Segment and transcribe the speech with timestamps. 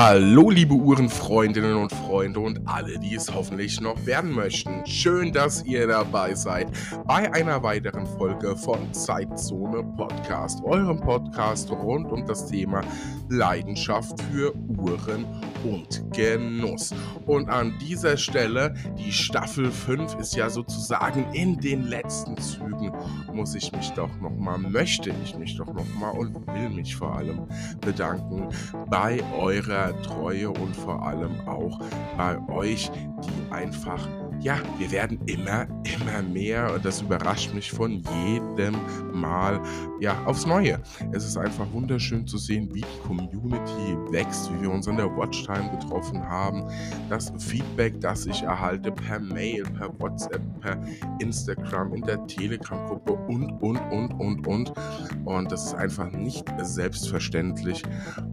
[0.00, 4.86] Hallo liebe Uhrenfreundinnen und Freunde und alle, die es hoffentlich noch werden möchten.
[4.86, 6.68] Schön, dass ihr dabei seid
[7.08, 12.82] bei einer weiteren Folge von Zeitzone Podcast, eurem Podcast rund um das Thema
[13.28, 15.26] Leidenschaft für Uhren
[15.64, 16.94] und Genuss.
[17.26, 22.92] Und an dieser Stelle, die Staffel 5 ist ja sozusagen in den letzten Zügen,
[23.32, 27.46] muss ich mich doch nochmal, möchte ich mich doch nochmal und will mich vor allem
[27.80, 28.48] bedanken
[28.88, 31.78] bei eurer Treue und vor allem auch
[32.16, 34.06] bei euch, die einfach
[34.40, 38.76] ja, wir werden immer, immer mehr und das überrascht mich von jedem
[39.12, 39.60] Mal
[40.00, 40.80] ja, aufs Neue.
[41.12, 45.06] Es ist einfach wunderschön zu sehen, wie die Community wächst, wie wir uns in der
[45.16, 46.64] Watchtime getroffen haben.
[47.08, 50.80] Das Feedback, das ich erhalte per Mail, per WhatsApp, per
[51.18, 54.72] Instagram, in der Telegram-Gruppe und, und, und, und, und.
[55.24, 57.82] Und das ist einfach nicht selbstverständlich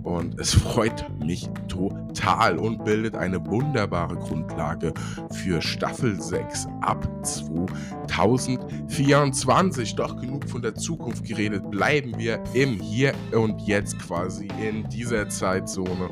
[0.03, 4.93] und es freut mich total und bildet eine wunderbare Grundlage
[5.31, 9.95] für Staffel Staffel 6 ab 2024.
[9.95, 11.71] Doch genug von der Zukunft geredet.
[11.71, 16.09] Bleiben wir im Hier und Jetzt quasi in dieser Zeitzone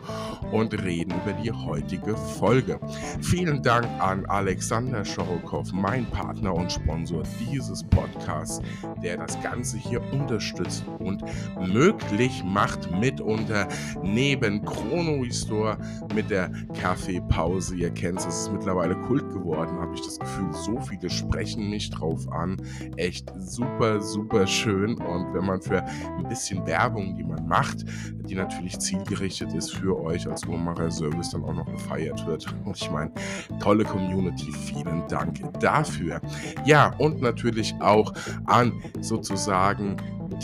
[0.54, 2.80] und reden über die heutige Folge.
[3.22, 8.61] Vielen Dank an Alexander Schorokow, mein Partner und Sponsor dieses Podcasts,
[9.04, 11.22] der das Ganze hier unterstützt und
[11.59, 13.67] möglich macht mitunter
[14.02, 15.78] neben Chrono Restore
[16.16, 17.76] mit der Kaffeepause.
[17.76, 21.09] Ihr kennt es, es ist mittlerweile Kult geworden Monaten habe ich das Gefühl, so viele
[21.09, 22.57] sprechen mich drauf an.
[22.97, 24.95] Echt super, super schön.
[24.97, 27.85] Und wenn man für ein bisschen Werbung, die man macht,
[28.27, 32.45] die natürlich zielgerichtet ist für euch als Uhrmacher Service, dann auch noch gefeiert wird.
[32.65, 33.11] Und ich meine,
[33.59, 34.52] tolle Community.
[34.52, 36.21] Vielen Dank dafür.
[36.65, 38.13] Ja, und natürlich auch
[38.45, 39.97] an sozusagen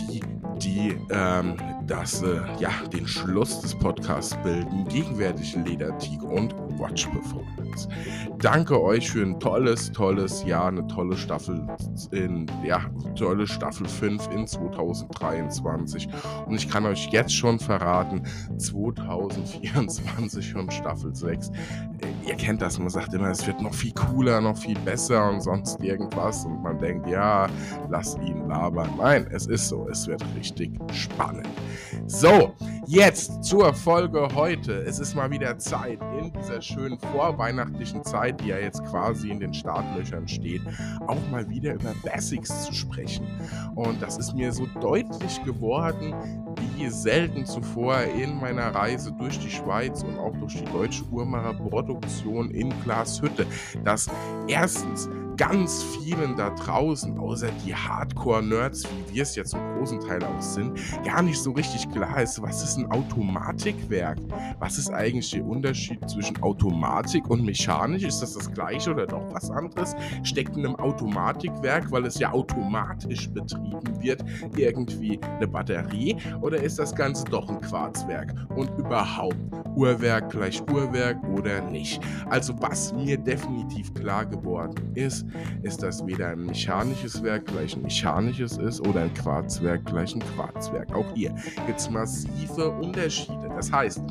[0.10, 0.22] die
[0.60, 1.56] die ähm,
[1.90, 7.90] das, äh, ja, den Schluss des Podcasts bilden, gegenwärtig Ledertig und Watch Performance.
[8.40, 11.68] Danke euch für ein tolles, tolles Jahr, eine tolle Staffel
[12.12, 12.82] in, ja,
[13.16, 16.08] tolle Staffel 5 in 2023.
[16.46, 18.24] Und ich kann euch jetzt schon verraten,
[18.58, 23.94] 2024 und Staffel 6, äh, ihr kennt das, man sagt immer, es wird noch viel
[23.94, 26.46] cooler, noch viel besser und sonst irgendwas.
[26.46, 27.48] Und man denkt, ja,
[27.90, 28.90] lass ihn labern.
[28.98, 31.48] Nein, es ist so, es wird richtig spannend.
[32.08, 32.54] So,
[32.88, 34.74] jetzt zur Folge heute.
[34.84, 39.40] Es ist mal wieder Zeit in dieser schönen vorweihnachtlichen Zeit, die ja jetzt quasi in
[39.40, 40.62] den Startlöchern steht,
[41.08, 43.28] auch mal wieder über Basics zu sprechen.
[43.76, 46.14] Und das ist mir so deutlich geworden,
[46.76, 52.52] wie selten zuvor in meiner Reise durch die Schweiz und auch durch die deutsche Uhrmacherproduktion
[52.52, 53.46] in Glashütte,
[53.84, 54.08] dass
[54.48, 60.22] erstens ganz vielen da draußen, außer die Hardcore-Nerds, wie wir es jetzt zum großen Teil
[60.22, 64.18] auch sind, gar nicht so richtig klar ist, was ist ein Automatikwerk?
[64.60, 68.04] Was ist eigentlich der Unterschied zwischen Automatik und Mechanisch?
[68.04, 69.96] Ist das das gleiche oder doch was anderes?
[70.24, 74.26] Steckt in einem Automatikwerk, weil es ja automatisch betrieben wird,
[74.58, 76.18] irgendwie eine Batterie?
[76.42, 78.36] Oder ist das Ganze doch ein Quarzwerk?
[78.58, 79.38] Und überhaupt,
[79.78, 82.02] Uhrwerk gleich Uhrwerk oder nicht?
[82.30, 85.29] Also was mir definitiv klar geworden ist,
[85.64, 90.22] ist, dass weder ein mechanisches Werk gleich ein mechanisches ist oder ein Quarzwerk gleich ein
[90.36, 90.94] Quarzwerk.
[90.94, 91.34] Auch hier
[91.66, 93.50] gibt es massive Unterschiede.
[93.56, 94.02] Das heißt,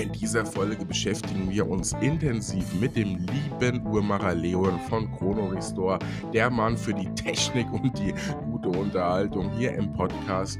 [0.00, 5.98] in dieser Folge beschäftigen wir uns intensiv mit dem lieben Uhrmacher Leon von Chrono Restore,
[6.32, 8.14] der Mann für die Technik und die
[8.44, 10.58] gute Unterhaltung hier im Podcast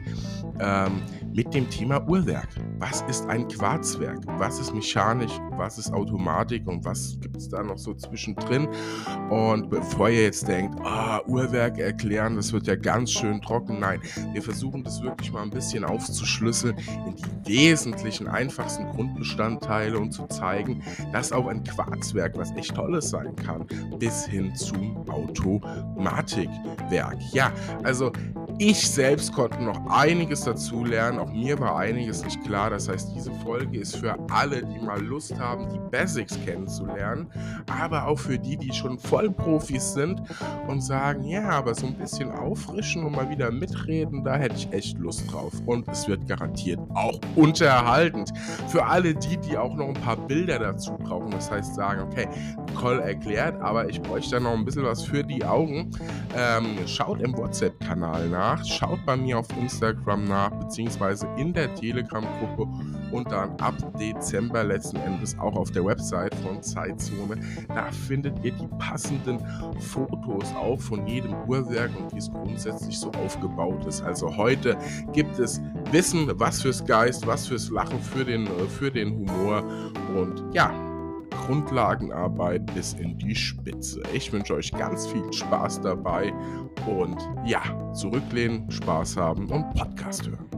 [0.61, 2.49] ähm, mit dem Thema Uhrwerk.
[2.79, 4.19] Was ist ein Quarzwerk?
[4.39, 5.33] Was ist mechanisch?
[5.57, 6.67] Was ist Automatik?
[6.67, 8.69] Und was gibt es da noch so zwischendrin?
[9.31, 13.79] Und bevor ihr jetzt denkt, ah, Uhrwerk erklären, das wird ja ganz schön trocken.
[13.79, 14.01] Nein,
[14.33, 18.89] wir versuchen das wirklich mal ein bisschen aufzuschlüsseln in die wesentlichen, einfachsten
[19.29, 23.67] Grundbestandteile und zu zeigen, dass auch ein Quarzwerk was echt Tolles sein kann,
[23.99, 27.17] bis hin zum Automatikwerk.
[27.33, 27.53] Ja,
[27.83, 28.13] also
[28.59, 31.19] ich selbst konnte noch einiges dazu lernen.
[31.19, 32.71] Auch mir war einiges nicht klar.
[32.71, 37.31] Das heißt, diese Folge ist für alle, die mal Lust haben, die Basics kennenzulernen,
[37.71, 40.23] aber auch für die, die schon Vollprofis sind
[40.67, 44.73] und sagen, ja, aber so ein bisschen auffrischen und mal wieder mitreden, da hätte ich
[44.73, 45.53] echt Lust drauf.
[45.67, 48.33] Und es wird garantiert auch unterhaltend.
[48.69, 51.31] Für alle die, die auch noch ein paar Bilder dazu brauchen.
[51.31, 52.29] Das heißt, sagen, okay,
[52.79, 55.91] Protokoll erklärt, aber ich bräuchte da noch ein bisschen was für die Augen.
[56.37, 62.69] Ähm, schaut im WhatsApp-Kanal nach, schaut bei mir auf Instagram nach, beziehungsweise in der Telegram-Gruppe
[63.13, 67.41] und dann ab Dezember letzten Endes auch auf der Website von Zeitzone.
[67.69, 69.41] Da findet ihr die passenden
[69.81, 74.03] Fotos auch von jedem Uhrwerk und wie es grundsätzlich so aufgebaut ist.
[74.03, 74.77] Also heute
[75.13, 75.61] gibt es
[75.91, 79.65] Wissen, was fürs Geist, was fürs Lachen, für den, für den Humor
[80.15, 80.73] und ja,
[81.31, 84.03] Grundlagenarbeit bis in die Spitze.
[84.13, 86.33] Ich wünsche euch ganz viel Spaß dabei
[86.87, 87.17] und
[87.47, 90.49] ja, zurücklehnen, Spaß haben und Podcast hören.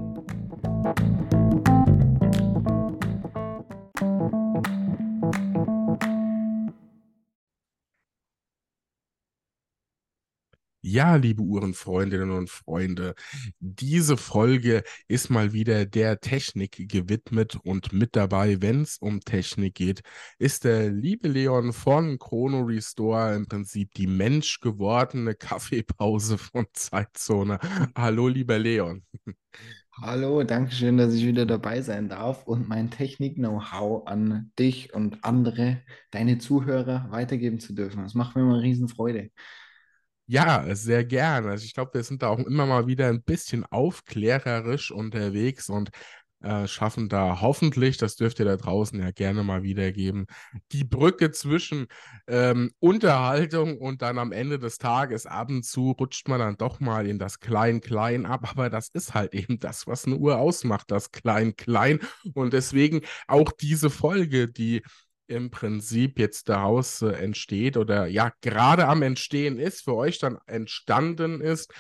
[10.83, 13.15] Ja, liebe Uhrenfreundinnen und Freunde,
[13.59, 19.75] diese Folge ist mal wieder der Technik gewidmet und mit dabei, wenn es um Technik
[19.75, 20.01] geht,
[20.39, 27.59] ist der liebe Leon von Chrono Restore im Prinzip die menschgewordene Kaffeepause von Zeitzone.
[27.95, 29.05] Hallo, lieber Leon.
[30.01, 35.25] Hallo, danke schön, dass ich wieder dabei sein darf und mein Technik-Know-how an dich und
[35.25, 38.03] andere, deine Zuhörer weitergeben zu dürfen.
[38.03, 39.31] Das macht mir immer Riesenfreude.
[40.33, 41.47] Ja, sehr gern.
[41.47, 45.91] Also ich glaube, wir sind da auch immer mal wieder ein bisschen aufklärerisch unterwegs und
[46.41, 50.27] äh, schaffen da hoffentlich, das dürft ihr da draußen ja gerne mal wiedergeben,
[50.71, 51.89] die Brücke zwischen
[52.29, 56.79] ähm, Unterhaltung und dann am Ende des Tages ab und zu rutscht man dann doch
[56.79, 60.93] mal in das Klein-Klein ab, aber das ist halt eben das, was eine Uhr ausmacht,
[60.93, 61.99] das Klein-Klein
[62.35, 64.83] und deswegen auch diese Folge, die
[65.31, 70.39] im Prinzip jetzt daraus äh, entsteht oder ja gerade am Entstehen ist, für euch dann
[70.47, 71.73] entstanden ist,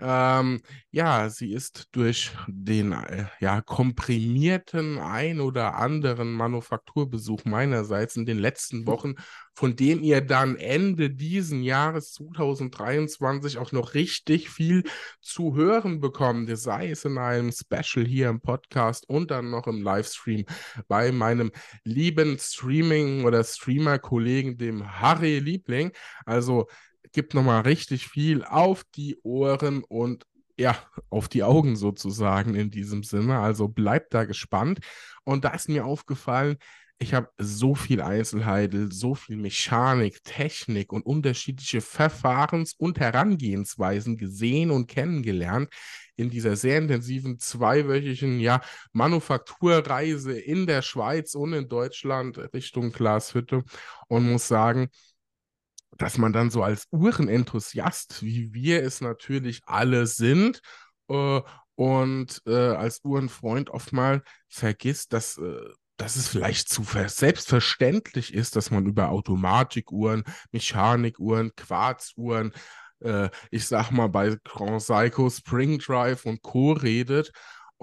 [0.00, 0.60] ähm,
[0.90, 8.38] ja, sie ist durch den äh, ja, komprimierten ein oder anderen Manufakturbesuch meinerseits in den
[8.38, 8.86] letzten hm.
[8.86, 9.14] Wochen,
[9.54, 14.82] von dem ihr dann Ende diesen Jahres 2023 auch noch richtig viel
[15.20, 19.80] zu hören bekommt, sei es in einem Special hier im Podcast und dann noch im
[19.80, 20.44] Livestream
[20.88, 21.52] bei meinem
[21.84, 25.92] lieben Streaming- oder Streamer-Kollegen, dem Harry Liebling.
[26.26, 26.66] Also
[27.14, 30.24] gibt nochmal richtig viel auf die Ohren und
[30.58, 30.76] ja,
[31.10, 33.38] auf die Augen sozusagen in diesem Sinne.
[33.38, 34.80] Also bleibt da gespannt.
[35.24, 36.58] Und da ist mir aufgefallen,
[36.98, 44.70] ich habe so viel Einzelheiten, so viel Mechanik, Technik und unterschiedliche Verfahrens- und Herangehensweisen gesehen
[44.70, 45.70] und kennengelernt
[46.16, 48.60] in dieser sehr intensiven zweiwöchigen ja,
[48.92, 53.64] Manufakturreise in der Schweiz und in Deutschland Richtung Glashütte
[54.06, 54.88] und muss sagen,
[55.96, 60.60] dass man dann so als Uhrenenthusiast, wie wir es natürlich alle sind,
[61.08, 61.40] äh,
[61.76, 65.60] und äh, als Uhrenfreund oft mal vergisst, dass, äh,
[65.96, 72.52] dass es vielleicht zu selbstverständlich ist, dass man über Automatikuhren, Mechanikuhren, Quarzuhren,
[73.00, 76.72] äh, ich sag mal bei Grand Psycho, Spring Drive und Co.
[76.72, 77.32] redet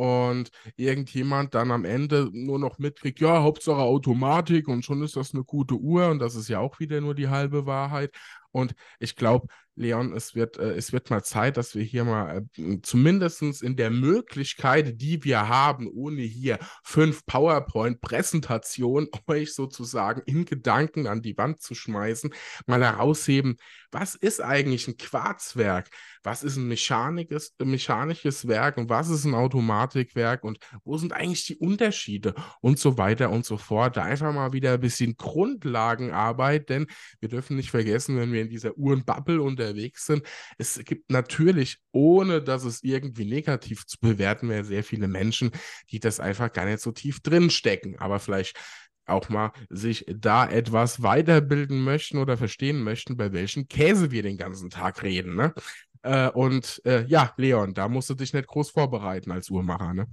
[0.02, 5.36] und irgendjemand dann am Ende nur noch mitkriegt, ja, Hauptsache Automatik und schon ist das
[5.36, 8.12] eine gute Uhr und das ist ja auch wieder nur die halbe Wahrheit.
[8.50, 9.46] Und ich glaube,
[9.76, 13.76] Leon, es wird, äh, es wird mal Zeit, dass wir hier mal äh, zumindest in
[13.76, 21.38] der Möglichkeit, die wir haben, ohne hier fünf PowerPoint-Präsentationen euch sozusagen in Gedanken an die
[21.38, 22.34] Wand zu schmeißen,
[22.66, 23.58] mal herausheben,
[23.92, 25.90] was ist eigentlich ein Quarzwerk?
[26.24, 31.46] Was ist ein mechanisches, mechanisches Werk und was ist ein Automatikwerk und wo sind eigentlich
[31.46, 33.98] die Unterschiede und so weiter und so fort.
[33.98, 36.88] Da einfach mal wieder ein bisschen Grundlagenarbeit, denn
[37.20, 40.24] wir dürfen nicht vergessen, wenn wir in dieser Uhrenbubble unterwegs sind,
[40.58, 45.52] es gibt natürlich, ohne dass es irgendwie negativ zu bewerten wäre, sehr viele Menschen,
[45.90, 47.98] die das einfach gar nicht so tief drinstecken.
[48.00, 48.58] Aber vielleicht
[49.06, 54.38] auch mal sich da etwas weiterbilden möchten oder verstehen möchten, bei welchem Käse wir den
[54.38, 55.36] ganzen Tag reden.
[55.36, 55.54] Ne?
[56.04, 59.94] Äh, und äh, ja, Leon, da musst du dich nicht groß vorbereiten als Uhrmacher.
[59.94, 60.08] Ne?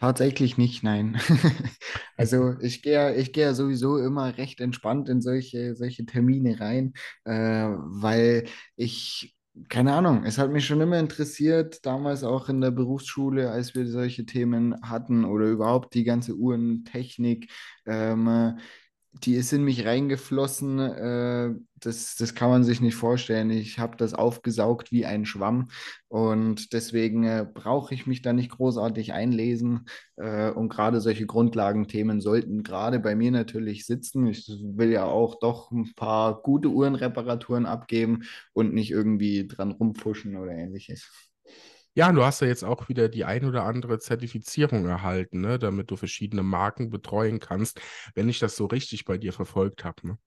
[0.00, 1.20] Tatsächlich nicht, nein.
[2.16, 7.32] also ich gehe ich gehe sowieso immer recht entspannt in solche, solche Termine rein, äh,
[7.32, 8.44] weil
[8.76, 9.34] ich
[9.68, 13.86] keine Ahnung, es hat mich schon immer interessiert, damals auch in der Berufsschule, als wir
[13.88, 17.50] solche Themen hatten oder überhaupt die ganze Uhrentechnik.
[17.86, 18.58] Ähm,
[19.24, 20.78] die ist in mich reingeflossen.
[20.78, 23.50] Äh, das, das kann man sich nicht vorstellen.
[23.50, 25.68] Ich habe das aufgesaugt wie ein Schwamm
[26.08, 29.86] und deswegen äh, brauche ich mich da nicht großartig einlesen.
[30.16, 34.26] Äh, und gerade solche Grundlagenthemen sollten gerade bei mir natürlich sitzen.
[34.26, 40.36] Ich will ja auch doch ein paar gute Uhrenreparaturen abgeben und nicht irgendwie dran rumpfuschen
[40.36, 41.27] oder ähnliches.
[41.98, 45.90] Ja, du hast ja jetzt auch wieder die ein oder andere Zertifizierung erhalten, ne, damit
[45.90, 47.80] du verschiedene Marken betreuen kannst,
[48.14, 50.06] wenn ich das so richtig bei dir verfolgt habe.
[50.06, 50.18] Ne?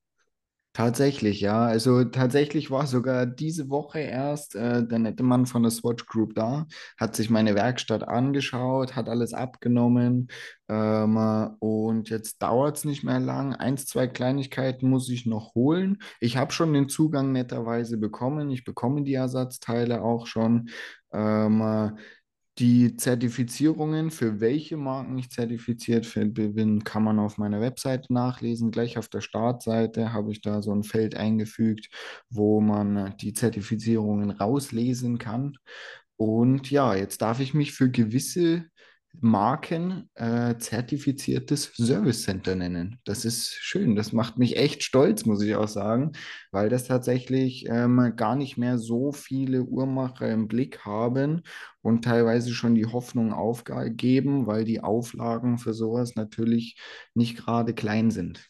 [0.74, 1.64] Tatsächlich, ja.
[1.66, 6.36] Also tatsächlich war sogar diese Woche erst äh, der nette Mann von der Swatch Group
[6.36, 6.66] da,
[6.98, 10.30] hat sich meine Werkstatt angeschaut, hat alles abgenommen
[10.70, 13.54] ähm, äh, und jetzt dauert es nicht mehr lang.
[13.54, 16.02] Eins, zwei Kleinigkeiten muss ich noch holen.
[16.20, 18.50] Ich habe schon den Zugang netterweise bekommen.
[18.50, 20.70] Ich bekomme die Ersatzteile auch schon.
[21.14, 21.92] Ähm, äh,
[22.60, 28.72] die Zertifizierungen, für welche Marken ich zertifiziert bin, kann man auf meiner Webseite nachlesen.
[28.72, 31.90] Gleich auf der Startseite habe ich da so ein Feld eingefügt,
[32.30, 35.58] wo man die Zertifizierungen rauslesen kann.
[36.18, 38.66] Und ja, jetzt darf ich mich für gewisse
[39.20, 43.00] Marken äh, zertifiziertes Service Center nennen.
[43.04, 43.96] Das ist schön.
[43.96, 46.14] Das macht mich echt stolz, muss ich auch sagen,
[46.52, 51.42] weil das tatsächlich ähm, gar nicht mehr so viele Uhrmacher im Blick haben
[51.82, 56.80] und teilweise schon die Hoffnung aufgeben, weil die Auflagen für sowas natürlich
[57.14, 58.48] nicht gerade klein sind.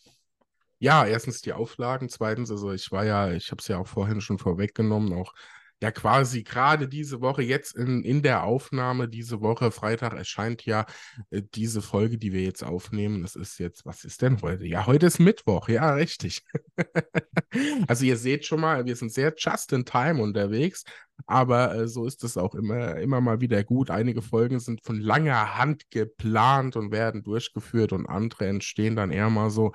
[0.79, 4.19] Ja, erstens die Auflagen, zweitens, also ich war ja, ich habe es ja auch vorhin
[4.19, 5.33] schon vorweggenommen, auch
[5.81, 10.85] ja quasi gerade diese Woche, jetzt in, in der Aufnahme, diese Woche, Freitag erscheint ja
[11.31, 13.23] äh, diese Folge, die wir jetzt aufnehmen.
[13.23, 14.65] Das ist jetzt, was ist denn heute?
[14.67, 16.43] Ja, heute ist Mittwoch, ja, richtig.
[17.87, 20.83] also ihr seht schon mal, wir sind sehr just in time unterwegs,
[21.25, 23.89] aber äh, so ist es auch immer, immer mal wieder gut.
[23.89, 29.31] Einige Folgen sind von langer Hand geplant und werden durchgeführt und andere entstehen dann eher
[29.31, 29.71] mal so,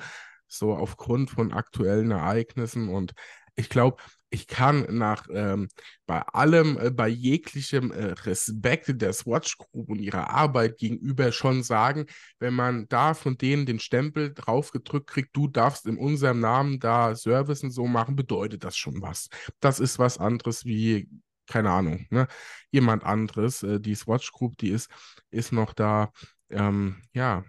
[0.47, 3.13] so aufgrund von aktuellen Ereignissen und
[3.57, 3.97] ich glaube,
[4.31, 5.69] ich kann nach ähm,
[6.07, 11.63] bei allem, äh, bei jeglichem äh, Respekt der Swatch Group und ihrer Arbeit gegenüber schon
[11.63, 12.07] sagen,
[12.39, 17.15] wenn man da von denen den Stempel draufgedrückt kriegt, du darfst in unserem Namen da
[17.15, 19.29] Service und so machen, bedeutet das schon was.
[19.61, 21.09] Das ist was anderes wie
[21.49, 22.27] keine Ahnung, ne?
[22.73, 24.91] Jemand anderes, äh, die Swatch Group, die ist,
[25.31, 26.13] ist noch da,
[26.51, 27.45] ähm, ja,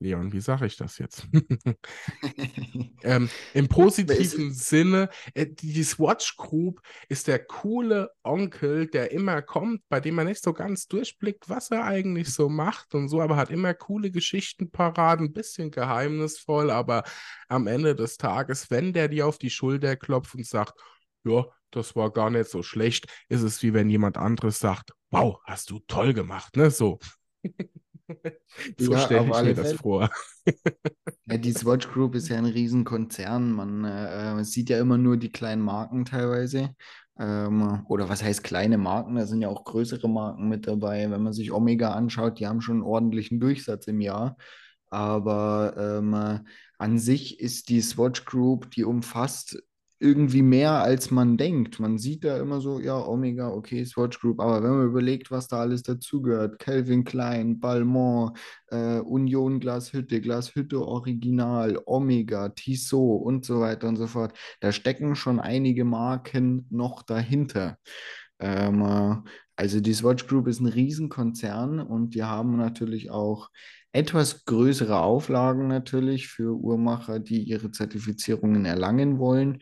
[0.00, 1.28] Leon, wie sage ich das jetzt?
[3.02, 9.82] ähm, Im positiven Sinne, äh, die Swatch Group ist der coole Onkel, der immer kommt,
[9.90, 13.36] bei dem man nicht so ganz durchblickt, was er eigentlich so macht und so, aber
[13.36, 17.04] hat immer coole Geschichten parat, ein bisschen geheimnisvoll, aber
[17.48, 20.80] am Ende des Tages, wenn der dir auf die Schulter klopft und sagt,
[21.24, 25.40] ja, das war gar nicht so schlecht, ist es wie wenn jemand anderes sagt, wow,
[25.44, 26.70] hast du toll gemacht, ne?
[26.70, 26.98] So.
[28.78, 29.74] so Ja, stelle ich mir das Fälle.
[29.74, 30.10] vor.
[31.26, 33.52] Ja, die Swatch Group ist ja ein Riesenkonzern.
[33.52, 36.74] Man äh, sieht ja immer nur die kleinen Marken teilweise.
[37.18, 39.14] Ähm, oder was heißt kleine Marken?
[39.16, 41.10] Da sind ja auch größere Marken mit dabei.
[41.10, 44.36] Wenn man sich Omega anschaut, die haben schon einen ordentlichen Durchsatz im Jahr.
[44.88, 46.44] Aber ähm,
[46.78, 49.62] an sich ist die Swatch Group, die umfasst
[50.00, 51.78] irgendwie mehr, als man denkt.
[51.78, 55.46] Man sieht da immer so, ja, Omega, okay, Swatch Group, aber wenn man überlegt, was
[55.46, 58.30] da alles dazugehört, Calvin Klein, Balmain,
[58.68, 65.14] äh, Union Glashütte, Glashütte Original, Omega, Tissot und so weiter und so fort, da stecken
[65.16, 67.76] schon einige Marken noch dahinter.
[68.38, 69.16] Ähm, äh,
[69.56, 73.50] also die Swatch Group ist ein Riesenkonzern und die haben natürlich auch
[73.92, 79.58] etwas größere Auflagen natürlich für Uhrmacher, die ihre Zertifizierungen erlangen wollen.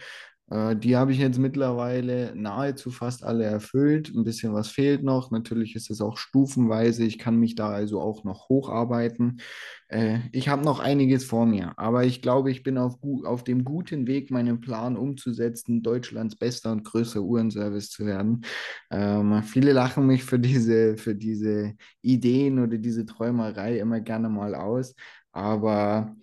[0.51, 4.13] Äh, die habe ich jetzt mittlerweile nahezu fast alle erfüllt.
[4.15, 5.31] Ein bisschen was fehlt noch.
[5.31, 7.05] Natürlich ist es auch stufenweise.
[7.05, 9.41] Ich kann mich da also auch noch hocharbeiten.
[9.89, 13.65] Äh, ich habe noch einiges vor mir, aber ich glaube, ich bin auf, auf dem
[13.65, 18.45] guten Weg, meinen Plan umzusetzen, Deutschlands bester und größter Uhrenservice zu werden.
[18.91, 24.55] Ähm, viele lachen mich für diese, für diese Ideen oder diese Träumerei immer gerne mal
[24.55, 24.95] aus,
[25.33, 26.15] aber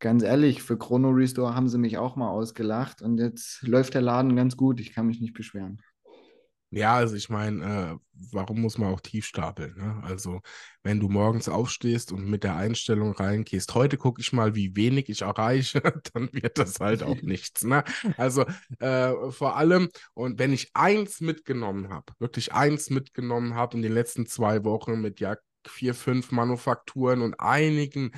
[0.00, 4.00] Ganz ehrlich, für Chrono Restore haben sie mich auch mal ausgelacht und jetzt läuft der
[4.00, 4.80] Laden ganz gut.
[4.80, 5.82] Ich kann mich nicht beschweren.
[6.72, 7.98] Ja, also ich meine, äh,
[8.32, 9.74] warum muss man auch tief stapeln?
[9.76, 10.00] Ne?
[10.04, 10.40] Also,
[10.84, 15.08] wenn du morgens aufstehst und mit der Einstellung reingehst, heute gucke ich mal, wie wenig
[15.08, 15.82] ich erreiche,
[16.14, 17.64] dann wird das halt auch nichts.
[17.64, 17.82] Ne?
[18.16, 18.46] Also,
[18.78, 23.92] äh, vor allem, und wenn ich eins mitgenommen habe, wirklich eins mitgenommen habe in den
[23.92, 28.12] letzten zwei Wochen mit ja vier, fünf Manufakturen und einigen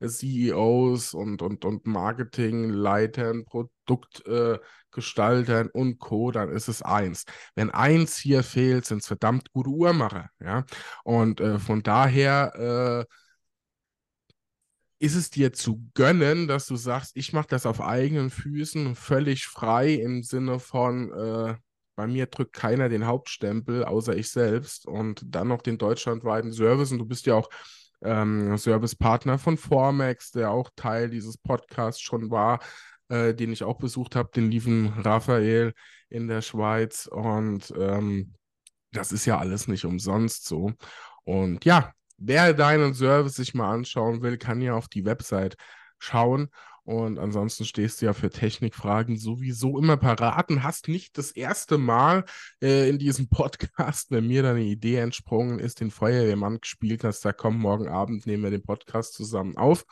[0.00, 7.24] CEOs und, und, und Marketingleitern, Produktgestaltern äh, und Co., dann ist es eins.
[7.54, 10.30] Wenn eins hier fehlt, sind es verdammt gute Uhrmacher.
[10.40, 10.64] Ja?
[11.04, 13.14] Und äh, von daher äh,
[14.98, 19.46] ist es dir zu gönnen, dass du sagst, ich mache das auf eigenen Füßen, völlig
[19.46, 21.54] frei im Sinne von, äh,
[21.96, 26.92] bei mir drückt keiner den Hauptstempel, außer ich selbst und dann noch den deutschlandweiten Service
[26.92, 27.48] und du bist ja auch
[28.02, 32.60] ähm, Servicepartner von Formex, der auch Teil dieses Podcasts schon war,
[33.08, 35.72] äh, den ich auch besucht habe, den lieben Raphael
[36.08, 37.06] in der Schweiz.
[37.06, 38.34] Und ähm,
[38.92, 40.72] das ist ja alles nicht umsonst so.
[41.24, 45.56] Und ja, wer deinen Service sich mal anschauen will, kann ja auf die Website
[45.98, 46.48] schauen.
[46.86, 51.78] Und ansonsten stehst du ja für Technikfragen sowieso immer parat und hast nicht das erste
[51.78, 52.24] Mal
[52.62, 57.24] äh, in diesem Podcast, wenn mir da eine Idee entsprungen ist, den Feuerwehrmann gespielt hast,
[57.24, 59.84] da komm, morgen Abend nehmen wir den Podcast zusammen auf.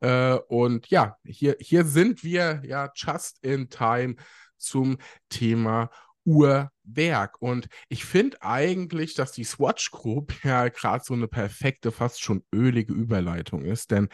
[0.00, 4.16] Äh, und ja, hier, hier sind wir ja just in time
[4.56, 5.90] zum Thema
[6.24, 7.40] Uhrwerk.
[7.40, 12.42] Und ich finde eigentlich, dass die Swatch Group ja gerade so eine perfekte, fast schon
[12.52, 14.08] ölige Überleitung ist, denn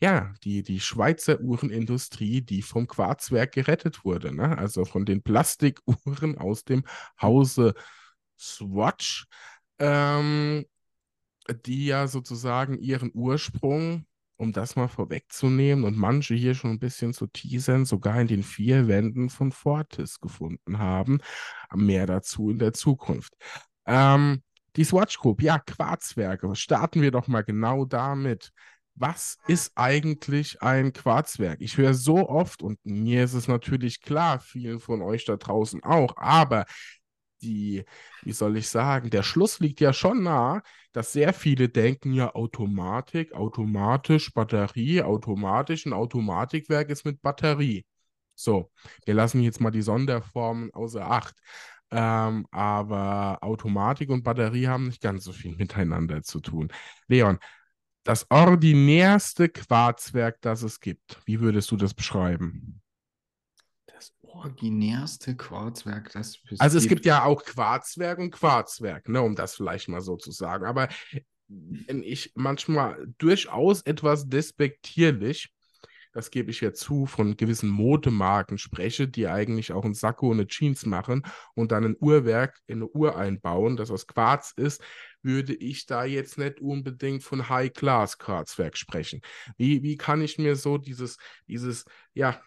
[0.00, 4.56] ja, die, die Schweizer Uhrenindustrie, die vom Quarzwerk gerettet wurde, ne?
[4.56, 6.84] also von den Plastikuhren aus dem
[7.20, 7.74] Hause
[8.38, 9.26] Swatch,
[9.78, 10.64] ähm,
[11.66, 14.06] die ja sozusagen ihren Ursprung
[14.38, 18.44] um das mal vorwegzunehmen und manche hier schon ein bisschen zu teasern, sogar in den
[18.44, 21.18] vier Wänden von Fortis gefunden haben.
[21.74, 23.34] Mehr dazu in der Zukunft.
[23.84, 24.42] Ähm,
[24.76, 26.54] die Swatch Group, ja, Quarzwerke.
[26.54, 28.52] Starten wir doch mal genau damit.
[29.00, 31.60] Was ist eigentlich ein Quarzwerk?
[31.60, 35.84] Ich höre so oft, und mir ist es natürlich klar, vielen von euch da draußen
[35.84, 36.64] auch, aber
[37.40, 37.84] die,
[38.22, 40.62] wie soll ich sagen, der Schluss liegt ja schon nah,
[40.92, 47.86] dass sehr viele denken ja Automatik, automatisch, Batterie, automatisch, ein Automatikwerk ist mit Batterie.
[48.34, 48.72] So,
[49.04, 51.36] wir lassen jetzt mal die Sonderformen außer Acht.
[51.90, 56.68] Ähm, aber Automatik und Batterie haben nicht ganz so viel miteinander zu tun.
[57.06, 57.38] Leon,
[58.08, 62.80] das ordinärste Quarzwerk, das es gibt, wie würdest du das beschreiben?
[64.22, 69.56] originärste Quarzwerk, das es Also es gibt ja auch Quarzwerk und Quarzwerk, ne, um das
[69.56, 70.64] vielleicht mal so zu sagen.
[70.64, 70.88] Aber
[71.48, 75.52] wenn ich manchmal durchaus etwas despektierlich,
[76.12, 80.38] das gebe ich ja zu, von gewissen Modemarken spreche, die eigentlich auch ein Sakko und
[80.38, 81.22] eine Jeans machen
[81.54, 84.82] und dann ein Uhrwerk in eine Uhr einbauen, das aus Quarz ist,
[85.22, 89.20] würde ich da jetzt nicht unbedingt von High-Class-Quarzwerk sprechen.
[89.56, 91.84] Wie, wie kann ich mir so dieses, dieses,
[92.14, 92.40] ja,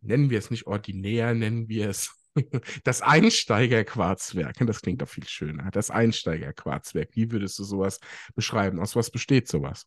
[0.00, 2.14] nennen wir es nicht ordinär, nennen wir es
[2.84, 4.56] das Einsteigerquarzwerk.
[4.60, 5.70] Das klingt doch viel schöner.
[5.70, 7.10] Das Einsteigerquarzwerk.
[7.12, 7.98] Wie würdest du sowas
[8.34, 8.80] beschreiben?
[8.80, 9.86] Aus was besteht sowas?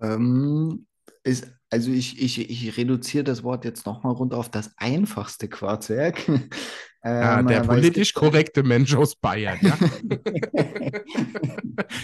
[0.00, 0.86] Ähm,
[1.24, 6.28] ist, also ich, ich, ich reduziere das Wort jetzt nochmal runter auf das einfachste Quarzwerk.
[7.02, 9.76] Ja, ähm, der politisch korrekte Mensch aus Bayern, ja.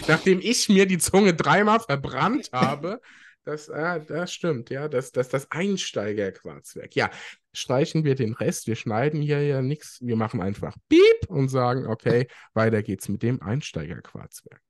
[0.07, 2.99] Nachdem ich mir die Zunge dreimal verbrannt habe,
[3.43, 4.87] das, ah, das stimmt, ja.
[4.87, 6.95] Das, das, das Einsteigerquarzwerk.
[6.95, 7.09] Ja,
[7.53, 8.67] streichen wir den Rest.
[8.67, 9.99] Wir schneiden hier ja nichts.
[10.01, 14.61] Wir machen einfach Piep und sagen, okay, weiter geht's mit dem Einsteigerquarzwerk.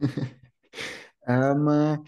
[1.26, 1.98] ähm, äh,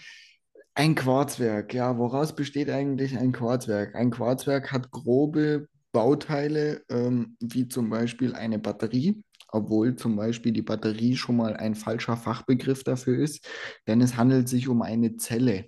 [0.74, 1.98] ein Quarzwerk, ja.
[1.98, 3.94] Woraus besteht eigentlich ein Quarzwerk?
[3.94, 10.62] Ein Quarzwerk hat grobe Bauteile, ähm, wie zum Beispiel eine Batterie obwohl zum Beispiel die
[10.62, 13.46] Batterie schon mal ein falscher Fachbegriff dafür ist,
[13.87, 15.66] denn es handelt sich um eine Zelle.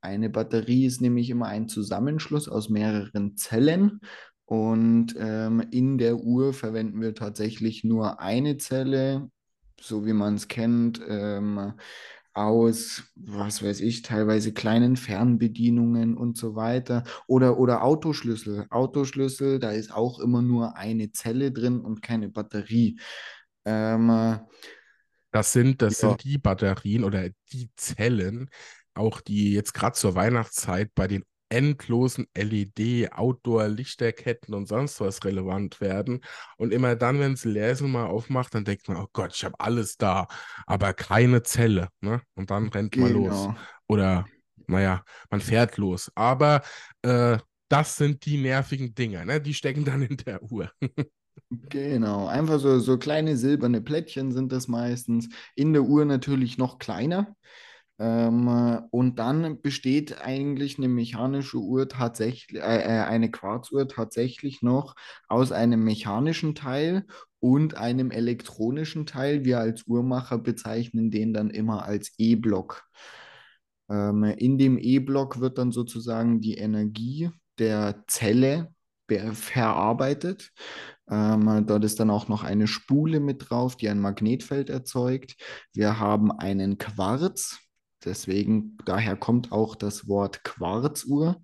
[0.00, 4.00] Eine Batterie ist nämlich immer ein Zusammenschluss aus mehreren Zellen
[4.44, 9.28] und ähm, in der Uhr verwenden wir tatsächlich nur eine Zelle,
[9.80, 11.00] so wie man es kennt.
[11.08, 11.72] Ähm,
[12.34, 17.04] aus, was weiß ich, teilweise kleinen Fernbedienungen und so weiter.
[17.26, 18.66] Oder, oder Autoschlüssel.
[18.70, 22.98] Autoschlüssel, da ist auch immer nur eine Zelle drin und keine Batterie.
[23.64, 24.40] Ähm,
[25.30, 26.08] das sind, das ja.
[26.10, 28.50] sind die Batterien oder die Zellen,
[28.94, 35.80] auch die jetzt gerade zur Weihnachtszeit bei den endlosen LED, Outdoor-Lichterketten und sonst was relevant
[35.80, 36.20] werden.
[36.58, 39.58] Und immer dann, wenn es Lesen mal aufmacht, dann denkt man, oh Gott, ich habe
[39.60, 40.26] alles da,
[40.66, 41.88] aber keine Zelle.
[42.00, 42.20] Ne?
[42.34, 43.06] Und dann rennt genau.
[43.06, 43.48] man los.
[43.86, 44.26] Oder,
[44.66, 46.10] naja, man fährt los.
[46.16, 46.62] Aber
[47.02, 47.38] äh,
[47.68, 49.40] das sind die nervigen Dinger, ne?
[49.40, 50.70] die stecken dann in der Uhr.
[51.50, 55.28] Genau, einfach so, so kleine silberne Plättchen sind das meistens.
[55.56, 57.36] In der Uhr natürlich noch kleiner.
[57.98, 58.48] Ähm,
[58.90, 64.94] und dann besteht eigentlich eine mechanische Uhr tatsächlich, äh, äh, eine Quarzuhr tatsächlich noch
[65.28, 67.06] aus einem mechanischen Teil
[67.40, 69.44] und einem elektronischen Teil.
[69.44, 72.84] Wir als Uhrmacher bezeichnen den dann immer als E-Block.
[73.88, 78.74] Ähm, in dem E-Block wird dann sozusagen die Energie der Zelle
[79.32, 80.52] verarbeitet.
[81.10, 85.36] Ähm, dort ist dann auch noch eine Spule mit drauf, die ein Magnetfeld erzeugt.
[85.74, 87.58] Wir haben einen Quarz,
[88.04, 91.40] Deswegen, daher kommt auch das Wort Quarzuhr.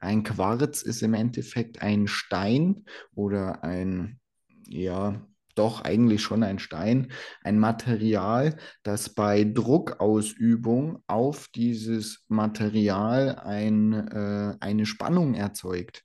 [0.00, 4.20] Ein Quarz ist im Endeffekt ein Stein oder ein,
[4.66, 13.92] ja, doch eigentlich schon ein Stein, ein Material, das bei Druckausübung auf dieses Material ein,
[13.92, 16.04] äh, eine Spannung erzeugt.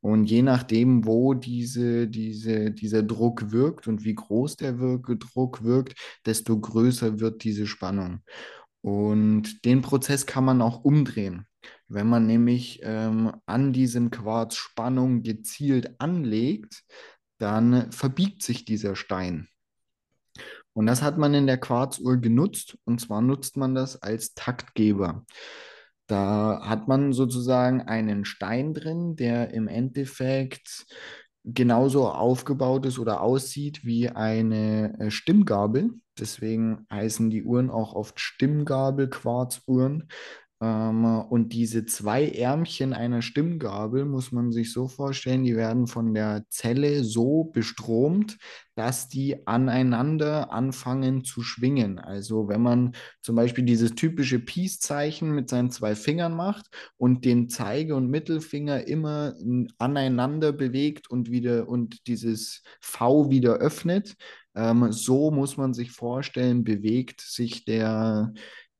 [0.00, 5.64] Und je nachdem, wo diese, diese, dieser Druck wirkt und wie groß der Wirke, Druck
[5.64, 5.94] wirkt,
[6.26, 8.20] desto größer wird diese Spannung.
[8.84, 11.46] Und den Prozess kann man auch umdrehen.
[11.88, 16.84] Wenn man nämlich ähm, an diesem Quarz Spannung gezielt anlegt,
[17.38, 19.48] dann verbiegt sich dieser Stein.
[20.74, 22.76] Und das hat man in der Quarzuhr genutzt.
[22.84, 25.24] Und zwar nutzt man das als Taktgeber.
[26.06, 30.84] Da hat man sozusagen einen Stein drin, der im Endeffekt
[31.44, 35.90] genauso aufgebaut ist oder aussieht wie eine äh, Stimmgabel.
[36.18, 40.08] Deswegen heißen die Uhren auch oft Stimmgabel-Quarzuhren.
[40.64, 46.14] Ähm, und diese zwei Ärmchen einer Stimmgabel muss man sich so vorstellen, die werden von
[46.14, 48.38] der Zelle so bestromt,
[48.74, 51.98] dass die aneinander anfangen zu schwingen.
[51.98, 57.48] Also wenn man zum Beispiel dieses typische Peace-Zeichen mit seinen zwei Fingern macht und den
[57.50, 59.34] Zeige- und Mittelfinger immer
[59.78, 64.16] aneinander bewegt und wieder und dieses V wieder öffnet,
[64.56, 68.32] ähm, so muss man sich vorstellen, bewegt sich der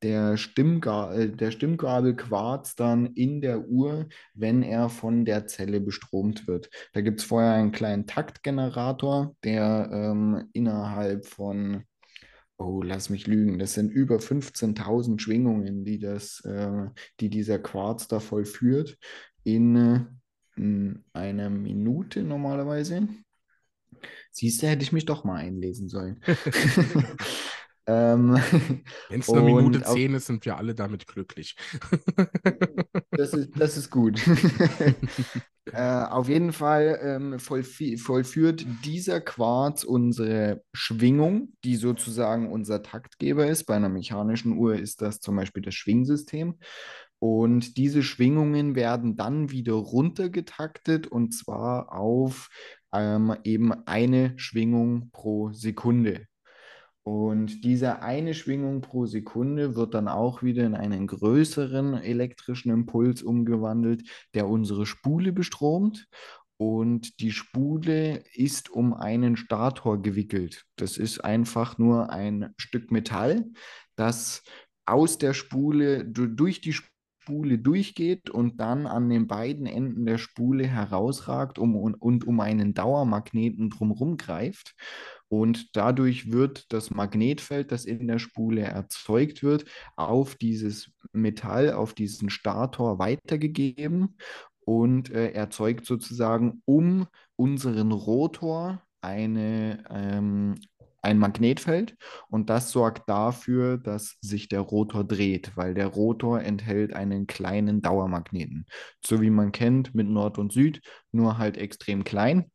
[0.05, 6.47] der, Stimmga äh, der Stimmgabelquarz dann in der Uhr, wenn er von der Zelle bestromt
[6.47, 6.69] wird.
[6.93, 11.85] Da gibt es vorher einen kleinen Taktgenerator, der ähm, innerhalb von,
[12.57, 16.85] oh, lass mich lügen, das sind über 15.000 Schwingungen, die, das, äh,
[17.19, 18.99] die dieser Quarz da vollführt,
[19.43, 20.05] in, äh,
[20.55, 23.07] in einer Minute normalerweise.
[24.29, 26.21] Siehst du, hätte ich mich doch mal einlesen sollen.
[27.87, 28.35] Ähm,
[29.09, 31.55] Wenn es eine Minute zehn ist, sind wir alle damit glücklich.
[33.11, 34.19] das, ist, das ist gut.
[35.71, 43.65] äh, auf jeden Fall ähm, vollführt dieser Quarz unsere Schwingung, die sozusagen unser Taktgeber ist.
[43.65, 46.57] Bei einer mechanischen Uhr ist das zum Beispiel das Schwingsystem.
[47.19, 52.49] Und diese Schwingungen werden dann wieder runtergetaktet und zwar auf
[52.93, 56.27] ähm, eben eine Schwingung pro Sekunde.
[57.07, 63.21] Und diese eine Schwingung pro Sekunde wird dann auch wieder in einen größeren elektrischen Impuls
[63.21, 66.07] umgewandelt, der unsere Spule bestromt.
[66.57, 70.65] Und die Spule ist um einen Stator gewickelt.
[70.77, 73.45] Das ist einfach nur ein Stück Metall,
[73.95, 74.41] das
[74.87, 80.65] aus der Spule, durch die Spule durchgeht und dann an den beiden Enden der Spule
[80.65, 84.75] herausragt um, und, und um einen Dauermagneten drumherum greift.
[85.27, 91.93] Und dadurch wird das Magnetfeld, das in der Spule erzeugt wird, auf dieses Metall, auf
[91.93, 94.17] diesen Stator weitergegeben
[94.65, 100.55] und äh, erzeugt sozusagen um unseren Rotor eine, ähm,
[101.01, 101.95] ein Magnetfeld
[102.29, 107.81] und das sorgt dafür, dass sich der Rotor dreht, weil der Rotor enthält einen kleinen
[107.81, 108.65] Dauermagneten.
[109.05, 112.51] So wie man kennt mit Nord und Süd, nur halt extrem klein.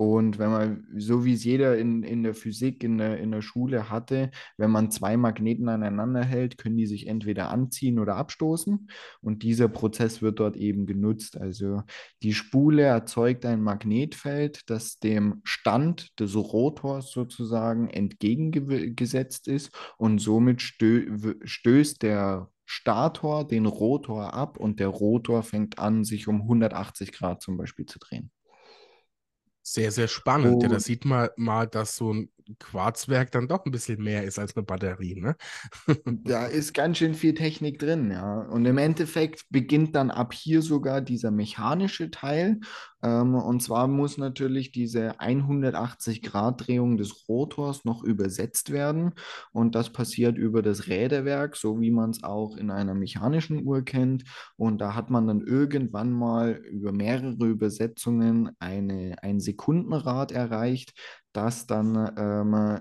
[0.00, 3.42] Und wenn man, so wie es jeder in, in der Physik, in der, in der
[3.42, 8.88] Schule hatte, wenn man zwei Magneten aneinander hält, können die sich entweder anziehen oder abstoßen.
[9.20, 11.36] Und dieser Prozess wird dort eben genutzt.
[11.36, 11.82] Also
[12.22, 19.76] die Spule erzeugt ein Magnetfeld, das dem Stand des Rotors sozusagen entgegengesetzt ist.
[19.96, 26.28] Und somit stö stößt der Stator den Rotor ab und der Rotor fängt an, sich
[26.28, 28.30] um 180 Grad zum Beispiel zu drehen.
[29.70, 30.62] Sehr, sehr spannend.
[30.62, 34.38] Ja, da sieht man mal, dass so ein Quarzwerk dann doch ein bisschen mehr ist
[34.38, 35.36] als eine Batterie, ne?
[36.06, 38.40] da ist ganz schön viel Technik drin, ja.
[38.40, 42.60] Und im Endeffekt beginnt dann ab hier sogar dieser mechanische Teil.
[43.02, 49.12] Ähm, und zwar muss natürlich diese 180-Grad-Drehung des Rotors noch übersetzt werden.
[49.52, 53.82] Und das passiert über das Räderwerk, so wie man es auch in einer mechanischen Uhr
[53.82, 54.24] kennt.
[54.56, 60.94] Und da hat man dann irgendwann mal über mehrere Übersetzungen eine, ein Sekundenrad erreicht,
[61.38, 62.80] das dann ähm,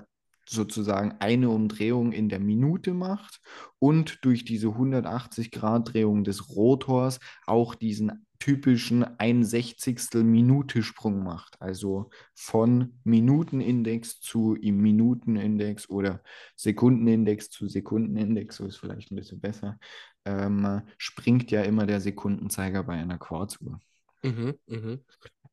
[0.50, 3.42] sozusagen eine Umdrehung in der Minute macht
[3.80, 10.24] und durch diese 180-Grad-Drehung des Rotors auch diesen typischen 61.
[10.24, 11.62] Minute Sprung macht.
[11.62, 16.22] Also von Minutenindex zu Minutenindex oder
[16.56, 19.78] Sekundenindex zu Sekundenindex, so ist vielleicht ein bisschen besser,
[20.26, 23.80] ähm, springt ja immer der Sekundenzeiger bei einer Quarzuhr.
[24.24, 24.98] Mhm, mh.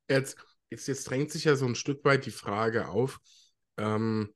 [0.09, 0.37] Jetzt
[0.75, 3.21] Jetzt, jetzt drängt sich ja so ein Stück weit die Frage auf,
[3.77, 4.35] ähm,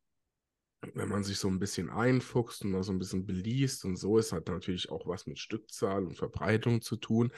[0.94, 4.30] wenn man sich so ein bisschen einfuchst und so ein bisschen beliest und so, es
[4.30, 7.32] hat natürlich auch was mit Stückzahl und Verbreitung zu tun.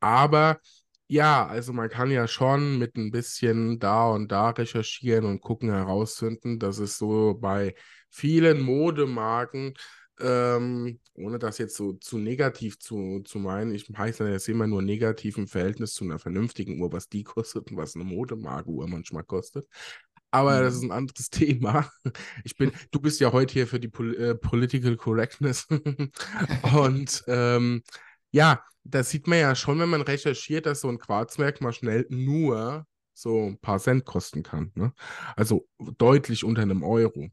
[0.00, 0.58] Aber
[1.06, 5.70] ja, also man kann ja schon mit ein bisschen da und da recherchieren und gucken,
[5.70, 7.76] herausfinden, dass es so bei
[8.10, 9.74] vielen Modemarken
[10.22, 14.82] ähm, ohne das jetzt so zu negativ zu, zu meinen, ich heiße das immer nur
[14.82, 19.24] negativ im Verhältnis zu einer vernünftigen Uhr, was die kostet und was eine Modemarke-Uhr manchmal
[19.24, 19.66] kostet.
[20.30, 20.90] Aber das ist Mhm.
[20.90, 21.90] ein anderes Thema.
[22.44, 25.66] Ich bin, du bist ja heute hier für die Pol äh, Political Correctness.
[26.74, 27.82] Und ähm,
[28.30, 32.06] ja, da sieht man ja schon, wenn man recherchiert, dass so ein Quarzwerk mal schnell
[32.08, 34.72] nur so ein paar Cent kosten kann.
[34.74, 34.92] Ne?
[35.36, 35.66] Also
[35.98, 37.28] deutlich unter einem Euro.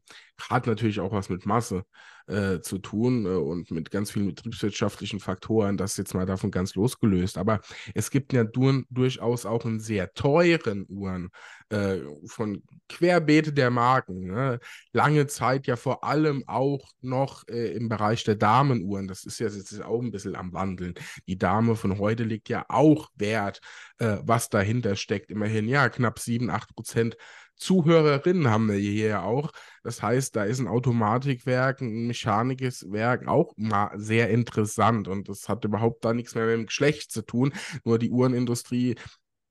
[0.48, 1.84] Hat natürlich auch was mit Masse
[2.30, 6.74] äh, zu tun äh, und mit ganz vielen betriebswirtschaftlichen Faktoren, das jetzt mal davon ganz
[6.74, 7.38] losgelöst.
[7.38, 7.60] Aber
[7.94, 11.30] es gibt ja dur durchaus auch in sehr teuren Uhren
[11.70, 14.28] äh, von Querbeete der Marken.
[14.28, 14.60] Ne?
[14.92, 19.08] Lange Zeit ja vor allem auch noch äh, im Bereich der Damenuhren.
[19.08, 20.94] Das ist ja jetzt auch ein bisschen am Wandeln.
[21.26, 23.60] Die Dame von heute legt ja auch Wert,
[23.98, 25.30] äh, was dahinter steckt.
[25.30, 27.16] Immerhin, ja, knapp 7, 8 Prozent
[27.60, 29.50] Zuhörerinnen haben wir hier ja auch.
[29.82, 35.48] Das heißt, da ist ein Automatikwerk, ein mechanisches Werk auch mal sehr interessant und das
[35.48, 37.52] hat überhaupt da nichts mehr mit dem Geschlecht zu tun.
[37.84, 38.96] Nur die Uhrenindustrie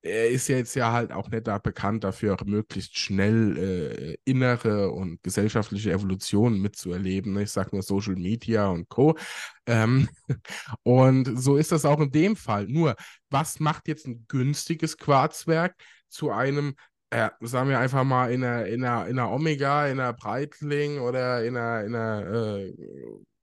[0.02, 4.92] er ist ja jetzt ja halt auch nicht da bekannt dafür, möglichst schnell äh, innere
[4.92, 7.34] und gesellschaftliche Evolution mitzuerleben.
[7.34, 7.44] ne?
[7.44, 9.18] Ich sage nur Social Media und Co.
[9.66, 10.08] Ähm,
[10.84, 12.68] und so ist das auch in dem Fall.
[12.68, 12.96] Nur,
[13.30, 15.76] was macht jetzt ein günstiges Quarzwerk
[16.08, 16.76] zu einem,
[17.12, 21.00] äh, sagen wir einfach mal, in einer, in einer, in einer Omega, in einer Breitling
[21.00, 22.74] oder in einer, in einer äh,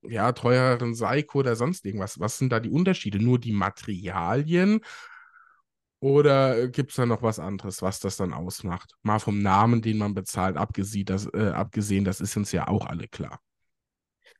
[0.03, 2.19] ja, teureren Seiko oder sonst irgendwas?
[2.19, 3.19] Was sind da die Unterschiede?
[3.19, 4.81] Nur die Materialien?
[5.99, 8.93] Oder gibt es da noch was anderes, was das dann ausmacht?
[9.01, 12.85] Mal vom Namen, den man bezahlt, abgesehen, das, äh, abgesehen, das ist uns ja auch
[12.85, 13.39] alle klar.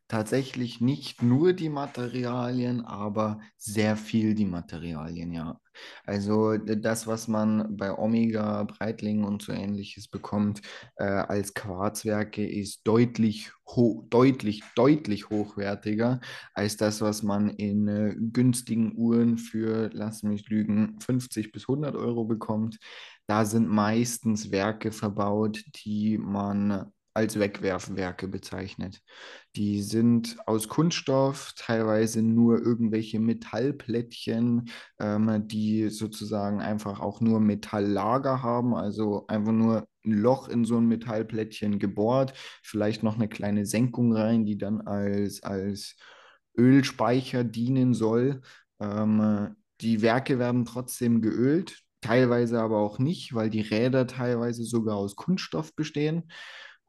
[0.10, 5.60] Tatsächlich nicht nur die Materialien, aber sehr viel die Materialien, ja.
[6.06, 10.62] Also das, was man bei Omega, Breitling und so ähnliches bekommt,
[10.96, 13.52] äh, als Quarzwerke, ist deutlich,
[14.10, 16.22] deutlich, deutlich hochwertiger
[16.54, 21.96] als das, was man in äh, günstigen Uhren für, lass mich lügen, 50 bis 100
[21.98, 22.80] Euro bekommt.
[23.28, 29.02] Da sind meistens Werke verbaut, die man als Wegwerfwerke bezeichnet.
[29.56, 38.44] Die sind aus Kunststoff, teilweise nur irgendwelche Metallplättchen, ähm, die sozusagen einfach auch nur Metalllager
[38.44, 43.66] haben, also einfach nur ein Loch in so ein Metallplättchen gebohrt, vielleicht noch eine kleine
[43.66, 45.96] Senkung rein, die dann als, als
[46.56, 48.42] Ölspeicher dienen soll.
[48.80, 54.98] Ähm, die Werke werden trotzdem geölt, teilweise aber auch nicht, weil die Räder teilweise sogar
[54.98, 56.30] aus Kunststoff bestehen.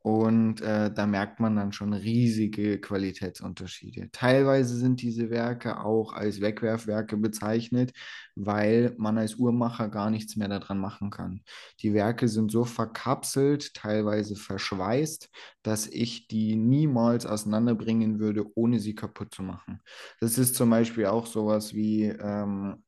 [0.03, 4.11] Und äh, da merkt man dann schon riesige Qualitätsunterschiede.
[4.13, 7.93] Teilweise sind diese Werke auch als Wegwerfwerke bezeichnet,
[8.37, 11.43] weil man als Uhrmacher gar nichts mehr daran machen kann.
[11.81, 15.31] Die Werke sind so verkapselt, teilweise verschweißt,
[15.63, 19.81] dass ich die niemals auseinanderbringen würde, ohne sie kaputt zu machen.
[20.21, 22.83] Das ist zum Beispiel auch sowas wie ähm,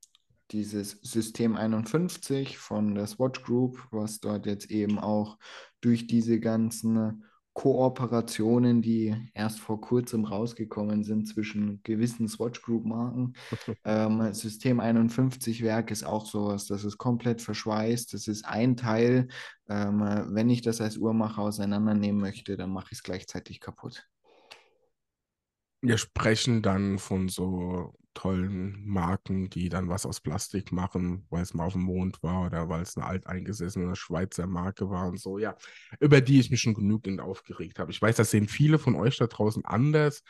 [0.53, 5.39] dieses System 51 von der Swatch Group, was dort jetzt eben auch
[5.81, 13.35] durch diese ganzen Kooperationen, die erst vor kurzem rausgekommen sind zwischen gewissen Swatch Group Marken.
[13.85, 19.29] Ähm, System 51 Werk ist auch sowas, das ist komplett verschweißt, das ist ein Teil.
[19.69, 24.07] Ähm, wenn ich das als Uhrmacher auseinandernehmen möchte, dann mache ich es gleichzeitig kaputt.
[25.83, 31.55] Wir sprechen dann von so tollen Marken, die dann was aus Plastik machen, weil es
[31.55, 35.39] mal auf dem Mond war oder weil es eine alteingesessene Schweizer Marke war und so,
[35.39, 35.57] ja,
[36.01, 37.91] über die ich mich schon genügend aufgeregt habe.
[37.93, 40.23] Ich weiß, das sehen viele von euch da draußen anders,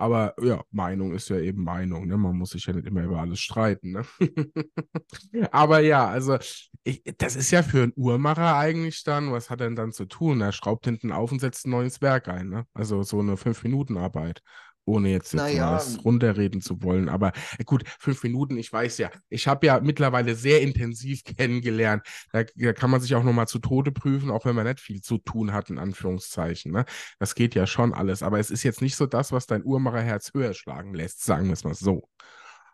[0.00, 2.16] aber ja, Meinung ist ja eben Meinung, ne?
[2.16, 4.04] Man muss sich ja nicht immer über alles streiten, ne?
[5.50, 6.38] Aber ja, also
[6.84, 10.04] ich, das ist ja für einen Uhrmacher eigentlich dann, was hat er denn dann zu
[10.04, 10.40] tun?
[10.40, 12.64] Er schraubt hinten auf und setzt ein neues Werk ein, ne?
[12.74, 14.40] Also so eine Fünf-Minuten-Arbeit
[14.88, 17.08] ohne jetzt, jetzt Naja, das runterreden zu wollen.
[17.08, 22.02] Aber äh, gut, fünf Minuten, ich weiß ja, ich habe ja mittlerweile sehr intensiv kennengelernt.
[22.32, 25.00] Da, da kann man sich auch nochmal zu Tode prüfen, auch wenn man nicht viel
[25.00, 26.72] zu tun hat, in Anführungszeichen.
[26.72, 26.84] Ne?
[27.18, 28.22] Das geht ja schon alles.
[28.22, 31.52] Aber es ist jetzt nicht so das, was dein Uhrmacherherz höher schlagen lässt, sagen wir
[31.52, 32.08] es mal so.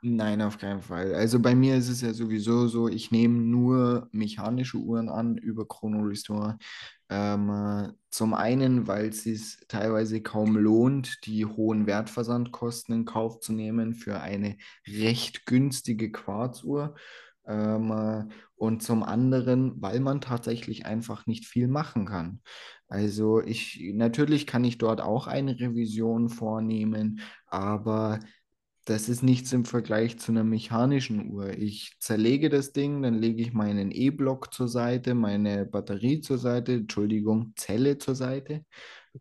[0.06, 1.14] Nein, auf keinen Fall.
[1.14, 5.66] Also bei mir ist es ja sowieso so, ich nehme nur mechanische Uhren an über
[5.66, 6.58] Chrono Restore.
[7.14, 13.38] Ähm, äh, zum einen, weil es sich teilweise kaum lohnt, die hohen Wertversandkosten in Kauf
[13.38, 14.56] zu nehmen für eine
[14.88, 16.96] recht günstige Quarzuhr.
[17.46, 18.24] Ähm, äh,
[18.56, 22.40] und zum anderen, weil man tatsächlich einfach nicht viel machen kann.
[22.88, 28.18] Also ich, natürlich kann ich dort auch eine Revision vornehmen, aber
[28.84, 31.50] das ist nichts im Vergleich zu einer mechanischen Uhr.
[31.56, 36.74] Ich zerlege das Ding, dann lege ich meinen E-Block zur Seite, meine Batterie zur Seite,
[36.74, 38.64] Entschuldigung, Zelle zur Seite.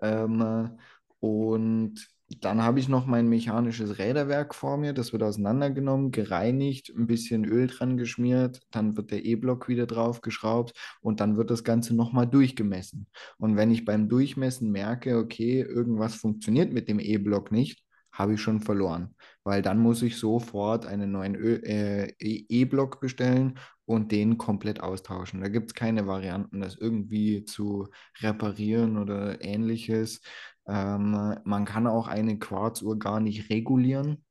[0.01, 0.77] Ähm,
[1.19, 4.93] und dann habe ich noch mein mechanisches Räderwerk vor mir.
[4.93, 8.61] Das wird auseinandergenommen, gereinigt, ein bisschen Öl dran geschmiert.
[8.71, 13.07] Dann wird der E-Block wieder drauf geschraubt und dann wird das Ganze nochmal durchgemessen.
[13.37, 17.82] Und wenn ich beim Durchmessen merke, okay, irgendwas funktioniert mit dem E-Block nicht,
[18.13, 23.59] habe ich schon verloren, weil dann muss ich sofort einen neuen äh, e-, E-Block bestellen
[23.85, 25.41] und den komplett austauschen.
[25.41, 27.89] Da gibt es keine Varianten, das irgendwie zu
[28.21, 30.21] reparieren oder ähnliches.
[30.67, 34.23] Ähm, man kann auch eine Quarzuhr gar nicht regulieren.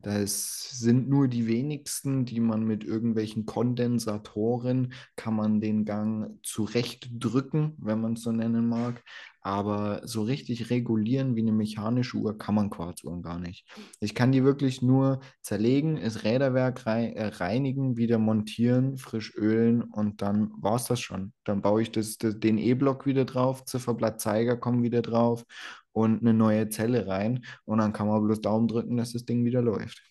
[0.00, 7.74] Das sind nur die wenigsten, die man mit irgendwelchen Kondensatoren kann man den Gang zurechtdrücken,
[7.78, 9.02] wenn man es so nennen mag.
[9.46, 13.64] Aber so richtig regulieren wie eine mechanische Uhr kann man Quarzuhren gar nicht.
[14.00, 20.20] Ich kann die wirklich nur zerlegen, das Räderwerk äh, reinigen, wieder montieren, frisch ölen und
[20.20, 21.32] dann war es das schon.
[21.44, 25.44] Dann baue ich das, das den E-Block wieder drauf, Zifferblattzeiger kommen wieder drauf
[25.92, 29.44] und eine neue Zelle rein und dann kann man bloß Daumen drücken, dass das Ding
[29.44, 30.02] wieder läuft.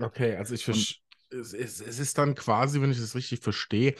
[0.00, 0.98] Okay, also ich verstehe.
[1.30, 3.96] Es, es, es ist dann quasi, wenn ich das richtig verstehe,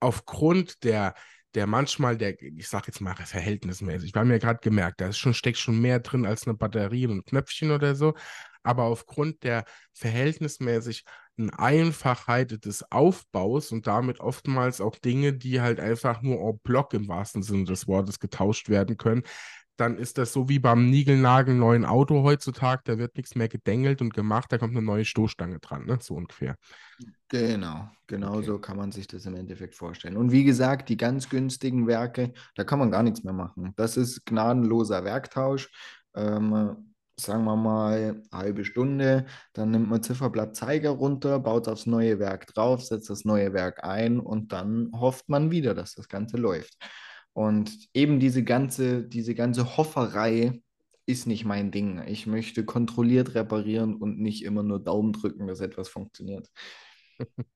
[0.00, 1.14] aufgrund der,
[1.54, 5.18] der manchmal der, ich sag jetzt mal verhältnismäßig, wir haben ja gerade gemerkt, da ist
[5.18, 8.14] schon, steckt schon mehr drin als eine Batterie und ein Knöpfchen oder so,
[8.62, 11.04] aber aufgrund der verhältnismäßig
[11.56, 17.08] Einfachheit des Aufbaus und damit oftmals auch Dinge, die halt einfach nur en bloc im
[17.08, 19.22] wahrsten Sinne des Wortes getauscht werden können,
[19.76, 24.00] dann ist das so wie beim Nigelnagel neuen Auto heutzutage, da wird nichts mehr gedengelt
[24.00, 25.98] und gemacht, da kommt eine neue Stoßstange dran, ne?
[26.00, 26.56] so ungefähr.
[27.28, 28.46] Genau, genau okay.
[28.46, 30.16] so kann man sich das im Endeffekt vorstellen.
[30.16, 33.72] Und wie gesagt, die ganz günstigen Werke, da kann man gar nichts mehr machen.
[33.76, 35.70] Das ist gnadenloser Werktausch.
[36.14, 42.46] Ähm, sagen wir mal, halbe Stunde, dann nimmt man Zifferblattzeiger runter, baut aufs neue Werk
[42.48, 46.76] drauf, setzt das neue Werk ein und dann hofft man wieder, dass das Ganze läuft.
[47.34, 50.60] Und eben diese ganze, diese ganze Hofferei
[51.06, 52.02] ist nicht mein Ding.
[52.06, 56.48] Ich möchte kontrolliert reparieren und nicht immer nur Daumen drücken, dass etwas funktioniert.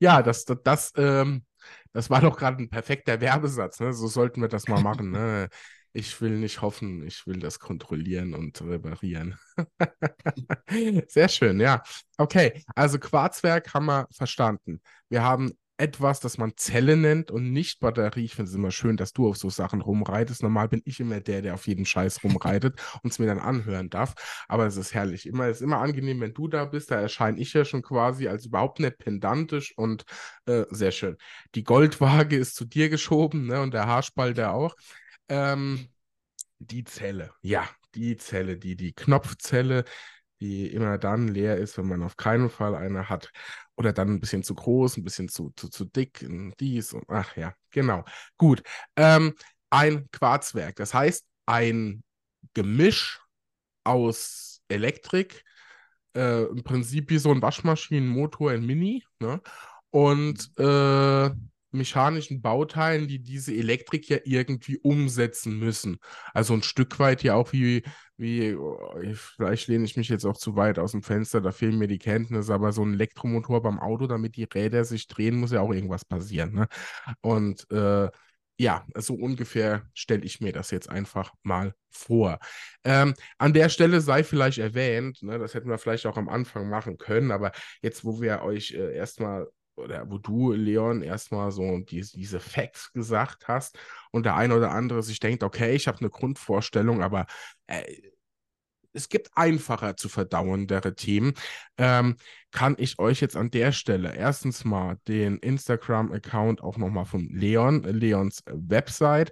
[0.00, 1.44] Ja, das, das, das, ähm,
[1.92, 3.80] das war doch gerade ein perfekter Werbesatz.
[3.80, 3.92] Ne?
[3.92, 5.10] So sollten wir das mal machen.
[5.10, 5.48] Ne?
[5.94, 9.36] Ich will nicht hoffen, ich will das kontrollieren und reparieren.
[11.08, 11.82] Sehr schön, ja.
[12.18, 14.80] Okay, also Quarzwerk haben wir verstanden.
[15.08, 18.24] Wir haben etwas, das man Zelle nennt und nicht Batterie.
[18.24, 20.42] Ich finde es immer schön, dass du auf so Sachen rumreitest.
[20.42, 23.88] Normal bin ich immer der, der auf jeden Scheiß rumreitet und es mir dann anhören
[23.88, 24.44] darf.
[24.48, 25.26] Aber es ist herrlich.
[25.26, 26.90] Immer, es ist immer angenehm, wenn du da bist.
[26.90, 30.04] Da erscheine ich ja schon quasi als überhaupt nicht pedantisch und
[30.46, 31.16] äh, sehr schön.
[31.54, 33.60] Die Goldwaage ist zu dir geschoben ne?
[33.60, 34.74] und der Haarspalter auch.
[35.28, 35.88] Ähm,
[36.58, 39.84] die Zelle, ja, die Zelle, die, die Knopfzelle,
[40.40, 43.30] die immer dann leer ist, wenn man auf keinen Fall eine hat.
[43.78, 46.26] Oder dann ein bisschen zu groß, ein bisschen zu, zu, zu dick,
[46.58, 48.04] dies und ach ja, genau.
[48.36, 48.60] Gut.
[48.96, 49.34] Ähm,
[49.70, 52.02] ein Quarzwerk, das heißt ein
[52.54, 53.20] Gemisch
[53.84, 55.44] aus Elektrik,
[56.16, 59.40] äh, im Prinzip wie so ein Waschmaschinenmotor in Mini, ne?
[59.90, 61.30] Und äh,
[61.70, 65.98] mechanischen Bauteilen, die diese Elektrik ja irgendwie umsetzen müssen.
[66.34, 67.84] Also ein Stück weit ja auch wie,
[68.18, 68.78] wie, oh,
[69.14, 71.98] vielleicht lehne ich mich jetzt auch zu weit aus dem Fenster, da fehlen mir die
[71.98, 75.72] Kenntnisse, aber so ein Elektromotor beim Auto, damit die Räder sich drehen, muss ja auch
[75.72, 76.52] irgendwas passieren.
[76.54, 76.68] Ne?
[77.20, 78.08] Und äh,
[78.60, 82.40] ja, so ungefähr stelle ich mir das jetzt einfach mal vor.
[82.84, 86.68] Ähm, an der Stelle sei vielleicht erwähnt, ne, das hätten wir vielleicht auch am Anfang
[86.68, 87.52] machen können, aber
[87.82, 89.46] jetzt, wo wir euch äh, erstmal
[89.78, 93.78] oder wo du, Leon, erstmal so die, diese Facts gesagt hast
[94.10, 97.26] und der eine oder andere sich denkt, okay, ich habe eine Grundvorstellung, aber
[97.68, 97.84] äh,
[98.92, 101.34] es gibt einfacher zu verdauendere Themen,
[101.76, 102.16] ähm,
[102.50, 107.82] kann ich euch jetzt an der Stelle erstens mal den Instagram-Account auch nochmal von Leon,
[107.84, 109.30] Leons Website,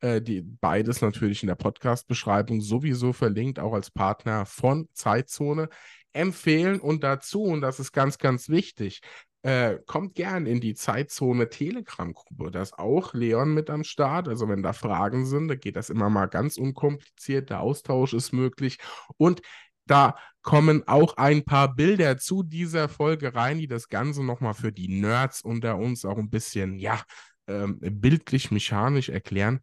[0.00, 5.68] äh, die beides natürlich in der Podcast-Beschreibung sowieso verlinkt, auch als Partner von Zeitzone
[6.12, 9.00] empfehlen und dazu, und das ist ganz, ganz wichtig,
[9.44, 12.50] äh, kommt gern in die Zeitzone Telegram-Gruppe.
[12.50, 14.26] Da ist auch Leon mit am Start.
[14.26, 17.50] Also wenn da Fragen sind, da geht das immer mal ganz unkompliziert.
[17.50, 18.78] Der Austausch ist möglich.
[19.18, 19.42] Und
[19.84, 24.72] da kommen auch ein paar Bilder zu dieser Folge rein, die das Ganze nochmal für
[24.72, 27.02] die Nerds unter uns auch ein bisschen, ja,
[27.46, 29.60] ähm, bildlich, mechanisch erklären.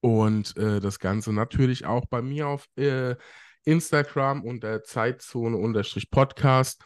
[0.00, 3.16] Und äh, das Ganze natürlich auch bei mir auf äh,
[3.64, 6.84] Instagram unter Zeitzone-Podcast.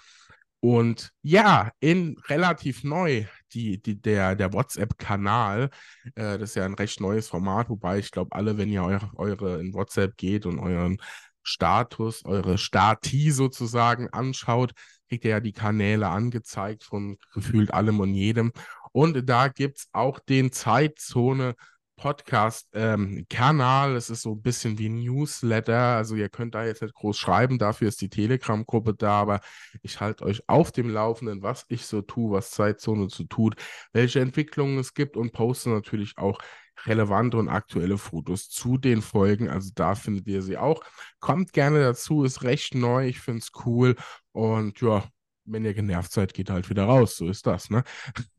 [0.60, 5.70] Und ja, in relativ neu, die, die, der, der WhatsApp-Kanal,
[6.16, 9.10] äh, das ist ja ein recht neues Format, wobei ich glaube, alle, wenn ihr eure,
[9.16, 10.98] eure in WhatsApp geht und euren
[11.42, 14.72] Status, eure Stati sozusagen anschaut,
[15.08, 18.52] kriegt ihr ja die Kanäle angezeigt von gefühlt allem und jedem.
[18.92, 21.54] Und da gibt es auch den Zeitzone
[21.99, 23.90] Podcast-Kanal.
[23.90, 25.96] Ähm, es ist so ein bisschen wie Newsletter.
[25.96, 29.40] Also ihr könnt da jetzt nicht groß schreiben, dafür ist die Telegram-Gruppe da, aber
[29.82, 33.57] ich halte euch auf dem Laufenden, was ich so tue, was Zeitzone zu tut,
[33.92, 36.38] welche Entwicklungen es gibt und poste natürlich auch
[36.86, 39.51] relevante und aktuelle Fotos zu den Folgen.
[39.51, 40.82] Also da findet ihr sie auch.
[41.20, 43.96] Kommt gerne dazu, ist recht neu, ich finde es cool
[44.32, 45.05] und ja,
[45.49, 47.16] wenn ihr genervt seid, geht halt wieder raus.
[47.16, 47.82] So ist das, ne?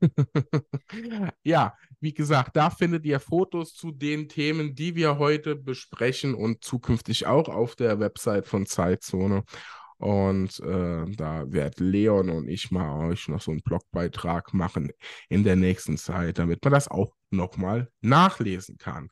[1.43, 6.63] ja, wie gesagt, da findet ihr Fotos zu den Themen, die wir heute besprechen und
[6.63, 9.43] zukünftig auch auf der Website von Zeitzone.
[9.97, 14.91] Und äh, da wird Leon und ich mal euch noch so einen Blogbeitrag machen
[15.27, 19.09] in der nächsten Zeit, damit man das auch nochmal nachlesen kann.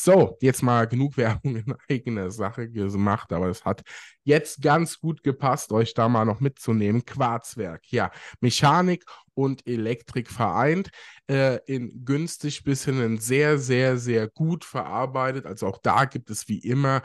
[0.00, 3.82] So, jetzt mal genug Werbung in eigener Sache gemacht, aber es hat
[4.22, 7.04] jetzt ganz gut gepasst, euch da mal noch mitzunehmen.
[7.04, 10.90] Quarzwerk, ja, Mechanik und Elektrik vereint,
[11.28, 15.46] äh, in günstig bis hin in sehr, sehr, sehr gut verarbeitet.
[15.46, 17.02] Also auch da gibt es wie immer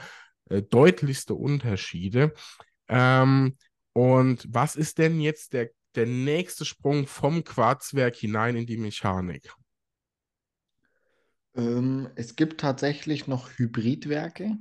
[0.51, 2.31] äh, deutlichste Unterschiede.
[2.89, 3.57] Ähm,
[3.93, 9.51] und was ist denn jetzt der, der nächste Sprung vom Quarzwerk hinein in die Mechanik?
[11.55, 14.57] Ähm, es gibt tatsächlich noch Hybridwerke.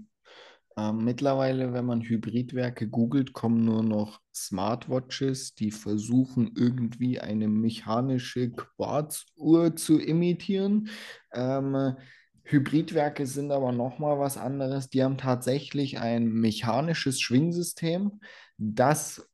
[0.77, 8.51] Ähm, mittlerweile, wenn man Hybridwerke googelt, kommen nur noch Smartwatches, die versuchen irgendwie eine mechanische
[8.53, 10.89] Quarzuhr zu imitieren.
[11.33, 11.95] Ähm,
[12.45, 14.89] Hybridwerke sind aber nochmal was anderes.
[14.89, 18.21] Die haben tatsächlich ein mechanisches Schwingsystem,
[18.57, 19.29] das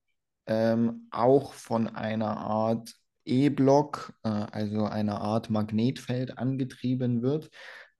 [0.46, 2.94] ähm, auch von einer Art
[3.28, 7.50] E-Block, äh, also einer Art Magnetfeld angetrieben wird.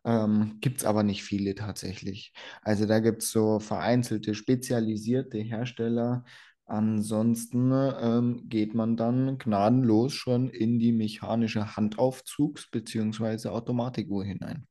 [0.04, 2.32] Ähm, gibt es aber nicht viele tatsächlich.
[2.62, 6.24] Also da gibt es so vereinzelte spezialisierte Hersteller.
[6.66, 13.48] Ansonsten ähm, geht man dann gnadenlos schon in die mechanische Handaufzugs- bzw.
[13.48, 14.66] Automatikuhr hinein.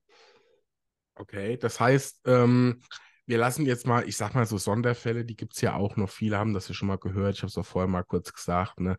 [1.15, 2.81] Okay, das heißt, ähm,
[3.25, 6.09] wir lassen jetzt mal, ich sag mal so Sonderfälle, die gibt es ja auch noch.
[6.09, 7.35] Viele haben das ja schon mal gehört.
[7.35, 8.97] Ich habe es auch vorher mal kurz gesagt, ne?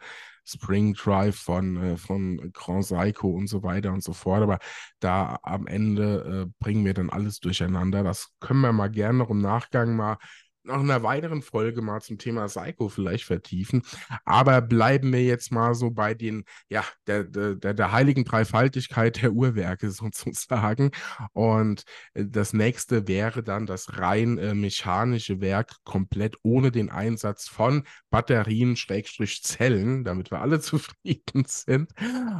[0.49, 4.43] Spring Drive von, äh, von Grand Psycho und so weiter und so fort.
[4.43, 4.59] Aber
[5.01, 8.03] da am Ende äh, bringen wir dann alles durcheinander.
[8.03, 10.19] Das können wir mal gerne noch im Nachgang mal
[10.65, 13.83] noch in einer weiteren Folge mal zum Thema Psycho vielleicht vertiefen.
[14.25, 19.33] Aber bleiben wir jetzt mal so bei den, ja, der, der, der heiligen Dreifaltigkeit der
[19.33, 20.91] Uhrwerke sozusagen.
[21.33, 21.85] Und
[22.15, 27.85] äh, das nächste wäre dann das rein äh, mechanische Werk komplett ohne den Einsatz von
[28.11, 31.93] Batterien, Schrägstrich Zellen, damit wir alle zufrieden sind.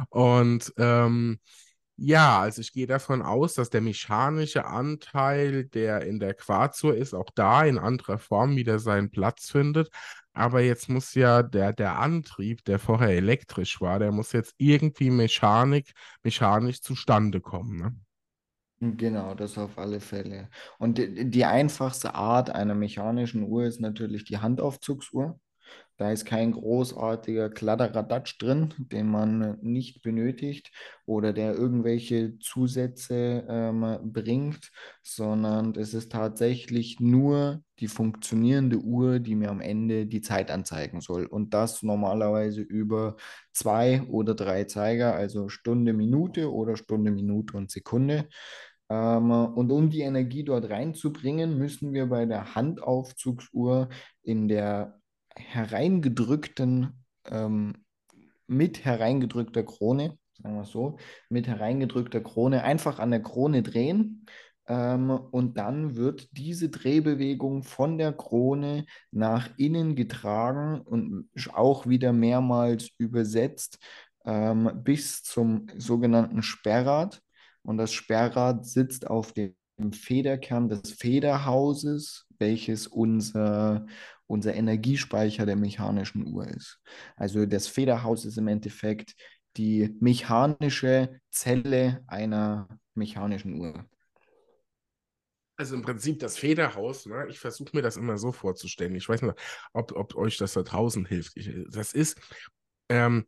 [0.09, 1.39] Und ähm,
[2.01, 7.13] ja, also ich gehe davon aus, dass der mechanische Anteil, der in der Quarzur ist,
[7.13, 9.89] auch da in anderer Form wieder seinen Platz findet.
[10.33, 15.09] Aber jetzt muss ja der, der Antrieb, der vorher elektrisch war, der muss jetzt irgendwie
[15.09, 15.91] Mechanik,
[16.23, 17.77] mechanisch zustande kommen.
[17.77, 18.95] Ne?
[18.95, 20.49] Genau, das auf alle Fälle.
[20.77, 25.37] Und die, die einfachste Art einer mechanischen Uhr ist natürlich die Handaufzugsuhr.
[25.99, 30.71] Da ist kein großartiger Kladderadatsch drin, den man nicht benötigt
[31.05, 34.71] oder der irgendwelche Zusätze ähm, bringt,
[35.03, 41.01] sondern es ist tatsächlich nur die funktionierende Uhr, die mir am Ende die Zeit anzeigen
[41.01, 41.25] soll.
[41.25, 43.17] Und das normalerweise über
[43.51, 48.29] zwei oder drei Zeiger, also Stunde, Minute oder Stunde, Minute und Sekunde.
[48.89, 53.89] Ähm, und um die Energie dort reinzubringen, müssen wir bei der Handaufzugsuhr
[54.23, 54.98] in der
[55.39, 57.73] hereingedrückten, ähm,
[58.47, 60.97] mit hereingedrückter Krone, sagen wir es so,
[61.29, 64.25] mit hereingedrückter Krone einfach an der Krone drehen.
[64.67, 72.13] Ähm, und dann wird diese Drehbewegung von der Krone nach innen getragen und auch wieder
[72.13, 73.79] mehrmals übersetzt
[74.25, 77.21] ähm, bis zum sogenannten Sperrrad.
[77.63, 79.55] Und das Sperrrad sitzt auf dem
[79.91, 83.85] Federkern des Federhauses, welches unser,
[84.29, 86.79] unser Energiespeicher der mechanischen Uhr ist.
[87.15, 89.15] Also das Federhaus ist im Endeffekt
[89.57, 93.89] die mechanische Zelle einer mechanischen Uhr.
[95.57, 97.25] Also im Prinzip das Federhaus, ne?
[97.27, 98.95] ich versuche mir das immer so vorzustellen.
[98.95, 99.35] Ich weiß nicht,
[99.73, 101.35] ob, ob euch das da draußen hilft.
[101.35, 102.21] Ich, das ist,
[102.87, 103.25] ähm,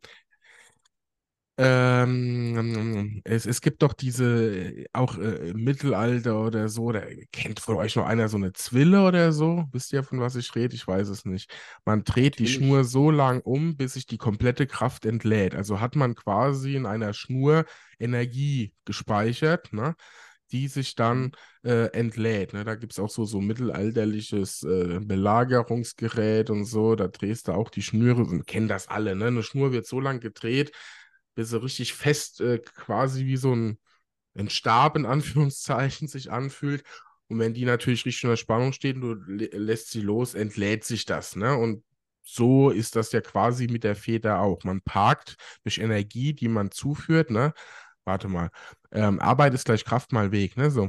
[1.58, 7.76] ähm, es, es gibt doch diese, auch äh, im Mittelalter oder so, da kennt von
[7.76, 9.66] euch noch einer so eine Zwille oder so?
[9.70, 10.74] Wisst ihr, von was ich rede?
[10.74, 11.52] Ich weiß es nicht.
[11.84, 12.58] Man dreht Natürlich.
[12.58, 15.54] die Schnur so lang um, bis sich die komplette Kraft entlädt.
[15.54, 17.66] Also hat man quasi in einer Schnur
[17.98, 19.94] Energie gespeichert, ne?
[20.52, 21.32] die sich dann
[21.62, 21.70] mhm.
[21.70, 22.52] äh, entlädt.
[22.52, 22.64] Ne?
[22.64, 26.94] Da gibt es auch so, so mittelalterliches äh, Belagerungsgerät und so.
[26.94, 29.26] Da drehst du auch die Schnüre, kennen das alle, ne?
[29.26, 30.72] Eine Schnur wird so lang gedreht,
[31.34, 33.78] bis sie richtig fest, äh, quasi wie so ein,
[34.34, 36.84] ein Stab in Anführungszeichen sich anfühlt.
[37.28, 41.06] Und wenn die natürlich richtig unter Spannung steht und du lässt sie los, entlädt sich
[41.06, 41.36] das.
[41.36, 41.56] Ne?
[41.56, 41.82] Und
[42.22, 44.64] so ist das ja quasi mit der Feder auch.
[44.64, 47.52] Man parkt durch Energie, die man zuführt, ne?
[48.04, 48.50] Warte mal.
[48.90, 50.70] Ähm, Arbeit ist gleich Kraft mal Weg, ne?
[50.70, 50.88] So.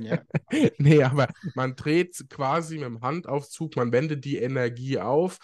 [0.00, 0.22] Ja.
[0.78, 5.38] nee, aber man dreht quasi mit dem Handaufzug, man wendet die Energie auf,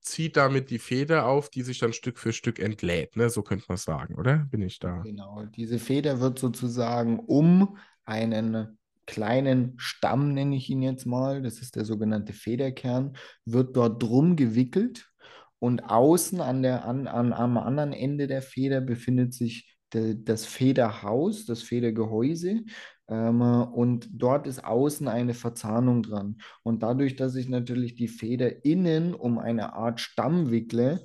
[0.00, 3.30] zieht damit die Feder auf, die sich dann Stück für Stück entlädt, ne?
[3.30, 4.46] So könnte man sagen, oder?
[4.50, 4.98] Bin ich da?
[4.98, 11.60] Genau, diese Feder wird sozusagen um einen kleinen Stamm, nenne ich ihn jetzt mal, das
[11.60, 15.10] ist der sogenannte Federkern, wird dort drum gewickelt
[15.58, 20.46] und außen an der, an, an, am anderen Ende der Feder befindet sich de, das
[20.46, 22.62] Federhaus, das Federgehäuse.
[23.10, 26.38] Ähm, und dort ist außen eine Verzahnung dran.
[26.62, 31.04] Und dadurch, dass ich natürlich die Feder innen um eine Art Stamm wickle,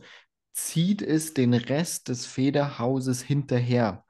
[0.54, 4.06] zieht es den Rest des Federhauses hinterher.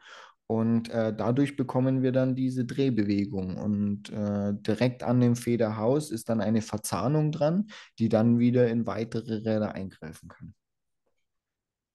[0.47, 3.57] Und äh, dadurch bekommen wir dann diese Drehbewegung.
[3.57, 7.67] Und äh, direkt an dem Federhaus ist dann eine Verzahnung dran,
[7.97, 10.53] die dann wieder in weitere Räder eingreifen kann.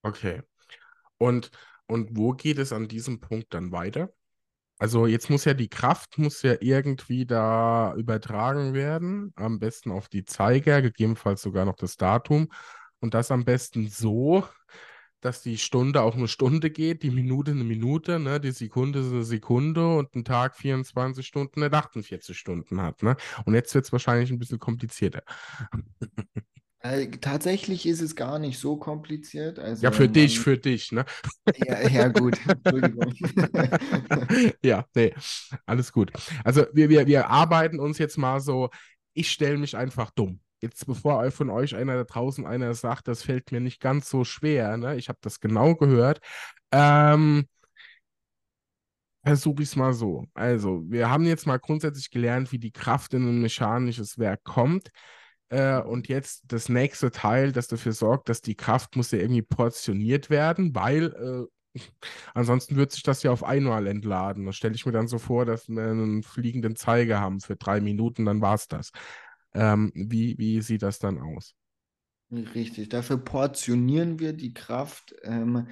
[0.02, 0.42] Okay.
[1.18, 1.50] Und,
[1.86, 4.12] und wo geht es an diesem Punkt dann weiter?
[4.80, 10.08] Also jetzt muss ja die Kraft muss ja irgendwie da übertragen werden, am besten auf
[10.08, 12.48] die Zeiger, gegebenenfalls sogar noch das Datum.
[13.00, 14.42] Und das am besten so,
[15.20, 19.12] dass die Stunde auch eine Stunde geht, die Minute eine Minute, ne, die Sekunde ist
[19.12, 23.02] eine Sekunde und ein Tag 24 Stunden nicht 48 Stunden hat.
[23.02, 23.16] Ne?
[23.44, 25.22] Und jetzt wird es wahrscheinlich ein bisschen komplizierter.
[26.82, 29.58] Äh, tatsächlich ist es gar nicht so kompliziert.
[29.58, 31.04] Also ja, für man, dich, für dich, ne?
[31.66, 33.14] Ja, ja gut, Entschuldigung.
[34.62, 35.14] ja, nee,
[35.66, 36.10] alles gut.
[36.44, 38.70] Also wir, wir, wir arbeiten uns jetzt mal so,
[39.12, 43.22] ich stelle mich einfach dumm jetzt bevor von euch einer da draußen einer sagt, das
[43.22, 44.96] fällt mir nicht ganz so schwer, ne?
[44.96, 46.20] ich habe das genau gehört.
[46.70, 47.46] Ähm,
[49.22, 50.24] Versuche ich es mal so.
[50.32, 54.90] Also, wir haben jetzt mal grundsätzlich gelernt, wie die Kraft in ein mechanisches Werk kommt.
[55.50, 59.42] Äh, und jetzt das nächste Teil, das dafür sorgt, dass die Kraft muss ja irgendwie
[59.42, 61.80] portioniert werden, weil äh,
[62.34, 64.46] ansonsten wird sich das ja auf einmal entladen.
[64.46, 67.80] Das stelle ich mir dann so vor, dass wir einen fliegenden Zeiger haben für drei
[67.80, 68.92] Minuten, dann war es das.
[69.52, 71.54] Ähm, wie, wie sieht das dann aus?
[72.30, 75.14] Richtig, dafür portionieren wir die Kraft.
[75.24, 75.66] Ähm,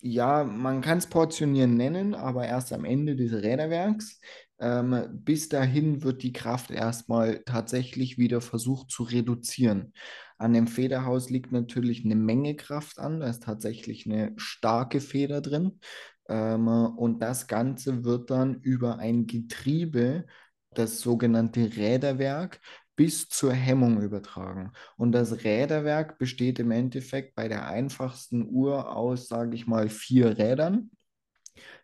[0.00, 4.20] ja, man kann es portionieren nennen, aber erst am Ende des Räderwerks.
[4.58, 9.92] Ähm, bis dahin wird die Kraft erstmal tatsächlich wieder versucht zu reduzieren.
[10.38, 15.40] An dem Federhaus liegt natürlich eine Menge Kraft an, da ist tatsächlich eine starke Feder
[15.40, 15.80] drin.
[16.28, 20.26] Ähm, und das Ganze wird dann über ein Getriebe,
[20.74, 22.60] das sogenannte Räderwerk,
[22.96, 24.72] bis zur Hemmung übertragen.
[24.96, 30.38] Und das Räderwerk besteht im Endeffekt bei der einfachsten Uhr aus, sage ich mal, vier
[30.38, 30.90] Rädern.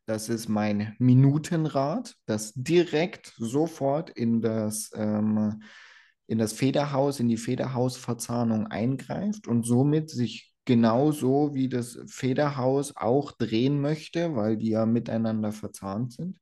[0.06, 5.62] Das ist mein Minutenrad, das direkt sofort in das, ähm,
[6.26, 13.32] in das Federhaus, in die Federhausverzahnung eingreift und somit sich genauso wie das Federhaus auch
[13.32, 16.38] drehen möchte, weil die ja miteinander verzahnt sind.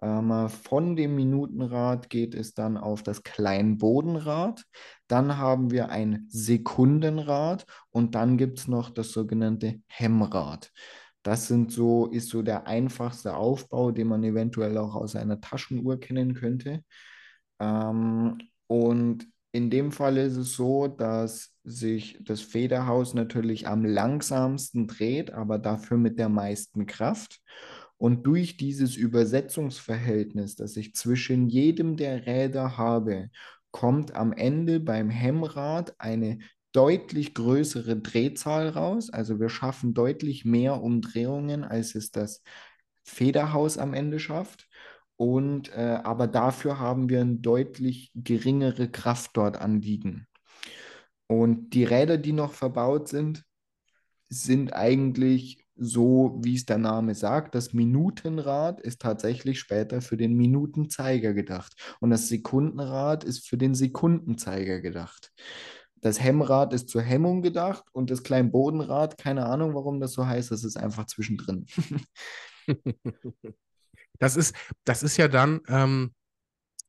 [0.00, 4.64] Ähm, von dem Minutenrad geht es dann auf das Kleinbodenrad.
[5.08, 10.72] Dann haben wir ein Sekundenrad und dann gibt es noch das sogenannte Hemmrad.
[11.28, 16.00] Das sind so, ist so der einfachste Aufbau, den man eventuell auch aus einer Taschenuhr
[16.00, 16.82] kennen könnte.
[17.60, 24.86] Ähm, und in dem Fall ist es so, dass sich das Federhaus natürlich am langsamsten
[24.86, 27.42] dreht, aber dafür mit der meisten Kraft.
[27.98, 33.28] Und durch dieses Übersetzungsverhältnis, das ich zwischen jedem der Räder habe,
[33.70, 36.38] kommt am Ende beim Hemmrad eine
[36.72, 39.10] deutlich größere Drehzahl raus.
[39.10, 42.42] Also wir schaffen deutlich mehr Umdrehungen, als es das
[43.04, 44.68] Federhaus am Ende schafft.
[45.16, 50.26] Und äh, aber dafür haben wir eine deutlich geringere Kraft dort anliegen.
[51.26, 53.44] Und die Räder, die noch verbaut sind,
[54.28, 60.34] sind eigentlich so wie es der Name sagt, das Minutenrad ist tatsächlich später für den
[60.34, 65.32] Minutenzeiger gedacht und das Sekundenrad ist für den Sekundenzeiger gedacht.
[66.00, 70.50] Das Hemmrad ist zur Hemmung gedacht und das Kleinbodenrad, keine Ahnung, warum das so heißt,
[70.50, 71.66] das ist einfach zwischendrin.
[74.18, 76.14] das ist, das ist ja dann, ähm,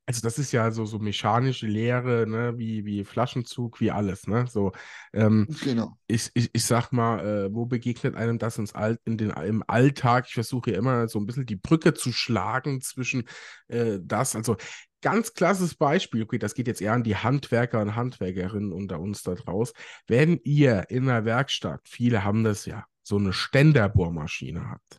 [0.10, 4.47] also das ist ja so, so mechanische Lehre, ne, wie, wie Flaschenzug, wie alles, ne?
[4.49, 4.72] So,
[5.14, 5.95] ähm, genau.
[6.07, 9.64] Ich, ich, ich sag mal, äh, wo begegnet einem das ins All, in den, im
[9.68, 10.26] Alltag?
[10.28, 13.26] Ich versuche ja immer so ein bisschen die Brücke zu schlagen zwischen
[13.68, 14.57] äh, das, also
[15.01, 19.22] ganz klasses Beispiel, okay, das geht jetzt eher an die Handwerker und Handwerkerinnen unter uns
[19.22, 19.74] da draus.
[20.07, 24.99] Wenn ihr in der Werkstatt, viele haben das ja, so eine Ständerbohrmaschine habt,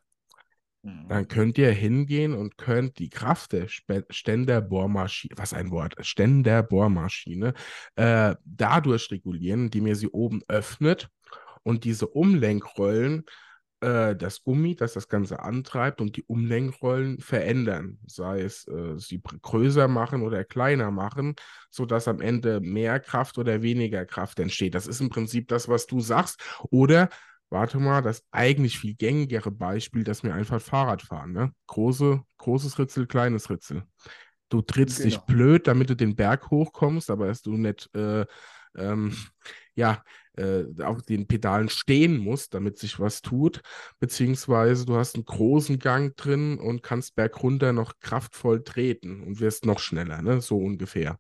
[0.82, 7.52] dann könnt ihr hingehen und könnt die Kraft der Ständerbohrmaschine, was ein Wort, Ständerbohrmaschine,
[7.96, 11.10] äh, dadurch regulieren, indem ihr sie oben öffnet
[11.64, 13.24] und diese Umlenkrollen,
[13.80, 19.20] äh, das Gummi, das das Ganze antreibt und die Umlenkrollen verändern, sei es äh, sie
[19.20, 21.34] größer machen oder kleiner machen,
[21.70, 24.74] sodass am Ende mehr Kraft oder weniger Kraft entsteht.
[24.74, 26.42] Das ist im Prinzip das, was du sagst.
[26.70, 27.10] Oder
[27.50, 31.32] warte mal, das eigentlich viel gängigere Beispiel, dass wir einfach Fahrrad fahren.
[31.32, 31.52] Ne?
[31.66, 33.84] Große, großes Ritzel, kleines Ritzel.
[34.48, 35.08] Du trittst genau.
[35.08, 38.24] dich blöd, damit du den Berg hochkommst, aber dass du nicht äh,
[38.76, 39.16] ähm,
[39.74, 40.02] ja,
[40.36, 43.62] äh, auf den Pedalen stehen musst, damit sich was tut,
[43.98, 49.64] beziehungsweise du hast einen großen Gang drin und kannst bergunter noch kraftvoll treten und wirst
[49.64, 50.40] noch schneller, ne?
[50.40, 51.18] so ungefähr.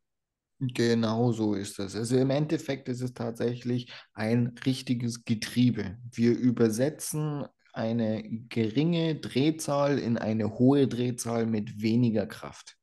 [0.60, 1.96] Genau so ist das.
[1.96, 5.96] Also im Endeffekt ist es tatsächlich ein richtiges Getriebe.
[6.12, 12.76] Wir übersetzen eine geringe Drehzahl in eine hohe Drehzahl mit weniger Kraft.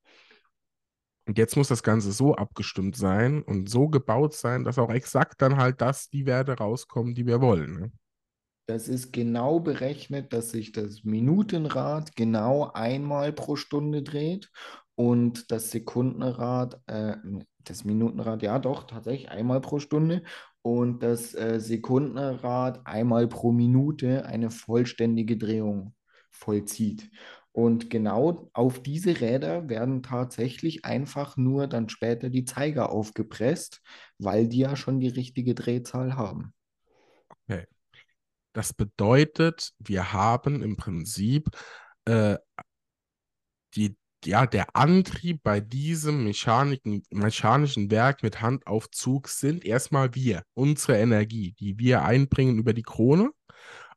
[1.28, 5.42] Und jetzt muss das Ganze so abgestimmt sein und so gebaut sein, dass auch exakt
[5.42, 7.80] dann halt das die Werte rauskommen, die wir wollen.
[7.80, 7.92] Ne?
[8.66, 14.50] Das ist genau berechnet, dass sich das Minutenrad genau einmal pro Stunde dreht
[14.98, 17.18] und das Sekundenrad, äh,
[17.64, 20.24] das Minutenrad, ja doch, tatsächlich einmal pro Stunde
[20.64, 25.94] und das äh, Sekundenrad einmal pro Minute eine vollständige Drehung
[26.32, 27.12] vollzieht.
[27.52, 33.82] Und genau auf diese Räder werden tatsächlich einfach nur dann später die Zeiger aufgepresst,
[34.18, 36.54] weil die ja schon die richtige Drehzahl haben.
[37.30, 37.66] Okay.
[38.54, 41.50] Das bedeutet, wir haben im Prinzip
[42.06, 42.38] äh,
[43.76, 43.96] die
[44.26, 51.78] ja, der Antrieb bei diesem mechanischen Werk mit Handaufzug sind erstmal wir, unsere Energie, die
[51.78, 53.32] wir einbringen über die Krone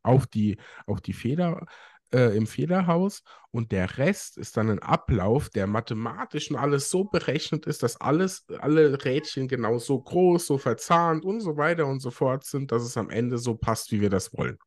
[0.02, 1.66] auf die, auf die Feder,
[2.12, 7.04] äh, im Federhaus und der Rest ist dann ein Ablauf, der mathematisch und alles so
[7.04, 12.00] berechnet ist, dass alles, alle Rädchen genau so groß, so verzahnt und so weiter und
[12.00, 14.58] so fort sind, dass es am Ende so passt, wie wir das wollen.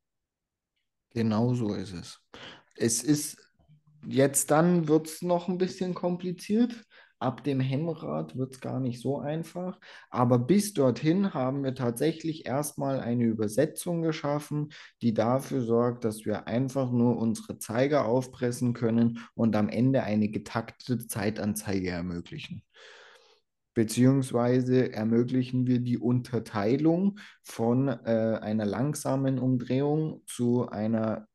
[1.12, 2.20] Genau so ist es.
[2.76, 3.38] Es ist
[4.08, 6.84] Jetzt dann wird es noch ein bisschen kompliziert.
[7.20, 9.80] Ab dem Hemmrad wird es gar nicht so einfach.
[10.10, 16.48] Aber bis dorthin haben wir tatsächlich erstmal eine Übersetzung geschaffen, die dafür sorgt, dass wir
[16.48, 22.62] einfach nur unsere Zeiger aufpressen können und am Ende eine getaktete Zeitanzeige ermöglichen.
[23.74, 31.28] Beziehungsweise ermöglichen wir die Unterteilung von äh, einer langsamen Umdrehung zu einer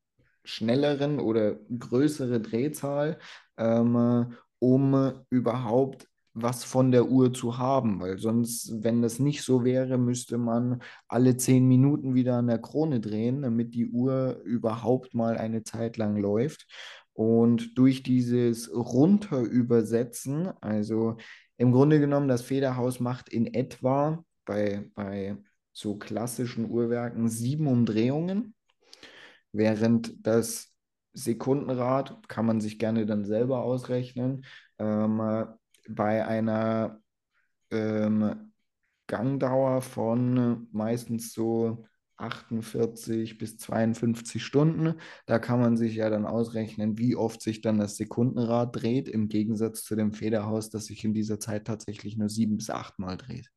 [0.48, 3.18] schnelleren oder größere Drehzahl,
[3.58, 9.64] ähm, um überhaupt was von der Uhr zu haben, weil sonst, wenn das nicht so
[9.64, 15.14] wäre, müsste man alle zehn Minuten wieder an der Krone drehen, damit die Uhr überhaupt
[15.14, 16.66] mal eine Zeit lang läuft.
[17.12, 21.16] Und durch dieses Runterübersetzen, also
[21.56, 25.36] im Grunde genommen, das Federhaus macht in etwa bei, bei
[25.72, 28.54] so klassischen Uhrwerken sieben Umdrehungen
[29.52, 30.74] während das
[31.12, 34.44] Sekundenrad kann man sich gerne dann selber ausrechnen.
[34.78, 35.46] Ähm,
[35.88, 37.00] bei einer
[37.70, 38.52] ähm,
[39.06, 41.86] Gangdauer von meistens so
[42.18, 44.94] 48 bis 52 Stunden.
[45.26, 49.28] Da kann man sich ja dann ausrechnen, wie oft sich dann das Sekundenrad dreht, im
[49.28, 53.16] Gegensatz zu dem Federhaus, das sich in dieser Zeit tatsächlich nur sieben bis acht Mal
[53.16, 53.50] dreht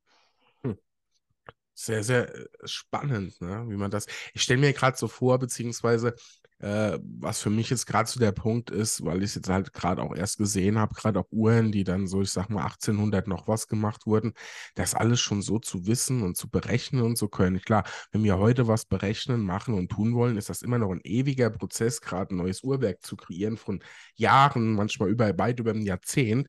[1.85, 3.65] sehr, sehr äh, spannend, ne?
[3.67, 4.05] wie man das.
[4.33, 6.15] Ich stelle mir gerade so vor, beziehungsweise
[6.61, 9.73] äh, was für mich jetzt gerade so der Punkt ist, weil ich es jetzt halt
[9.73, 13.27] gerade auch erst gesehen habe, gerade auch Uhren, die dann so, ich sag mal, 1800
[13.27, 14.33] noch was gemacht wurden,
[14.75, 17.61] das alles schon so zu wissen und zu berechnen und so können.
[17.61, 21.01] Klar, wenn wir heute was berechnen, machen und tun wollen, ist das immer noch ein
[21.03, 23.83] ewiger Prozess, gerade ein neues Uhrwerk zu kreieren von
[24.15, 26.47] Jahren, manchmal über, weit über ein Jahrzehnt.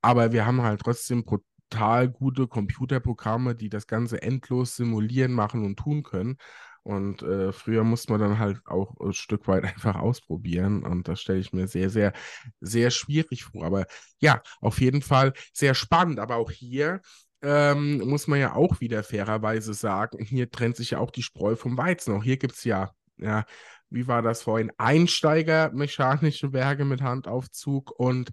[0.00, 1.24] Aber wir haben halt trotzdem
[1.72, 6.36] total gute Computerprogramme, die das Ganze endlos simulieren, machen und tun können.
[6.82, 10.84] Und äh, früher musste man dann halt auch ein Stück weit einfach ausprobieren.
[10.84, 12.12] Und das stelle ich mir sehr, sehr,
[12.60, 13.64] sehr schwierig vor.
[13.64, 13.86] Aber
[14.20, 16.18] ja, auf jeden Fall sehr spannend.
[16.18, 17.00] Aber auch hier
[17.42, 21.56] ähm, muss man ja auch wieder fairerweise sagen, hier trennt sich ja auch die Spreu
[21.56, 22.14] vom Weizen.
[22.14, 23.44] Auch hier gibt es ja, ja,
[23.90, 24.72] wie war das vorhin?
[24.78, 28.30] Einsteiger mechanische Werke mit Handaufzug und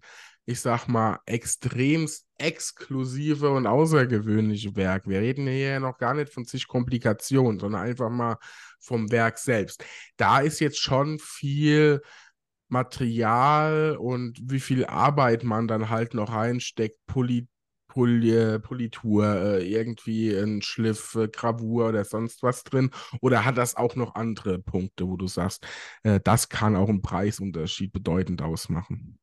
[0.49, 5.07] ich sag mal, extremst exklusive und außergewöhnliche Werk.
[5.07, 8.37] Wir reden hier ja noch gar nicht von zig Komplikationen, sondern einfach mal
[8.79, 9.83] vom Werk selbst.
[10.17, 12.01] Da ist jetzt schon viel
[12.67, 17.47] Material und wie viel Arbeit man dann halt noch reinsteckt, Poli
[17.87, 22.89] Pol Politur, äh, irgendwie ein Schliff, äh, Gravur oder sonst was drin?
[23.21, 25.67] Oder hat das auch noch andere Punkte, wo du sagst,
[26.03, 29.19] äh, das kann auch einen Preisunterschied bedeutend ausmachen?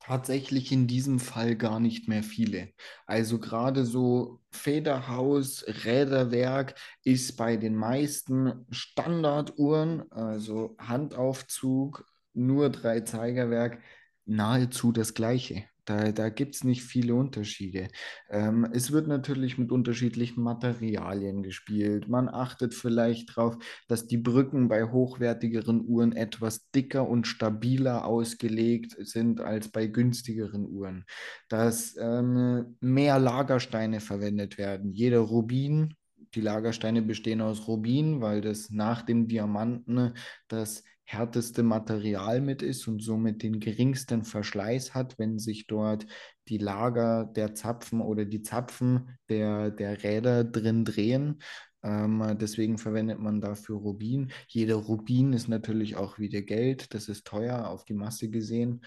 [0.00, 2.68] Tatsächlich in diesem Fall gar nicht mehr viele.
[3.06, 13.82] Also gerade so Federhaus, Räderwerk ist bei den meisten Standarduhren, also Handaufzug, nur drei Zeigerwerk,
[14.26, 15.64] nahezu das gleiche.
[15.86, 17.88] Da, da gibt es nicht viele Unterschiede.
[18.28, 22.08] Ähm, es wird natürlich mit unterschiedlichen Materialien gespielt.
[22.08, 23.56] Man achtet vielleicht darauf,
[23.88, 30.66] dass die Brücken bei hochwertigeren Uhren etwas dicker und stabiler ausgelegt sind als bei günstigeren
[30.66, 31.04] Uhren.
[31.48, 34.92] Dass ähm, mehr Lagersteine verwendet werden.
[34.92, 35.94] Jeder Rubin
[36.34, 40.12] die Lagersteine bestehen aus Rubin, weil das nach dem Diamanten
[40.48, 46.06] das härteste Material mit ist und somit den geringsten Verschleiß hat, wenn sich dort
[46.48, 51.40] die Lager der Zapfen oder die Zapfen der, der Räder drin drehen.
[51.82, 54.32] Ähm, deswegen verwendet man dafür Rubin.
[54.48, 56.92] Jeder Rubin ist natürlich auch wieder Geld.
[56.92, 58.84] Das ist teuer auf die Masse gesehen.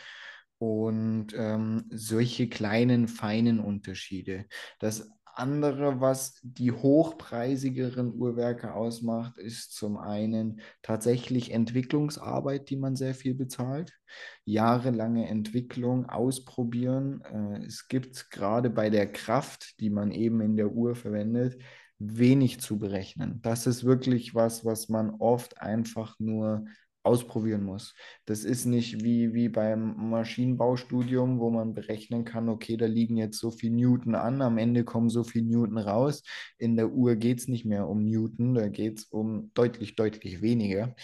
[0.58, 4.46] Und ähm, solche kleinen, feinen Unterschiede.
[4.80, 5.10] Das
[5.40, 13.34] andere, was die hochpreisigeren Uhrwerke ausmacht, ist zum einen tatsächlich Entwicklungsarbeit, die man sehr viel
[13.34, 13.98] bezahlt.
[14.46, 17.22] Jahrelange Entwicklung, ausprobieren.
[17.22, 21.62] Äh, es gibt gerade bei der Kraft, die man eben in der Uhr verwendet,
[22.00, 23.42] wenig zu berechnen.
[23.42, 26.66] Das ist wirklich was, was man oft einfach nur
[27.10, 27.96] ausprobieren muss.
[28.26, 33.40] Das ist nicht wie, wie beim Maschinenbaustudium, wo man berechnen kann, okay, da liegen jetzt
[33.40, 36.22] so viel Newton an, am Ende kommen so viel Newton raus.
[36.60, 40.42] In der Uhr geht es nicht mehr um Newton, da geht es um deutlich, deutlich
[40.44, 40.96] weniger.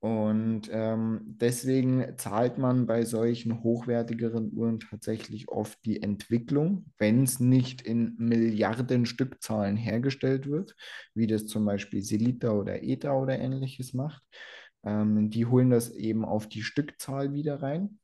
[0.00, 7.40] Und ähm, deswegen zahlt man bei solchen hochwertigeren Uhren tatsächlich oft die Entwicklung, wenn es
[7.40, 10.74] nicht in Milliarden Stückzahlen hergestellt wird,
[11.14, 14.22] wie das zum Beispiel Selita oder ETA oder ähnliches macht.
[14.84, 17.98] Ähm, die holen das eben auf die Stückzahl wieder rein.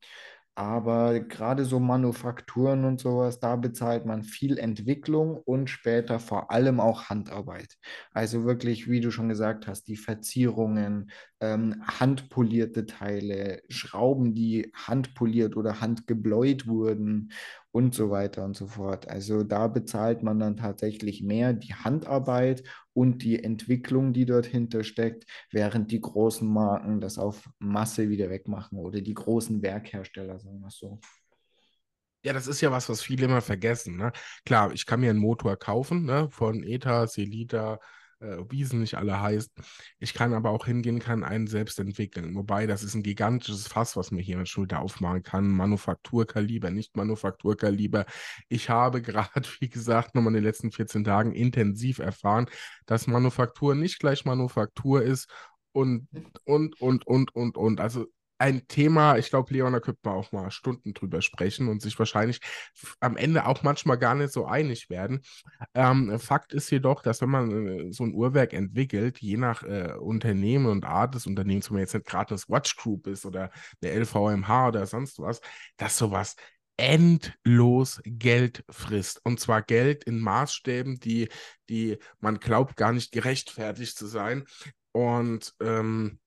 [0.57, 6.81] Aber gerade so Manufakturen und sowas, da bezahlt man viel Entwicklung und später vor allem
[6.81, 7.79] auch Handarbeit.
[8.13, 11.11] Also wirklich, wie du schon gesagt hast, die Verzierungen,
[11.41, 17.33] ähm, handpolierte Teile, Schrauben, die handpoliert oder handgebläut wurden
[17.73, 19.09] und so weiter und so fort.
[19.09, 22.63] Also da bezahlt man dann tatsächlich mehr die Handarbeit
[22.93, 28.29] und die Entwicklung, die dort hinter steckt, während die großen Marken das auf Masse wieder
[28.31, 31.01] wegmachen oder die großen Werkhersteller, sagen wir es so.
[32.23, 33.97] Ja, das ist ja was, was viele immer vergessen.
[33.97, 34.13] Ne?
[34.45, 36.29] Klar, ich kann mir einen Motor kaufen, ne?
[36.31, 37.79] von ETA, Selita,
[38.21, 39.51] äh, wie sie nicht alle heißt.
[39.99, 42.35] Ich kann aber auch hingehen, kann einen selbst entwickeln.
[42.35, 45.49] Wobei, das ist ein gigantisches Fass, was mir hier mit Schulter aufmachen kann.
[45.49, 48.07] Manufakturkaliber, nicht Manufakturkaliber.
[48.49, 52.47] Ich habe gerade, wie gesagt, nochmal in den letzten 14 Tagen intensiv erfahren,
[52.87, 55.29] dass Manufaktur nicht gleich Manufaktur ist
[55.73, 56.09] und,
[56.45, 57.81] und, und, und, und, und.
[57.81, 58.07] Also
[58.41, 61.99] ein Thema, ich glaube, Leon, da könnte man auch mal Stunden drüber sprechen und sich
[61.99, 62.41] wahrscheinlich
[62.99, 65.21] am Ende auch manchmal gar nicht so einig werden.
[65.75, 69.93] Ähm, Fakt ist jedoch, dass wenn man äh, so ein Uhrwerk entwickelt, je nach äh,
[69.99, 73.51] Unternehmen und Art des Unternehmens, wenn man jetzt nicht gerade eine Swatch Group ist oder
[73.83, 75.43] eine LVMH oder sonst was,
[75.77, 76.35] dass sowas
[76.79, 79.21] endlos Geld frisst.
[79.23, 81.29] Und zwar Geld in Maßstäben, die,
[81.69, 84.47] die man glaubt, gar nicht gerechtfertigt zu sein.
[84.93, 86.19] Und ähm,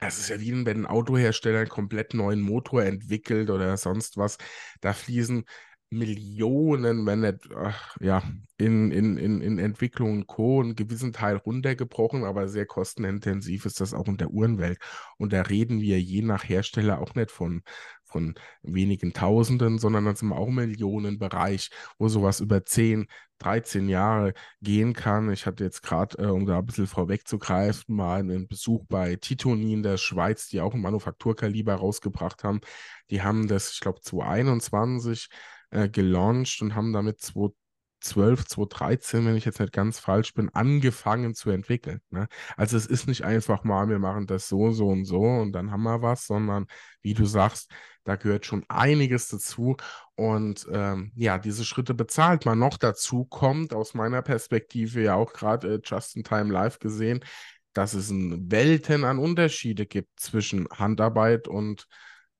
[0.00, 4.38] es ist ja wie wenn ein Autohersteller einen komplett neuen Motor entwickelt oder sonst was.
[4.80, 5.44] Da fließen
[5.90, 8.22] Millionen, wenn nicht, ach, ja,
[8.58, 10.60] in, in, in, in Entwicklung und Co.
[10.60, 14.78] einen gewissen Teil runtergebrochen, aber sehr kostenintensiv ist das auch in der Uhrenwelt.
[15.16, 17.62] Und da reden wir je nach Hersteller auch nicht von,
[18.08, 23.06] von wenigen Tausenden, sondern dann sind wir auch im Millionenbereich, wo sowas über 10,
[23.38, 25.30] 13 Jahre gehen kann.
[25.30, 29.72] Ich hatte jetzt gerade, äh, um da ein bisschen vorwegzugreifen, mal einen Besuch bei Titoni
[29.72, 32.60] in der Schweiz, die auch ein Manufakturkaliber rausgebracht haben.
[33.10, 35.28] Die haben das, ich glaube, 2021
[35.70, 37.20] äh, gelauncht und haben damit
[38.00, 42.00] 2012, 2013, wenn ich jetzt nicht ganz falsch bin, angefangen zu entwickeln.
[42.10, 42.28] Ne?
[42.56, 45.70] Also es ist nicht einfach mal, wir machen das so, so und so und dann
[45.70, 46.66] haben wir was, sondern
[47.02, 47.70] wie du sagst,
[48.04, 49.76] da gehört schon einiges dazu.
[50.14, 52.58] Und ähm, ja, diese Schritte bezahlt man.
[52.58, 57.22] Noch dazu kommt aus meiner Perspektive ja auch gerade äh, Just in Time Live gesehen,
[57.74, 61.86] dass es ein Welten an Unterschiede gibt zwischen Handarbeit und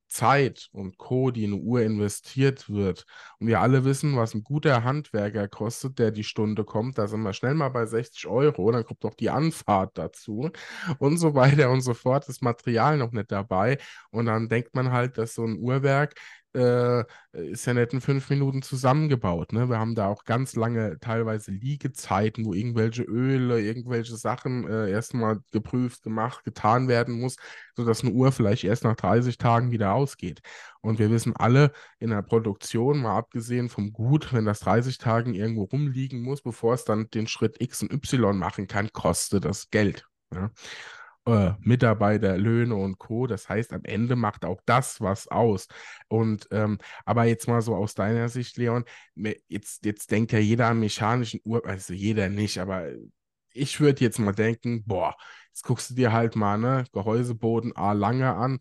[0.08, 3.04] Zeit und Co., die in eine Uhr investiert wird.
[3.38, 6.98] Und wir alle wissen, was ein guter Handwerker kostet, der die Stunde kommt.
[6.98, 8.70] Da sind wir schnell mal bei 60 Euro.
[8.72, 10.50] Dann kommt noch die Anfahrt dazu
[10.98, 12.28] und so weiter und so fort.
[12.28, 13.78] Das Material noch nicht dabei.
[14.10, 16.14] Und dann denkt man halt, dass so ein Uhrwerk
[16.58, 19.52] äh, ist ja nicht in fünf Minuten zusammengebaut.
[19.52, 19.68] Ne?
[19.68, 25.40] Wir haben da auch ganz lange teilweise Liegezeiten, wo irgendwelche Öle, irgendwelche Sachen äh, erstmal
[25.52, 27.36] geprüft, gemacht, getan werden muss,
[27.76, 30.40] sodass eine Uhr vielleicht erst nach 30 Tagen wieder ausgeht.
[30.80, 35.34] Und wir wissen alle in der Produktion, mal abgesehen vom Gut, wenn das 30 Tagen
[35.34, 39.70] irgendwo rumliegen muss, bevor es dann den Schritt X und Y machen kann, kostet das
[39.70, 40.06] Geld.
[40.34, 40.50] Ja?
[41.28, 43.26] Äh, Mitarbeiter, Löhne und Co.
[43.26, 45.68] Das heißt, am Ende macht auch das was aus.
[46.08, 48.84] Und ähm, aber jetzt mal so aus deiner Sicht, Leon,
[49.48, 52.88] jetzt, jetzt denkt ja jeder an mechanischen Uhr, also jeder nicht, aber
[53.52, 55.16] ich würde jetzt mal denken, boah,
[55.48, 58.60] jetzt guckst du dir halt mal, ne, Gehäuseboden A lange an.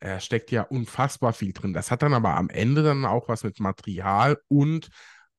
[0.00, 1.72] Er steckt ja unfassbar viel drin.
[1.72, 4.90] Das hat dann aber am Ende dann auch was mit Material und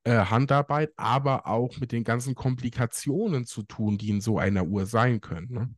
[0.03, 4.85] äh, Handarbeit, aber auch mit den ganzen Komplikationen zu tun, die in so einer Uhr
[4.85, 5.51] sein können.
[5.51, 5.75] Ne?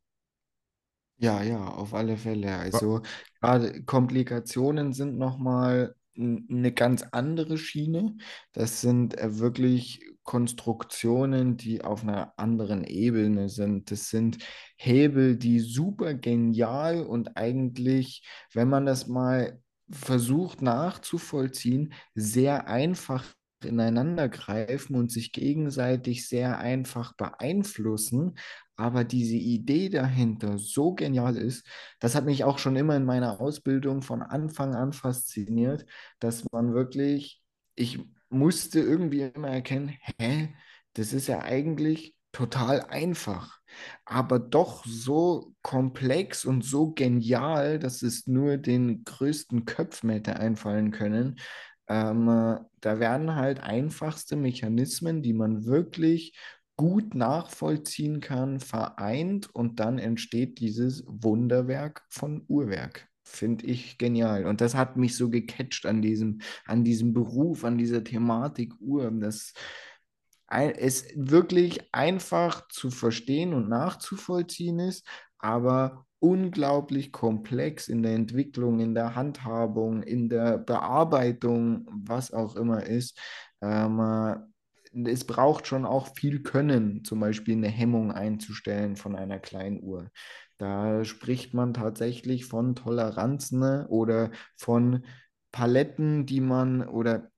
[1.20, 2.55] Ja, ja, auf alle Fälle.
[2.57, 3.01] Also
[3.41, 8.18] gerade Komplikationen sind nochmal eine ganz andere Schiene.
[8.53, 13.91] Das sind äh, wirklich Konstruktionen, die auf einer anderen Ebene sind.
[13.91, 14.38] Das sind
[14.76, 23.24] Hebel, die super genial und eigentlich, wenn man das mal versucht nachzuvollziehen, sehr einfach
[23.64, 28.38] ineinander greifen und sich gegenseitig sehr einfach beeinflussen,
[28.76, 31.66] aber diese Idee dahinter so genial ist,
[31.99, 35.86] das hat mich auch schon immer in meiner Ausbildung von Anfang an fasziniert,
[36.20, 37.41] dass man wirklich,
[37.76, 37.99] ich
[38.30, 40.53] musste irgendwie immer erkennen, hä,
[40.93, 43.60] das ist ja eigentlich total einfach,
[44.05, 50.91] aber doch so komplex und so genial, dass es nur den größten Köpfen hätte einfallen
[50.91, 51.39] können.
[51.89, 56.38] Ähm, da werden halt einfachste Mechanismen, die man wirklich
[56.75, 63.07] gut nachvollziehen kann, vereint und dann entsteht dieses Wunderwerk von Uhrwerk.
[63.23, 64.45] Finde ich genial.
[64.45, 69.11] Und das hat mich so gecatcht an diesem, an diesem Beruf, an dieser Thematik Uhr.
[69.19, 69.53] Das
[70.49, 75.05] es wirklich einfach zu verstehen und nachzuvollziehen ist,
[75.39, 82.84] aber unglaublich komplex in der Entwicklung, in der Handhabung, in der Bearbeitung, was auch immer
[82.84, 83.20] ist.
[83.61, 84.53] Ähm,
[85.05, 90.09] es braucht schon auch viel Können, zum Beispiel eine Hemmung einzustellen von einer kleinen Uhr.
[90.57, 95.03] Da spricht man tatsächlich von Toleranzen ne, oder von
[95.51, 97.30] Paletten, die man, oder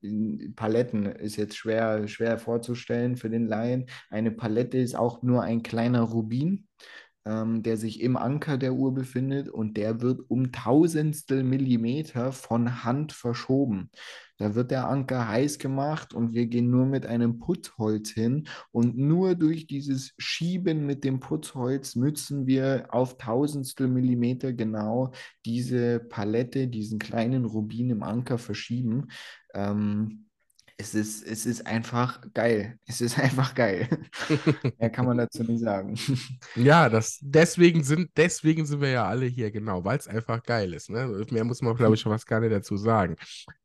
[0.56, 3.88] Paletten ist jetzt schwer, schwer vorzustellen für den Laien.
[4.10, 6.69] Eine Palette ist auch nur ein kleiner Rubin
[7.30, 12.84] ähm, der sich im Anker der Uhr befindet und der wird um Tausendstel Millimeter von
[12.84, 13.92] Hand verschoben.
[14.38, 18.98] Da wird der Anker heiß gemacht und wir gehen nur mit einem Putzholz hin und
[18.98, 25.12] nur durch dieses Schieben mit dem Putzholz müssen wir auf Tausendstel Millimeter genau
[25.46, 29.10] diese Palette, diesen kleinen Rubin im Anker verschieben.
[29.54, 30.29] Ähm,
[30.80, 32.80] es ist, es ist einfach geil.
[32.86, 33.88] Es ist einfach geil.
[34.80, 35.96] Mehr kann man dazu nicht sagen.
[36.56, 40.74] Ja, das, deswegen, sind, deswegen sind wir ja alle hier, genau, weil es einfach geil
[40.74, 40.90] ist.
[40.90, 41.26] Ne?
[41.30, 43.16] Mehr muss man, glaube ich, schon was gar nicht dazu sagen.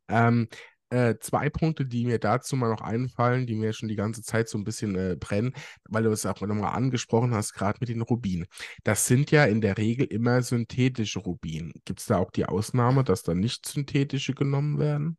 [0.08, 0.48] Ähm,
[0.90, 4.48] äh, zwei Punkte, die mir dazu mal noch einfallen, die mir schon die ganze Zeit
[4.48, 5.52] so ein bisschen äh, brennen,
[5.88, 8.46] weil du es auch nochmal angesprochen hast, gerade mit den Rubinen.
[8.82, 11.72] Das sind ja in der Regel immer synthetische Rubinen.
[11.84, 15.16] Gibt es da auch die Ausnahme, dass da nicht synthetische genommen werden?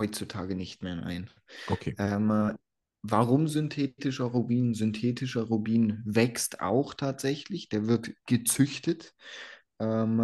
[0.00, 1.28] Heutzutage nicht mehr, nein.
[1.68, 1.94] Okay.
[1.98, 2.56] Ähm,
[3.02, 4.72] warum synthetischer Rubin?
[4.72, 9.14] Synthetischer Rubin wächst auch tatsächlich, der wird gezüchtet.
[9.78, 10.20] Ähm,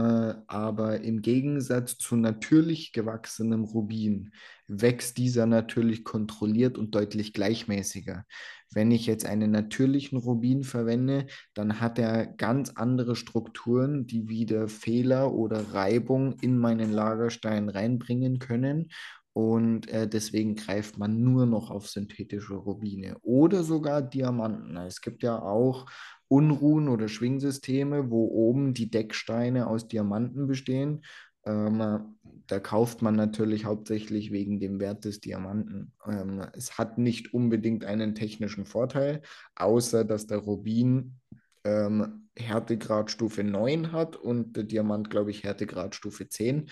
[0.46, 4.32] aber im Gegensatz zu natürlich gewachsenem Rubin
[4.66, 8.24] wächst dieser natürlich kontrolliert und deutlich gleichmäßiger.
[8.72, 14.68] Wenn ich jetzt einen natürlichen Rubin verwende, dann hat er ganz andere Strukturen, die wieder
[14.68, 18.90] Fehler oder Reibung in meinen Lagerstein reinbringen können
[19.36, 24.78] und äh, deswegen greift man nur noch auf synthetische Rubine oder sogar Diamanten.
[24.78, 25.84] Es gibt ja auch
[26.26, 31.04] Unruhen oder Schwingsysteme, wo oben die Decksteine aus Diamanten bestehen.
[31.44, 32.16] Ähm,
[32.46, 35.92] da kauft man natürlich hauptsächlich wegen dem Wert des Diamanten.
[36.06, 39.20] Ähm, es hat nicht unbedingt einen technischen Vorteil,
[39.54, 41.20] außer dass der Rubin
[41.64, 46.70] ähm, Härtegradstufe 9 hat und der Diamant, glaube ich, Härtegradstufe 10.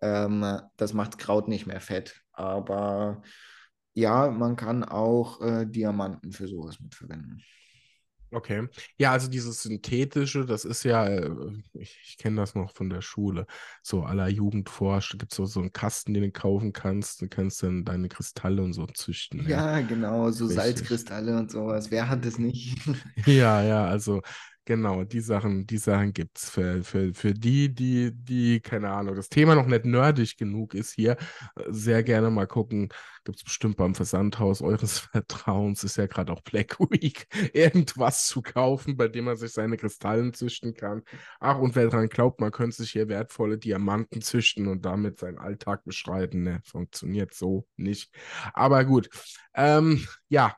[0.00, 2.22] Ähm, das macht Kraut nicht mehr fett.
[2.32, 3.22] Aber
[3.94, 7.42] ja, man kann auch äh, Diamanten für sowas mitverwenden.
[8.32, 8.68] Okay.
[8.98, 11.30] Ja, also dieses Synthetische, das ist ja, äh,
[11.74, 13.46] ich, ich kenne das noch von der Schule,
[13.82, 17.62] so aller Jugendforscht, gibt es so, so einen Kasten, den du kaufen kannst, du kannst
[17.62, 19.48] dann deine Kristalle und so züchten.
[19.48, 20.62] Ja, ja genau, so Richtig.
[20.62, 21.90] Salzkristalle und sowas.
[21.90, 22.76] Wer hat das nicht?
[23.26, 24.22] ja, ja, also
[24.68, 29.14] Genau, die Sachen, die Sachen gibt es für, für, für die, die, die, keine Ahnung,
[29.14, 31.16] das Thema noch nicht nerdig genug ist hier,
[31.68, 32.88] sehr gerne mal gucken.
[33.24, 38.42] Gibt es bestimmt beim Versandhaus eures Vertrauens, ist ja gerade auch Black Week, irgendwas zu
[38.42, 41.04] kaufen, bei dem man sich seine Kristallen züchten kann.
[41.38, 45.38] Ach, und wer daran glaubt, man könnte sich hier wertvolle Diamanten züchten und damit seinen
[45.38, 48.10] Alltag beschreiten, ne, funktioniert so nicht.
[48.52, 49.10] Aber gut,
[49.54, 50.56] ähm, ja,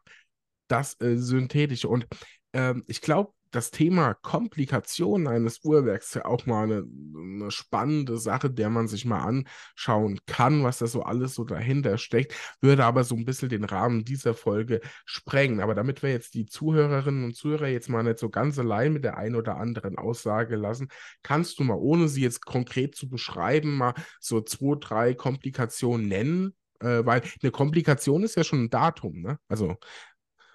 [0.66, 1.88] das äh, Synthetische.
[1.88, 2.06] Und
[2.54, 6.84] ähm, ich glaube, das Thema Komplikationen eines Uhrwerks ist ja auch mal eine,
[7.16, 11.98] eine, spannende Sache, der man sich mal anschauen kann, was da so alles so dahinter
[11.98, 15.60] steckt, würde aber so ein bisschen den Rahmen dieser Folge sprengen.
[15.60, 19.04] Aber damit wir jetzt die Zuhörerinnen und Zuhörer jetzt mal nicht so ganz allein mit
[19.04, 20.88] der einen oder anderen Aussage lassen,
[21.22, 26.54] kannst du mal, ohne sie jetzt konkret zu beschreiben, mal so zwei, drei Komplikationen nennen,
[26.80, 29.38] äh, weil eine Komplikation ist ja schon ein Datum, ne?
[29.48, 29.76] Also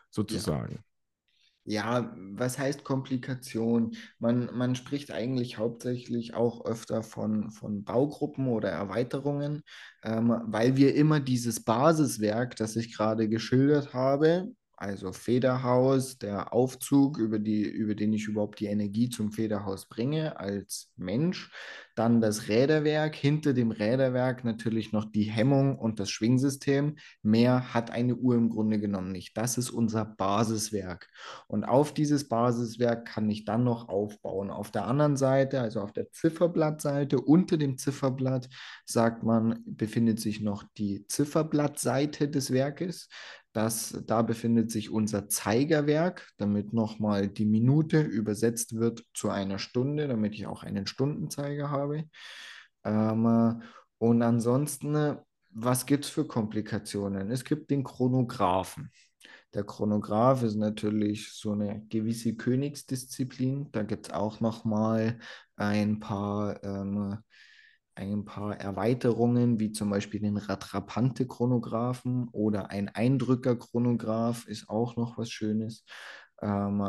[0.10, 0.76] sozusagen.
[0.76, 0.93] Ja.
[1.66, 3.96] Ja, was heißt Komplikation?
[4.20, 9.64] Man, man spricht eigentlich hauptsächlich auch öfter von, von Baugruppen oder Erweiterungen,
[10.04, 14.52] ähm, weil wir immer dieses Basiswerk, das ich gerade geschildert habe,
[14.84, 20.38] also Federhaus, der Aufzug, über, die, über den ich überhaupt die Energie zum Federhaus bringe
[20.38, 21.50] als Mensch.
[21.96, 26.98] Dann das Räderwerk, hinter dem Räderwerk natürlich noch die Hemmung und das Schwingsystem.
[27.22, 29.38] Mehr hat eine Uhr im Grunde genommen nicht.
[29.38, 31.08] Das ist unser Basiswerk.
[31.48, 34.50] Und auf dieses Basiswerk kann ich dann noch aufbauen.
[34.50, 38.50] Auf der anderen Seite, also auf der Zifferblattseite, unter dem Zifferblatt,
[38.86, 43.08] sagt man, befindet sich noch die Zifferblattseite des Werkes.
[43.54, 50.08] Das, da befindet sich unser Zeigerwerk, damit nochmal die Minute übersetzt wird zu einer Stunde,
[50.08, 52.06] damit ich auch einen Stundenzeiger habe.
[52.84, 53.62] Ähm,
[54.00, 55.18] und ansonsten,
[55.52, 57.30] was gibt es für Komplikationen?
[57.30, 58.92] Es gibt den Chronographen.
[59.54, 63.72] Der Chronograph ist natürlich so eine gewisse Königsdisziplin.
[63.72, 65.20] Da gibt es auch nochmal
[65.56, 67.20] ein paar ähm,
[67.96, 75.30] ein paar Erweiterungen, wie zum Beispiel den Rattrapante-Chronographen oder ein Eindrücker-Chronograph ist auch noch was
[75.30, 75.86] Schönes.
[76.42, 76.84] Ähm,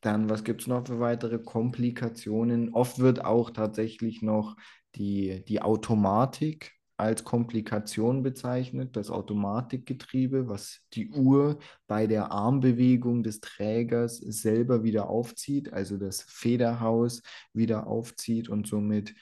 [0.00, 2.72] dann, was gibt es noch für weitere Komplikationen?
[2.74, 4.56] Oft wird auch tatsächlich noch
[4.94, 13.40] die, die Automatik als Komplikation bezeichnet, das Automatikgetriebe, was die Uhr bei der Armbewegung des
[13.40, 17.22] Trägers selber wieder aufzieht, also das Federhaus
[17.54, 19.14] wieder aufzieht und somit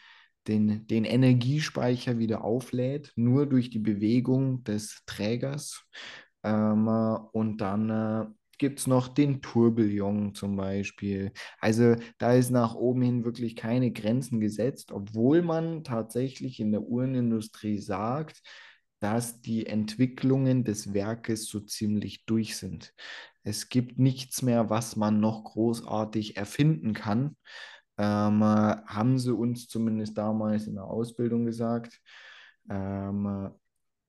[0.49, 5.85] den, den Energiespeicher wieder auflädt, nur durch die Bewegung des Trägers.
[6.43, 6.89] Ähm,
[7.33, 8.27] und dann äh,
[8.59, 11.33] gibt es noch den Tourbillon zum Beispiel.
[11.61, 16.83] Also da ist nach oben hin wirklich keine Grenzen gesetzt, obwohl man tatsächlich in der
[16.83, 18.43] Uhrenindustrie sagt,
[19.01, 22.93] dass die Entwicklungen des Werkes so ziemlich durch sind.
[23.45, 27.37] Es gibt nichts mehr, was man noch großartig erfinden kann
[27.99, 32.01] ähm, haben sie uns zumindest damals in der Ausbildung gesagt.
[32.71, 33.51] Ähm,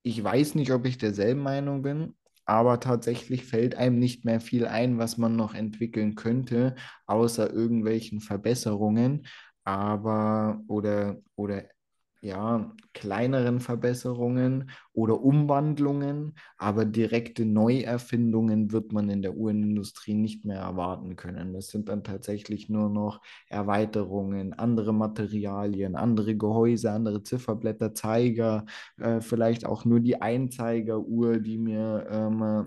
[0.03, 2.15] ich weiß nicht, ob ich derselben Meinung bin,
[2.45, 6.75] aber tatsächlich fällt einem nicht mehr viel ein, was man noch entwickeln könnte,
[7.05, 9.27] außer irgendwelchen Verbesserungen,
[9.63, 11.65] aber oder, oder
[12.21, 20.59] ja, kleineren Verbesserungen oder Umwandlungen, aber direkte Neuerfindungen wird man in der Uhrenindustrie nicht mehr
[20.59, 21.53] erwarten können.
[21.53, 28.65] Das sind dann tatsächlich nur noch Erweiterungen, andere Materialien, andere Gehäuse, andere Zifferblätter, Zeiger,
[28.97, 32.65] äh, vielleicht auch nur die Einzeigeruhr, die mir ähm,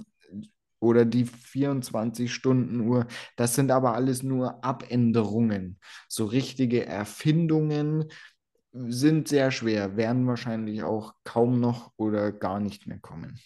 [0.82, 3.06] oder die 24-Stunden-Uhr.
[3.36, 5.78] Das sind aber alles nur Abänderungen.
[6.08, 8.06] So richtige Erfindungen,
[8.72, 13.38] sind sehr schwer, werden wahrscheinlich auch kaum noch oder gar nicht mehr kommen.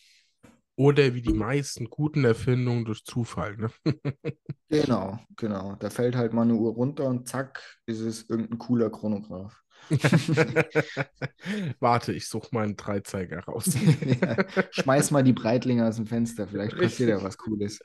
[0.79, 3.57] Oder wie die meisten guten Erfindungen durch Zufall.
[3.57, 3.70] Ne?
[4.68, 5.74] genau, genau.
[5.77, 9.62] Da fällt halt mal eine Uhr runter und zack, ist es irgendein cooler Chronograph.
[11.81, 13.70] Warte, ich suche mal einen Dreizeiger raus.
[14.20, 14.37] ja,
[14.70, 17.79] schmeiß mal die Breitlinge aus dem Fenster, vielleicht passiert ja was Cooles.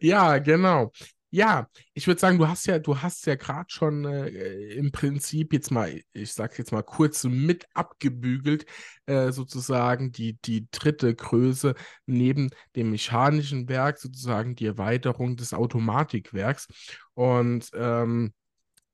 [0.00, 0.92] ja, genau.
[1.34, 4.28] Ja, ich würde sagen, du hast ja, du hast ja gerade schon äh,
[4.74, 8.66] im Prinzip jetzt mal, ich sage jetzt mal kurz mit abgebügelt,
[9.06, 11.74] äh, sozusagen die, die dritte Größe
[12.04, 16.66] neben dem mechanischen Werk, sozusagen die Erweiterung des Automatikwerks.
[17.14, 18.34] Und ähm,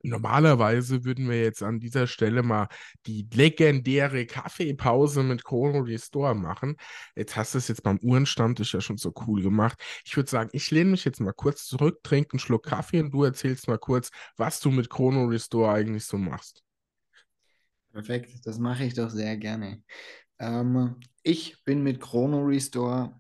[0.03, 2.69] Normalerweise würden wir jetzt an dieser Stelle mal
[3.07, 6.77] die legendäre Kaffeepause mit Chrono Restore machen.
[7.17, 9.79] Jetzt hast du es jetzt beim Uhrenstammtisch ja schon so cool gemacht.
[10.05, 13.11] Ich würde sagen, ich lehne mich jetzt mal kurz zurück, trinke einen Schluck Kaffee und
[13.11, 16.63] du erzählst mal kurz, was du mit Chrono Restore eigentlich so machst.
[17.93, 19.83] Perfekt, das mache ich doch sehr gerne.
[20.39, 23.18] Ähm, ich bin mit Chrono Restore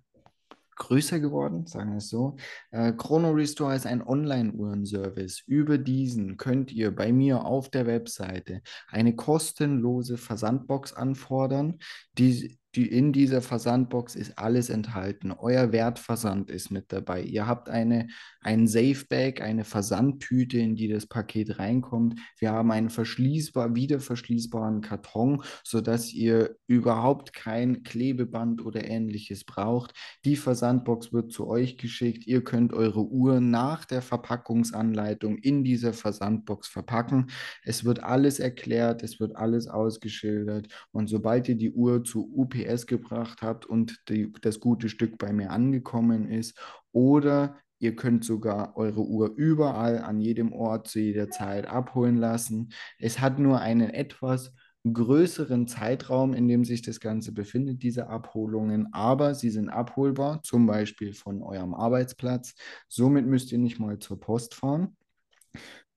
[0.79, 2.37] größer geworden, sagen wir es so.
[2.71, 5.43] Äh, Chrono Restore ist ein Online-Uhrenservice.
[5.47, 11.79] Über diesen könnt ihr bei mir auf der Webseite eine kostenlose Versandbox anfordern,
[12.17, 15.33] die die, in dieser Versandbox ist alles enthalten.
[15.33, 17.23] Euer Wertversand ist mit dabei.
[17.23, 18.07] Ihr habt eine,
[18.41, 22.21] ein Safebag, eine Versandtüte, in die das Paket reinkommt.
[22.39, 29.93] Wir haben einen verschließbar, wieder verschließbaren Karton, sodass ihr überhaupt kein Klebeband oder ähnliches braucht.
[30.25, 32.29] Die Versandbox wird zu euch geschickt.
[32.29, 37.27] Ihr könnt eure Uhr nach der Verpackungsanleitung in dieser Versandbox verpacken.
[37.65, 42.55] Es wird alles erklärt, es wird alles ausgeschildert und sobald ihr die Uhr zu UP
[42.77, 46.59] PS gebracht habt und die, das gute Stück bei mir angekommen ist.
[46.93, 52.73] Oder ihr könnt sogar eure Uhr überall an jedem Ort zu jeder Zeit abholen lassen.
[52.99, 54.53] Es hat nur einen etwas
[54.93, 60.67] größeren Zeitraum, in dem sich das Ganze befindet, diese Abholungen, aber sie sind abholbar, zum
[60.67, 62.55] Beispiel von eurem Arbeitsplatz.
[62.89, 64.97] Somit müsst ihr nicht mal zur Post fahren.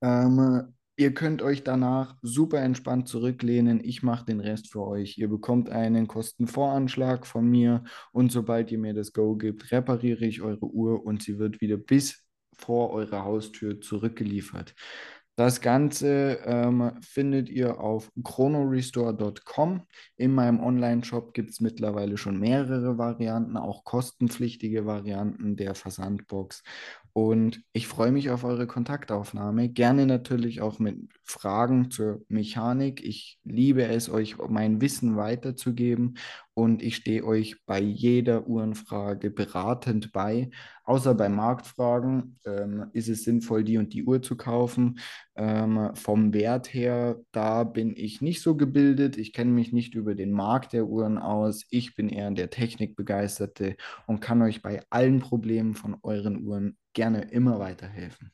[0.01, 3.83] Ähm, Ihr könnt euch danach super entspannt zurücklehnen.
[3.83, 5.17] Ich mache den Rest für euch.
[5.17, 10.43] Ihr bekommt einen Kostenvoranschlag von mir und sobald ihr mir das Go gibt, repariere ich
[10.43, 12.23] eure Uhr und sie wird wieder bis
[12.55, 14.75] vor eurer Haustür zurückgeliefert.
[15.35, 19.87] Das Ganze ähm, findet ihr auf chronorestore.com.
[20.17, 26.61] In meinem Online-Shop gibt es mittlerweile schon mehrere Varianten, auch kostenpflichtige Varianten der Versandbox.
[27.13, 29.69] Und ich freue mich auf eure Kontaktaufnahme.
[29.69, 33.03] Gerne natürlich auch mit Fragen zur Mechanik.
[33.03, 36.15] Ich liebe es, euch mein Wissen weiterzugeben
[36.53, 40.49] und ich stehe euch bei jeder Uhrenfrage beratend bei.
[40.83, 44.99] Außer bei Marktfragen ähm, ist es sinnvoll, die und die Uhr zu kaufen.
[45.35, 49.17] Ähm, vom Wert her, da bin ich nicht so gebildet.
[49.17, 51.65] Ich kenne mich nicht über den Markt der Uhren aus.
[51.69, 53.75] Ich bin eher der Technikbegeisterte
[54.07, 58.31] und kann euch bei allen Problemen von euren Uhren gerne immer weiterhelfen.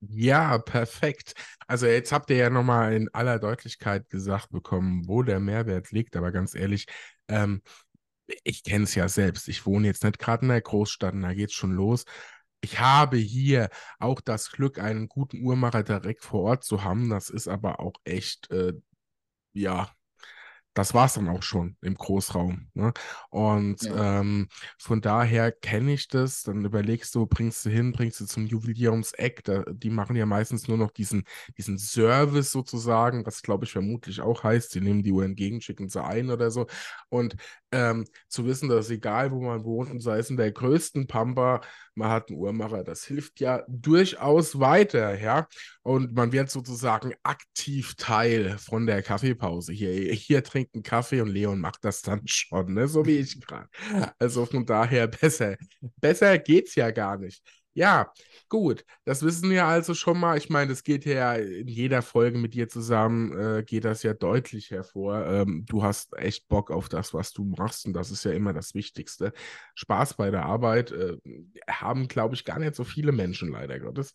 [0.00, 1.34] Ja, perfekt.
[1.66, 6.16] Also jetzt habt ihr ja nochmal in aller Deutlichkeit gesagt bekommen, wo der Mehrwert liegt.
[6.16, 6.86] Aber ganz ehrlich,
[7.28, 7.62] ähm,
[8.42, 9.48] ich kenne es ja selbst.
[9.48, 12.04] Ich wohne jetzt nicht gerade in der Großstadt und da geht es schon los.
[12.60, 17.10] Ich habe hier auch das Glück, einen guten Uhrmacher direkt vor Ort zu haben.
[17.10, 18.72] Das ist aber auch echt, äh,
[19.52, 19.90] ja,
[20.74, 22.68] das war es dann auch schon im Großraum.
[22.74, 22.92] Ne?
[23.30, 24.20] Und ja.
[24.20, 24.48] ähm,
[24.78, 26.42] von daher kenne ich das.
[26.42, 29.44] Dann überlegst du, bringst du hin, bringst du zum Jubiläumseck.
[29.44, 31.24] Da, die machen ja meistens nur noch diesen,
[31.56, 35.88] diesen Service sozusagen, was glaube ich vermutlich auch heißt, die nehmen die Uhr entgegen, schicken
[35.88, 36.66] sie ein oder so.
[37.08, 37.36] Und
[37.74, 41.60] ähm, zu wissen, dass egal, wo man wohnt, und sei es in der größten Pampa,
[41.94, 45.48] man hat einen Uhrmacher, das hilft ja durchaus weiter, ja.
[45.82, 49.72] Und man wird sozusagen aktiv Teil von der Kaffeepause.
[49.72, 52.86] Hier, hier trinken Kaffee und Leon macht das dann schon, ne?
[52.88, 53.68] so wie ich gerade.
[54.18, 55.56] Also von daher besser.
[56.00, 57.42] Besser geht's ja gar nicht.
[57.76, 58.12] Ja,
[58.48, 58.84] gut.
[59.04, 60.38] Das wissen wir also schon mal.
[60.38, 64.14] Ich meine, das geht ja in jeder Folge mit dir zusammen, äh, geht das ja
[64.14, 65.26] deutlich hervor.
[65.26, 68.52] Ähm, du hast echt Bock auf das, was du machst und das ist ja immer
[68.52, 69.32] das Wichtigste.
[69.74, 71.16] Spaß bei der Arbeit äh,
[71.68, 74.12] haben, glaube ich, gar nicht so viele Menschen, leider Gottes.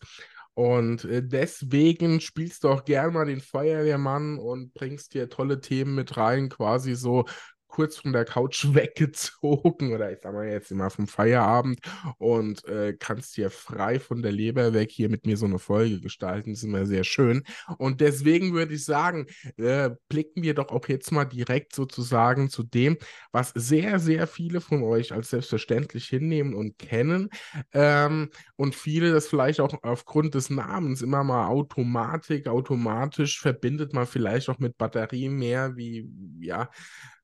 [0.54, 5.94] Und äh, deswegen spielst du auch gern mal den Feuerwehrmann und bringst dir tolle Themen
[5.94, 7.26] mit rein, quasi so
[7.70, 11.80] kurz von der Couch weggezogen oder ich sag mal jetzt immer vom Feierabend
[12.18, 16.00] und äh, kannst hier frei von der Leber weg hier mit mir so eine Folge
[16.00, 16.50] gestalten.
[16.50, 17.44] Das ist immer sehr schön.
[17.78, 22.62] Und deswegen würde ich sagen, äh, blicken wir doch auch jetzt mal direkt sozusagen zu
[22.62, 22.96] dem,
[23.32, 27.30] was sehr, sehr viele von euch als selbstverständlich hinnehmen und kennen.
[27.72, 34.06] Ähm, und viele das vielleicht auch aufgrund des Namens immer mal Automatik, automatisch verbindet man
[34.06, 36.08] vielleicht auch mit Batterien mehr wie,
[36.40, 36.70] ja,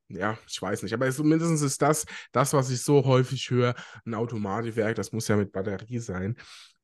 [0.09, 4.14] ja, ich weiß nicht, aber zumindest ist das, das, was ich so häufig höre, ein
[4.14, 6.36] Automatikwerk, das muss ja mit Batterie sein.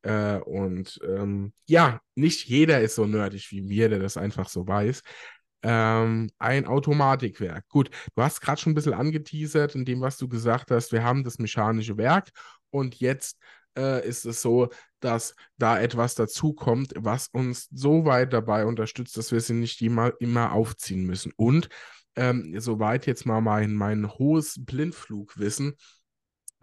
[0.02, 4.66] Äh, und ähm, ja, nicht jeder ist so nerdig wie mir, der das einfach so
[4.66, 5.02] weiß.
[5.62, 7.68] Ähm, ein Automatikwerk.
[7.68, 10.90] Gut, du hast gerade schon ein bisschen angeteasert in dem, was du gesagt hast.
[10.90, 12.30] Wir haben das mechanische Werk
[12.70, 13.38] und jetzt
[13.78, 14.70] äh, ist es so,
[15.00, 20.12] dass da etwas dazukommt, was uns so weit dabei unterstützt, dass wir sie nicht immer,
[20.20, 21.32] immer aufziehen müssen.
[21.36, 21.68] Und
[22.16, 25.76] ähm, soweit jetzt mal mein, mein hohes Blindflugwissen,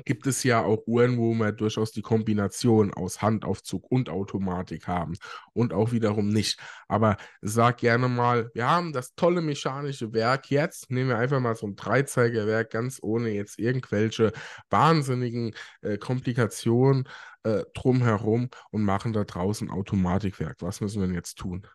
[0.05, 5.15] gibt es ja auch Uhren, wo wir durchaus die Kombination aus Handaufzug und Automatik haben
[5.53, 6.59] und auch wiederum nicht.
[6.87, 11.55] Aber sag gerne mal, wir haben das tolle mechanische Werk jetzt, nehmen wir einfach mal
[11.55, 14.31] so ein Dreizeigerwerk, ganz ohne jetzt irgendwelche
[14.69, 17.07] wahnsinnigen äh, Komplikationen
[17.43, 20.57] äh, drumherum und machen da draußen Automatikwerk.
[20.61, 21.67] Was müssen wir denn jetzt tun?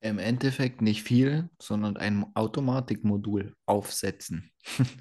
[0.00, 4.50] Im Endeffekt nicht viel, sondern ein Automatikmodul aufsetzen.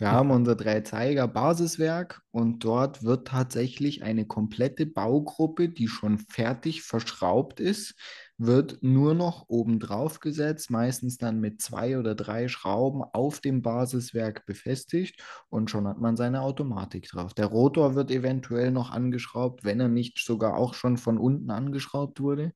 [0.00, 7.60] Wir haben unser Dreizeiger-Basiswerk und dort wird tatsächlich eine komplette Baugruppe, die schon fertig verschraubt
[7.60, 7.96] ist,
[8.38, 14.46] wird nur noch obendrauf gesetzt, meistens dann mit zwei oder drei Schrauben auf dem Basiswerk
[14.46, 17.34] befestigt und schon hat man seine Automatik drauf.
[17.34, 22.20] Der Rotor wird eventuell noch angeschraubt, wenn er nicht sogar auch schon von unten angeschraubt
[22.20, 22.54] wurde.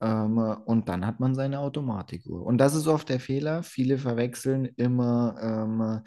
[0.00, 2.44] Ähm, und dann hat man seine Automatikuhr.
[2.44, 3.62] Und das ist oft der Fehler.
[3.62, 6.02] Viele verwechseln immer ähm,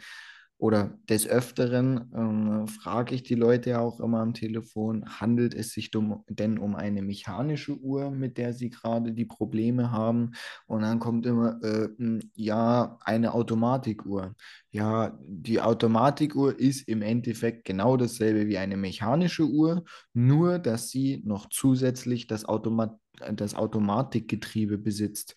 [0.62, 5.90] oder des Öfteren ähm, frage ich die Leute auch immer am Telefon, handelt es sich
[5.90, 10.30] denn um eine mechanische Uhr, mit der sie gerade die Probleme haben?
[10.66, 11.88] Und dann kommt immer, äh,
[12.34, 14.36] ja, eine Automatikuhr.
[14.70, 19.82] Ja, die Automatikuhr ist im Endeffekt genau dasselbe wie eine mechanische Uhr,
[20.12, 22.96] nur dass sie noch zusätzlich das, Automat
[23.32, 25.34] das Automatikgetriebe besitzt.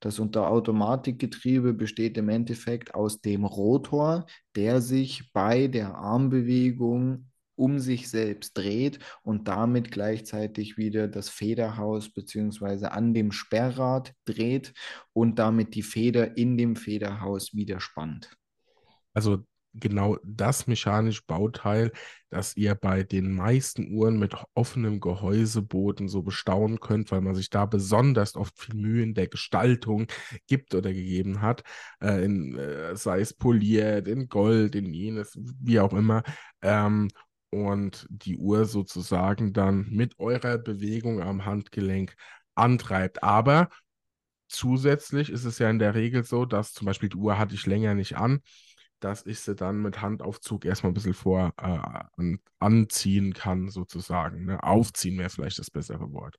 [0.00, 8.08] Das Unterautomatikgetriebe besteht im Endeffekt aus dem Rotor, der sich bei der Armbewegung um sich
[8.08, 12.86] selbst dreht und damit gleichzeitig wieder das Federhaus bzw.
[12.86, 14.72] an dem Sperrrad dreht
[15.12, 18.30] und damit die Feder in dem Federhaus wieder spannt.
[19.12, 19.44] Also
[19.80, 21.92] genau das mechanische Bauteil,
[22.30, 27.50] das ihr bei den meisten Uhren mit offenem Gehäuseboden so bestaunen könnt, weil man sich
[27.50, 30.06] da besonders oft viel Mühe in der Gestaltung
[30.46, 31.62] gibt oder gegeben hat,
[32.00, 36.22] äh, in, äh, sei es poliert, in Gold, in jenes, wie auch immer.
[36.62, 37.08] Ähm,
[37.50, 42.14] und die Uhr sozusagen dann mit eurer Bewegung am Handgelenk
[42.54, 43.22] antreibt.
[43.22, 43.68] Aber
[44.48, 47.66] zusätzlich ist es ja in der Regel so, dass zum Beispiel die Uhr hatte ich
[47.66, 48.40] länger nicht an
[49.00, 54.44] dass ich sie dann mit Handaufzug erstmal ein bisschen vor äh, an, anziehen kann, sozusagen.
[54.44, 54.62] Ne?
[54.62, 56.38] Aufziehen wäre vielleicht das bessere Wort.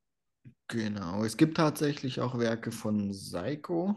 [0.67, 3.95] Genau, es gibt tatsächlich auch Werke von Seiko,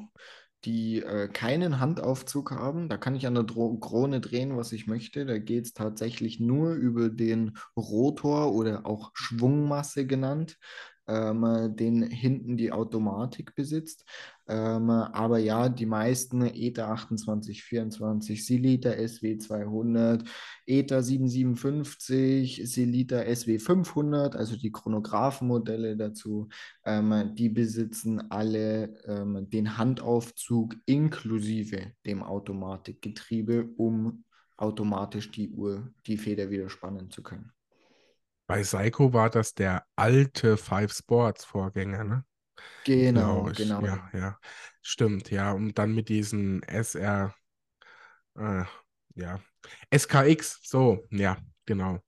[0.64, 2.88] die äh, keinen Handaufzug haben.
[2.88, 5.26] Da kann ich an der Dro Krone drehen, was ich möchte.
[5.26, 10.58] Da geht es tatsächlich nur über den Rotor oder auch Schwungmasse genannt
[11.06, 14.04] ähm, den hinten die Automatik besitzt.
[14.48, 20.28] Ähm, aber ja, die meisten ETA 2824, Silita SW200,
[20.66, 26.48] ETA 757, Silita SW500, also die Chronographenmodelle dazu,
[26.84, 34.24] ähm, die besitzen alle ähm, den Handaufzug inklusive dem Automatikgetriebe, um
[34.56, 37.52] automatisch die Uhr, die Feder wieder spannen zu können.
[38.52, 42.24] Bei Psycho war das der alte Five Sports Vorgänger, ne?
[42.84, 43.56] Genau, ich.
[43.56, 43.80] genau.
[43.80, 44.38] Ja, ja.
[44.82, 45.52] Stimmt, ja.
[45.52, 47.34] Und dann mit diesen SR,
[48.36, 48.64] äh,
[49.14, 49.40] ja.
[49.90, 52.00] SKX, so, ja, genau.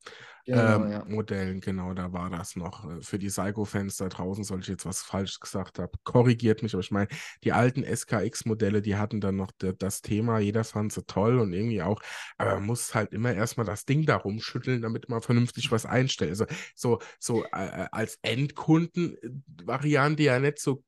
[0.47, 1.05] Genau, ähm, ja.
[1.07, 2.85] Modellen, genau, da war das noch.
[2.85, 6.75] Äh, für die Psycho-Fans da draußen, soll ich jetzt was falsch gesagt haben, korrigiert mich,
[6.75, 7.09] aber ich meine,
[7.45, 11.81] die alten SKX-Modelle, die hatten dann noch das Thema, jeder fand sie toll und irgendwie
[11.83, 12.03] auch,
[12.37, 16.31] aber man muss halt immer erstmal das Ding da rumschütteln, damit man vernünftig was einstellt.
[16.31, 16.45] Also
[16.75, 20.85] so, so äh, als Endkunden-Variante ja nicht so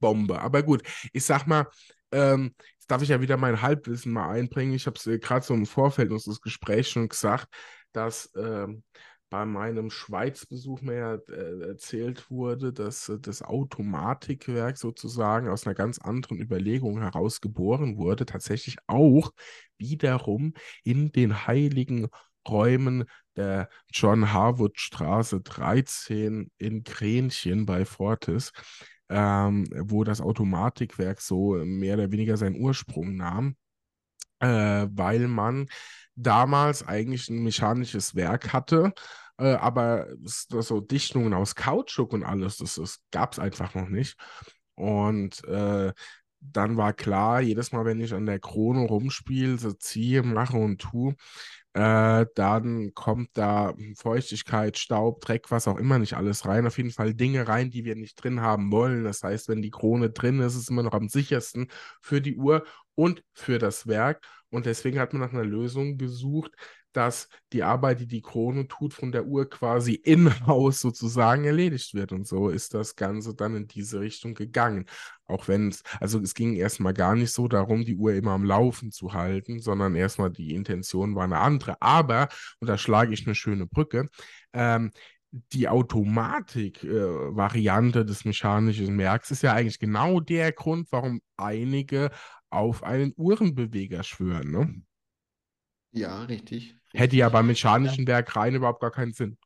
[0.00, 0.40] Bombe.
[0.40, 0.82] Aber gut,
[1.12, 1.66] ich sag mal,
[2.12, 4.74] ähm, jetzt darf ich ja wieder mein Halbwissen mal einbringen.
[4.74, 7.48] Ich habe es äh, gerade so im Vorfeld unseres Gesprächs schon gesagt
[7.92, 8.82] dass ähm,
[9.30, 15.98] bei meinem Schweizbesuch mir äh, erzählt wurde, dass äh, das Automatikwerk sozusagen aus einer ganz
[15.98, 19.30] anderen Überlegung heraus geboren wurde, tatsächlich auch
[19.78, 20.52] wiederum
[20.82, 22.08] in den heiligen
[22.46, 23.04] Räumen
[23.36, 28.52] der John Harwood Straße 13 in Kränchen bei Fortis,
[29.08, 33.56] ähm, wo das Automatikwerk so mehr oder weniger seinen Ursprung nahm,
[34.40, 35.68] äh, weil man
[36.22, 38.92] damals eigentlich ein mechanisches Werk hatte,
[39.38, 44.16] äh, aber so Dichtungen aus Kautschuk und alles, das, das gab es einfach noch nicht.
[44.74, 45.92] Und äh,
[46.40, 50.80] dann war klar, jedes Mal, wenn ich an der Krone rumspiele, so ziehe, mache und
[50.80, 51.14] tue,
[51.74, 56.66] äh, dann kommt da Feuchtigkeit, Staub, Dreck, was auch immer nicht alles rein.
[56.66, 59.04] Auf jeden Fall Dinge rein, die wir nicht drin haben wollen.
[59.04, 61.68] Das heißt, wenn die Krone drin ist, ist es immer noch am sichersten
[62.00, 62.64] für die Uhr
[62.94, 64.26] und für das Werk.
[64.50, 66.52] Und deswegen hat man nach einer Lösung gesucht,
[66.92, 72.10] dass die Arbeit, die die Krone tut, von der Uhr quasi in-house sozusagen erledigt wird.
[72.12, 74.86] Und so ist das Ganze dann in diese Richtung gegangen.
[75.26, 78.44] Auch wenn es, also es ging erstmal gar nicht so darum, die Uhr immer am
[78.44, 81.80] Laufen zu halten, sondern erstmal die Intention war eine andere.
[81.80, 82.28] Aber,
[82.58, 84.08] und da schlage ich eine schöne Brücke,
[84.52, 84.90] ähm,
[85.52, 92.10] die Automatik-Variante äh, des mechanischen Merks ist ja eigentlich genau der Grund, warum einige
[92.50, 94.50] auf einen Uhrenbeweger schwören.
[94.50, 94.82] Ne?
[95.92, 96.76] Ja, richtig.
[96.92, 99.38] Hätte ja beim mechanischen Werk rein überhaupt gar keinen Sinn.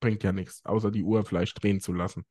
[0.00, 2.24] Bringt ja nichts, außer die Uhr vielleicht drehen zu lassen.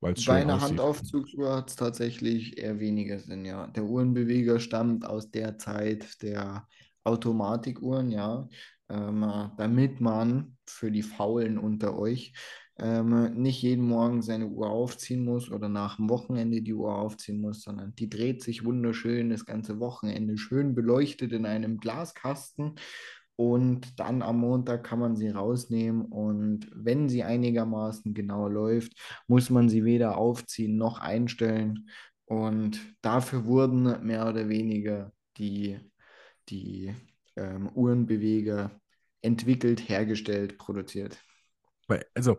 [0.00, 3.68] Bei einer Handaufzugsuhr hat es tatsächlich eher weniger Sinn, ja.
[3.68, 6.66] Der Uhrenbeweger stammt aus der Zeit der
[7.04, 8.48] Automatikuhren, ja,
[8.88, 12.32] ähm, äh, damit man für die Faulen unter euch
[12.78, 17.40] ähm, nicht jeden Morgen seine Uhr aufziehen muss oder nach dem Wochenende die Uhr aufziehen
[17.40, 22.76] muss, sondern die dreht sich wunderschön das ganze Wochenende schön beleuchtet in einem Glaskasten
[23.36, 28.92] und dann am Montag kann man sie rausnehmen und wenn sie einigermaßen genau läuft,
[29.26, 31.88] muss man sie weder aufziehen noch einstellen
[32.26, 35.78] und dafür wurden mehr oder weniger die,
[36.48, 36.94] die
[37.36, 38.70] ähm, Uhrenbeweger
[39.22, 41.18] entwickelt, hergestellt, produziert.
[42.14, 42.38] Also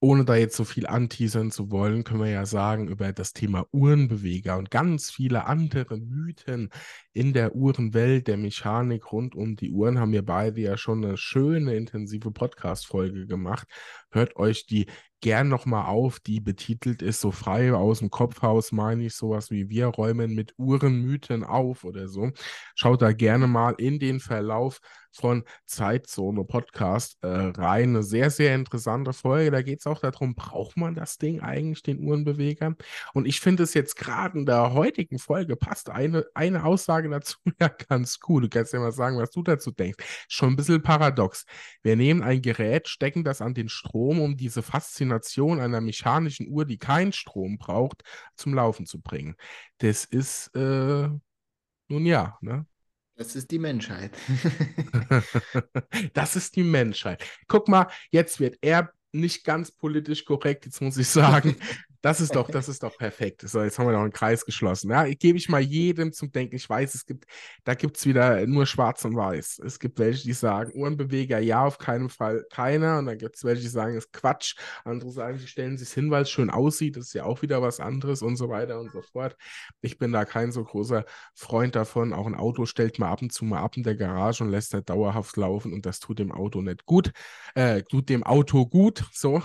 [0.00, 3.66] ohne da jetzt so viel anteasern zu wollen, können wir ja sagen über das Thema
[3.72, 6.70] Uhrenbeweger und ganz viele andere Mythen
[7.12, 11.16] in der Uhrenwelt, der Mechanik rund um die Uhren, haben wir beide ja schon eine
[11.16, 13.66] schöne, intensive Podcast-Folge gemacht.
[14.10, 14.86] Hört euch die
[15.20, 19.68] gern nochmal auf, die betitelt ist, so frei aus dem Kopfhaus, meine ich, sowas wie
[19.68, 22.30] wir räumen mit Uhrenmythen auf oder so.
[22.74, 24.80] Schaut da gerne mal in den Verlauf
[25.10, 27.88] von Zeitzone Podcast äh, rein.
[27.88, 29.50] Eine sehr, sehr interessante Folge.
[29.50, 32.76] Da geht es auch darum, braucht man das Ding eigentlich, den Uhrenbeweger?
[33.14, 37.38] Und ich finde es jetzt gerade in der heutigen Folge passt eine, eine Aussage dazu
[37.60, 38.42] ja ganz cool.
[38.42, 40.04] Du kannst ja mal sagen, was du dazu denkst.
[40.28, 41.44] Schon ein bisschen paradox.
[41.82, 46.64] Wir nehmen ein Gerät, stecken das an den Strom, um diese Faszination einer mechanischen Uhr,
[46.64, 48.02] die keinen Strom braucht,
[48.36, 49.36] zum Laufen zu bringen.
[49.78, 51.08] Das ist, äh,
[51.88, 52.66] nun ja, ne?
[53.16, 54.12] Das ist die Menschheit.
[56.14, 57.24] das ist die Menschheit.
[57.48, 61.56] Guck mal, jetzt wird er nicht ganz politisch korrekt, jetzt muss ich sagen.
[62.00, 63.42] Das ist doch, das ist doch perfekt.
[63.48, 64.90] So, jetzt haben wir noch einen Kreis geschlossen.
[64.90, 66.56] Ja, gebe ich mal jedem zum Denken.
[66.56, 67.26] Ich weiß, es gibt,
[67.64, 69.60] da gibt es wieder nur schwarz und weiß.
[69.64, 72.98] Es gibt welche, die sagen, Uhrenbeweger, ja, auf keinen Fall keiner.
[72.98, 74.54] Und dann gibt es welche, die sagen, es ist Quatsch.
[74.84, 76.96] Andere sagen, sie stellen sich hin, weil es schön aussieht.
[76.96, 79.36] Das ist ja auch wieder was anderes und so weiter und so fort.
[79.80, 81.04] Ich bin da kein so großer
[81.34, 82.12] Freund davon.
[82.12, 84.74] Auch ein Auto stellt man ab und zu mal ab in der Garage und lässt
[84.74, 87.12] er dauerhaft laufen und das tut dem Auto nicht gut.
[87.54, 89.42] Äh, tut dem Auto gut, so.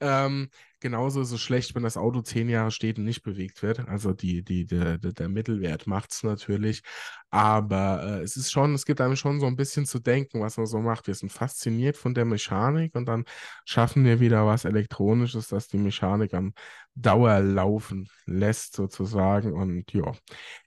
[0.00, 0.48] Ähm,
[0.82, 3.88] genauso ist es schlecht, wenn das Auto zehn Jahre steht und nicht bewegt wird.
[3.88, 6.82] Also die, die, der, der Mittelwert macht es natürlich.
[7.30, 10.58] Aber äh, es ist schon, es gibt einem schon so ein bisschen zu denken, was
[10.58, 11.06] man so macht.
[11.06, 13.24] Wir sind fasziniert von der Mechanik und dann
[13.64, 16.52] schaffen wir wieder was Elektronisches, das die Mechanik am
[16.94, 19.54] Dauer laufen lässt, sozusagen.
[19.54, 20.12] Und ja,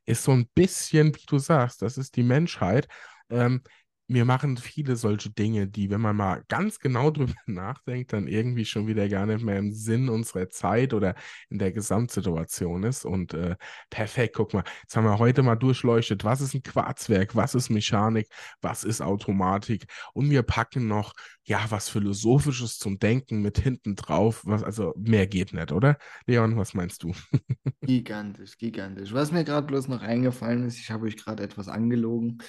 [0.05, 2.87] ist so ein bisschen, wie du sagst, das ist die Menschheit.
[3.29, 3.61] Ähm,
[4.07, 8.65] wir machen viele solche Dinge, die, wenn man mal ganz genau drüber nachdenkt, dann irgendwie
[8.65, 11.15] schon wieder gar nicht mehr im Sinn unserer Zeit oder
[11.49, 13.05] in der Gesamtsituation ist.
[13.05, 13.55] Und äh,
[13.89, 17.69] perfekt, guck mal, jetzt haben wir heute mal durchleuchtet, was ist ein Quarzwerk, was ist
[17.69, 18.27] Mechanik,
[18.61, 19.85] was ist Automatik.
[20.13, 21.13] Und wir packen noch,
[21.43, 24.41] ja, was Philosophisches zum Denken mit hinten drauf.
[24.45, 25.97] Was, also mehr geht nicht, oder?
[26.25, 27.13] Leon, was meinst du?
[27.81, 29.13] gigantisch, gigantisch.
[29.13, 32.39] Was mir gerade bloß noch eingefallen ist, ich habe euch gerade etwas angelogen.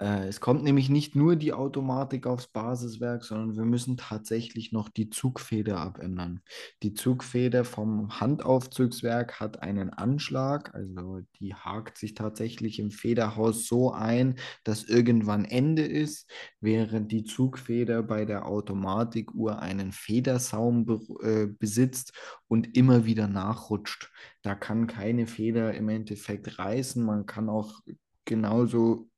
[0.00, 4.88] Äh, es kommt nämlich nicht nur die Automatik aufs Basiswerk, sondern wir müssen tatsächlich noch
[4.88, 6.40] die Zugfeder abändern.
[6.82, 13.92] Die Zugfeder vom Handaufzugswerk hat einen Anschlag, also die hakt sich tatsächlich im Federhaus so
[13.92, 21.46] ein, dass irgendwann Ende ist, während die Zugfeder bei der Automatikuhr einen Federsaum be äh,
[21.46, 22.14] besitzt
[22.48, 24.10] und immer wieder nachrutscht.
[24.42, 27.04] Da kann keine Feder im Endeffekt reißen.
[27.04, 27.80] Man kann auch
[28.24, 29.09] genauso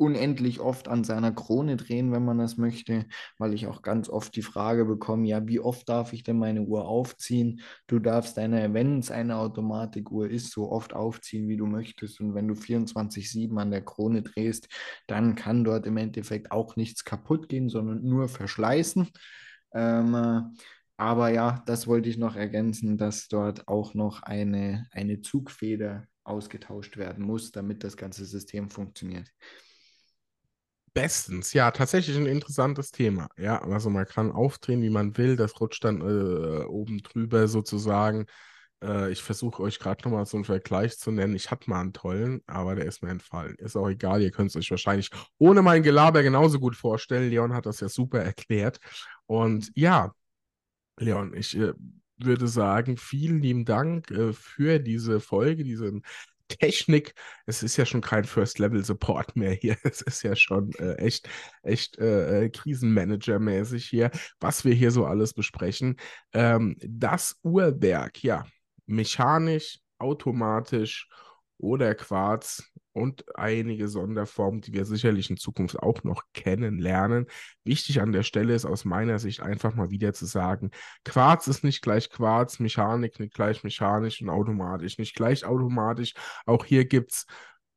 [0.00, 3.04] unendlich oft an seiner Krone drehen, wenn man das möchte,
[3.38, 6.62] weil ich auch ganz oft die Frage bekomme, ja, wie oft darf ich denn meine
[6.62, 7.60] Uhr aufziehen?
[7.86, 12.20] Du darfst deine, wenn es eine Automatikuhr ist, so oft aufziehen, wie du möchtest.
[12.20, 14.68] Und wenn du 24-7 an der Krone drehst,
[15.06, 19.08] dann kann dort im Endeffekt auch nichts kaputt gehen, sondern nur verschleißen.
[19.74, 20.56] Ähm,
[20.96, 26.96] aber ja, das wollte ich noch ergänzen, dass dort auch noch eine, eine Zugfeder ausgetauscht
[26.96, 29.30] werden muss, damit das ganze System funktioniert.
[30.92, 33.28] Bestens, ja, tatsächlich ein interessantes Thema.
[33.36, 38.26] Ja, also man kann aufdrehen, wie man will, das rutscht dann äh, oben drüber sozusagen.
[38.82, 41.36] Äh, ich versuche euch gerade nochmal so einen Vergleich zu nennen.
[41.36, 43.54] Ich hatte mal einen tollen, aber der ist mir entfallen.
[43.56, 47.30] Ist auch egal, ihr könnt es euch wahrscheinlich ohne mein Gelaber genauso gut vorstellen.
[47.30, 48.80] Leon hat das ja super erklärt.
[49.26, 50.12] Und ja,
[50.98, 51.72] Leon, ich äh,
[52.18, 56.02] würde sagen, vielen lieben Dank äh, für diese Folge, diesen
[56.50, 57.14] Technik,
[57.46, 59.76] es ist ja schon kein First-Level-Support mehr hier.
[59.84, 61.28] Es ist ja schon äh, echt,
[61.62, 64.10] echt äh, äh, Krisenmanager-mäßig hier,
[64.40, 65.96] was wir hier so alles besprechen.
[66.32, 68.44] Ähm, das Uhrwerk, ja,
[68.86, 71.08] mechanisch, automatisch
[71.58, 77.26] oder Quarz und einige Sonderformen, die wir sicherlich in Zukunft auch noch kennenlernen.
[77.64, 80.70] Wichtig an der Stelle ist aus meiner Sicht einfach mal wieder zu sagen,
[81.04, 86.14] Quarz ist nicht gleich Quarz, Mechanik nicht gleich mechanisch und automatisch nicht gleich automatisch.
[86.46, 87.26] Auch hier gibt es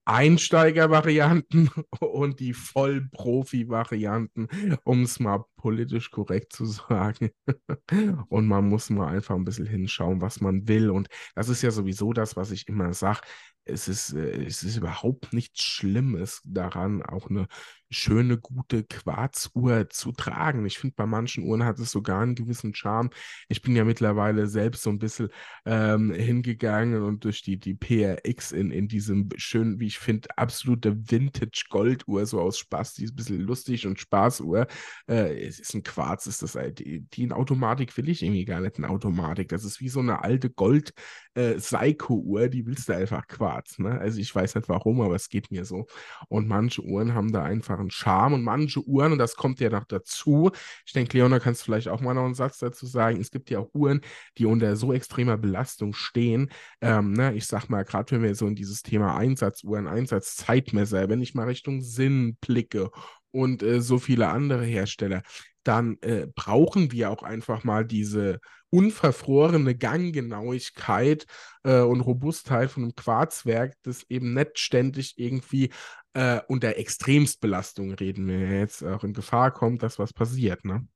[0.05, 1.69] Einsteiger-Varianten
[1.99, 4.47] und die Vollprofi-Varianten,
[4.83, 7.29] um es mal politisch korrekt zu sagen.
[8.27, 10.89] Und man muss mal einfach ein bisschen hinschauen, was man will.
[10.89, 13.21] Und das ist ja sowieso das, was ich immer sage
[13.65, 17.47] es ist, äh, es ist überhaupt nichts Schlimmes daran, auch eine
[17.93, 20.65] schöne, gute Quarzuhr zu tragen.
[20.65, 23.09] Ich finde, bei manchen Uhren hat es sogar einen gewissen Charme.
[23.47, 25.29] Ich bin ja mittlerweile selbst so ein bisschen
[25.65, 30.95] ähm, hingegangen und durch die, die PRX in, in diesem schönen, wie ich finde, absolute
[31.09, 34.67] Vintage-Golduhr, so aus Spaß, die ist ein bisschen lustig und Spaßuhr.
[35.07, 38.45] Äh, es ist ein Quarz, ist das halt, die, die in Automatik will ich irgendwie
[38.45, 39.49] gar nicht in Automatik.
[39.49, 43.79] Das ist wie so eine alte Gold-Psycho-Uhr, äh, die willst du einfach Quarz.
[43.79, 43.99] Ne?
[43.99, 45.85] Also ich weiß nicht warum, aber es geht mir so.
[46.27, 49.69] Und manche Uhren haben da einfach einen Charme und manche Uhren, und das kommt ja
[49.69, 50.51] noch dazu,
[50.85, 53.49] ich denke, Leona, kannst du vielleicht auch mal noch einen Satz dazu sagen, es gibt
[53.49, 54.01] ja auch Uhren,
[54.37, 56.49] die unter so extremer Belastung stehen.
[56.81, 57.33] Ähm, ne?
[57.35, 61.47] Ich sag mal, gerade wenn wir so in dieses Thema Einsatzuhren, Einsatzzeitmesser, wenn ich mal
[61.47, 62.89] Richtung Sinn blicke
[63.33, 65.23] und äh, so viele andere Hersteller,
[65.63, 68.39] dann äh, brauchen wir auch einfach mal diese
[68.69, 71.25] unverfrorene Ganggenauigkeit
[71.63, 75.69] äh, und Robustheit von einem Quarzwerk, das eben nicht ständig irgendwie
[76.13, 80.87] äh, unter Extremstbelastung reden wir jetzt auch in Gefahr kommt, dass was passiert, ne?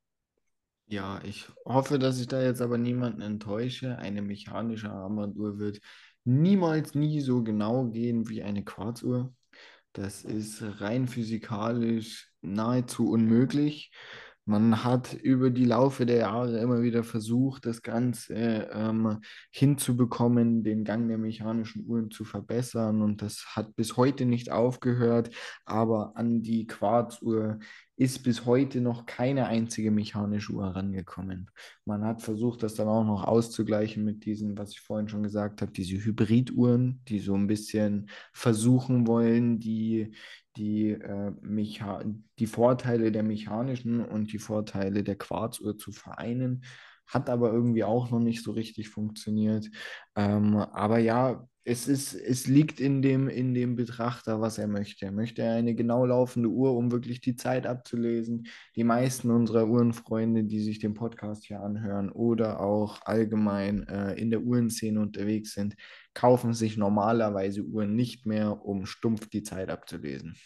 [0.89, 3.97] Ja, ich hoffe, dass ich da jetzt aber niemanden enttäusche.
[3.97, 5.81] Eine mechanische Armbanduhr wird
[6.23, 9.33] niemals nie so genau gehen wie eine Quarzuhr.
[9.97, 13.91] Das ist rein physikalisch nahezu unmöglich.
[14.47, 19.19] Man hat über die Laufe der Jahre immer wieder versucht, das Ganze ähm,
[19.51, 25.31] hinzubekommen, den Gang der mechanischen Uhren zu verbessern und das hat bis heute nicht aufgehört,
[25.65, 27.59] aber an die Quarzuhr
[27.97, 31.49] ist bis heute noch keine einzige mechanische Uhr rangekommen.
[31.83, 35.61] Man hat versucht, das dann auch noch auszugleichen mit diesen, was ich vorhin schon gesagt
[35.61, 40.13] habe, diese Hybriduhren, die so ein bisschen versuchen wollen, die,
[40.57, 41.31] die, äh,
[42.39, 46.63] die Vorteile der mechanischen und die Vorteile der Quarzuhr zu vereinen.
[47.05, 49.69] Hat aber irgendwie auch noch nicht so richtig funktioniert.
[50.15, 55.05] Ähm, aber ja, es, ist, es liegt in dem, in dem Betrachter, was er möchte.
[55.05, 58.47] Er möchte eine genau laufende Uhr, um wirklich die Zeit abzulesen.
[58.77, 64.29] Die meisten unserer Uhrenfreunde, die sich den Podcast hier anhören oder auch allgemein äh, in
[64.29, 65.75] der Uhrenszene unterwegs sind,
[66.13, 70.37] kaufen sich normalerweise Uhren nicht mehr, um stumpf die Zeit abzulesen.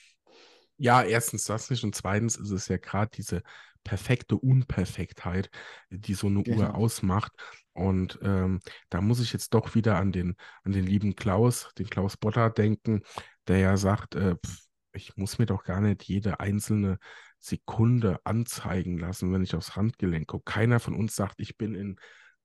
[0.77, 3.43] Ja, erstens das nicht und zweitens ist es ja gerade diese
[3.83, 5.51] perfekte Unperfektheit,
[5.91, 6.61] die so eine genau.
[6.61, 7.31] Uhr ausmacht.
[7.73, 11.89] Und ähm, da muss ich jetzt doch wieder an den, an den lieben Klaus, den
[11.89, 13.01] Klaus Botter denken,
[13.47, 16.97] der ja sagt, äh, pf, ich muss mir doch gar nicht jede einzelne
[17.39, 20.51] Sekunde anzeigen lassen, wenn ich aufs Handgelenk gucke.
[20.51, 21.97] Keiner von uns sagt, ich bin in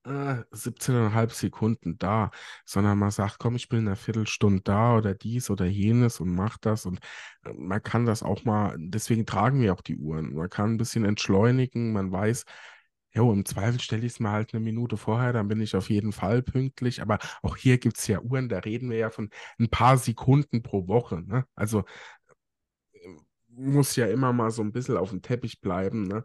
[0.04, 2.30] äh, 17,5 Sekunden da,
[2.64, 6.34] sondern man sagt, komm, ich bin in einer Viertelstunde da oder dies oder jenes und
[6.34, 7.00] mach das und
[7.44, 10.34] äh, man kann das auch mal, deswegen tragen wir auch die Uhren.
[10.34, 12.44] Man kann ein bisschen entschleunigen, man weiß,
[13.16, 15.88] Jo, im Zweifel stelle ich es mal halt eine Minute vorher, dann bin ich auf
[15.88, 17.00] jeden Fall pünktlich.
[17.00, 20.62] Aber auch hier gibt es ja Uhren, da reden wir ja von ein paar Sekunden
[20.62, 21.22] pro Woche.
[21.22, 21.46] Ne?
[21.54, 21.84] Also
[22.92, 22.98] äh,
[23.48, 26.02] muss ja immer mal so ein bisschen auf dem Teppich bleiben.
[26.04, 26.24] Ne?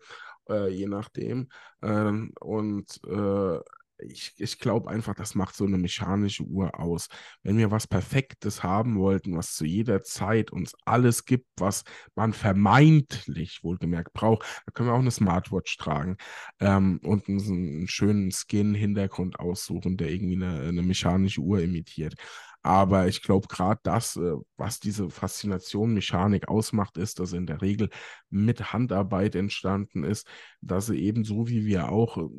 [0.49, 1.49] äh, je nachdem.
[1.81, 3.59] Ähm, und äh,
[4.01, 7.07] ich, ich glaube einfach, das macht so eine mechanische Uhr aus.
[7.43, 11.83] Wenn wir was Perfektes haben wollten, was zu jeder Zeit uns alles gibt, was
[12.15, 16.17] man vermeintlich wohlgemerkt braucht, dann können wir auch eine Smartwatch tragen
[16.59, 22.15] ähm, und einen, einen schönen Skin-Hintergrund aussuchen, der irgendwie eine, eine mechanische Uhr imitiert.
[22.63, 27.61] Aber ich glaube, gerade das, äh, was diese Faszination Mechanik ausmacht, ist, dass in der
[27.61, 27.89] Regel
[28.29, 30.27] mit Handarbeit entstanden ist,
[30.61, 32.29] dass sie eben so wie wir auch äh,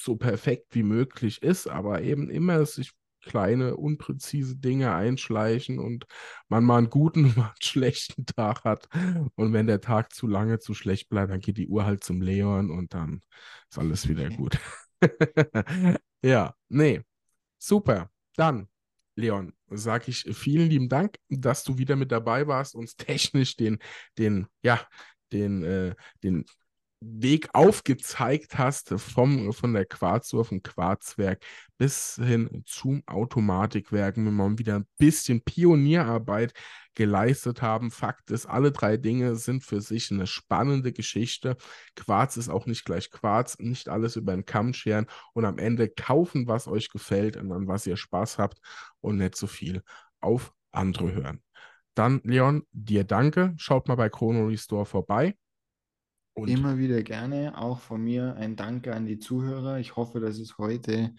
[0.00, 6.06] so perfekt wie möglich ist, aber eben immer sich kleine, unpräzise Dinge einschleichen und
[6.48, 8.88] man mal einen guten und mal einen schlechten Tag hat.
[9.34, 12.22] Und wenn der Tag zu lange, zu schlecht bleibt, dann geht die Uhr halt zum
[12.22, 13.22] Leon und dann
[13.70, 14.58] ist alles wieder gut.
[16.22, 17.02] ja, nee,
[17.58, 18.10] super.
[18.36, 18.68] Dann
[19.14, 23.78] Leon, sage ich vielen lieben Dank, dass du wieder mit dabei warst, uns technisch den,
[24.16, 24.80] den, ja,
[25.32, 26.44] den, äh, den
[27.00, 31.44] Weg aufgezeigt hast vom, von der Quarzuhr, vom Quarzwerk
[31.76, 36.54] bis hin zum Automatikwerk, wenn wir wieder ein bisschen Pionierarbeit
[36.94, 37.92] geleistet haben.
[37.92, 41.56] Fakt ist, alle drei Dinge sind für sich eine spannende Geschichte.
[41.94, 45.88] Quarz ist auch nicht gleich Quarz, nicht alles über den Kamm scheren und am Ende
[45.88, 48.58] kaufen, was euch gefällt und an was ihr Spaß habt
[49.00, 49.82] und nicht so viel
[50.20, 51.42] auf andere hören.
[51.94, 53.54] Dann, Leon, dir danke.
[53.56, 55.36] Schaut mal bei Chrono Restore vorbei.
[56.38, 59.78] Und Immer wieder gerne, auch von mir ein Danke an die Zuhörer.
[59.78, 61.12] Ich hoffe, dass es heute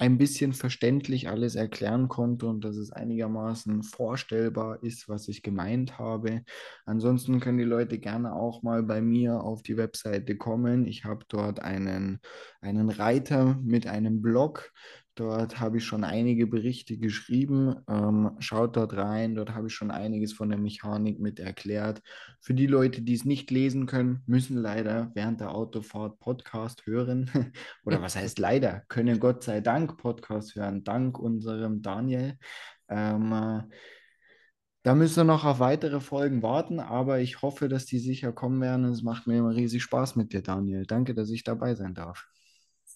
[0.00, 5.98] ein bisschen verständlich alles erklären konnte und dass es einigermaßen vorstellbar ist, was ich gemeint
[5.98, 6.42] habe.
[6.86, 10.86] Ansonsten können die Leute gerne auch mal bei mir auf die Webseite kommen.
[10.86, 12.20] Ich habe dort einen,
[12.62, 14.72] einen Reiter mit einem Blog.
[15.16, 17.76] Dort habe ich schon einige Berichte geschrieben.
[17.88, 19.34] Ähm, schaut dort rein.
[19.34, 22.00] Dort habe ich schon einiges von der Mechanik mit erklärt.
[22.40, 27.30] Für die Leute, die es nicht lesen können, müssen leider während der Autofahrt Podcast hören.
[27.84, 28.82] Oder was heißt leider?
[28.88, 32.38] Können Gott sei Dank Podcast hören, dank unserem Daniel.
[32.88, 33.62] Ähm, äh,
[34.82, 38.62] da müsst ihr noch auf weitere Folgen warten, aber ich hoffe, dass die sicher kommen
[38.62, 38.86] werden.
[38.86, 40.86] Es macht mir immer riesig Spaß mit dir, Daniel.
[40.86, 42.26] Danke, dass ich dabei sein darf.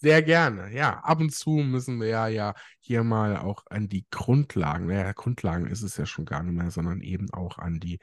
[0.04, 0.70] Sehr gerne.
[0.70, 5.12] Ja, ab und zu müssen wir ja, ja hier mal auch an die Grundlagen, naja,
[5.12, 8.00] Grundlagen ist es ja schon gar nicht mehr, sondern eben auch an die,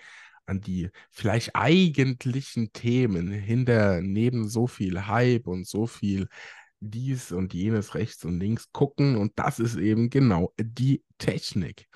[0.48, 6.28] an die vielleicht eigentlichen Themen hinter, neben so viel Hype und so viel
[6.80, 9.15] dies und jenes rechts und links gucken.
[9.15, 11.88] Und das ist eben genau die Technik.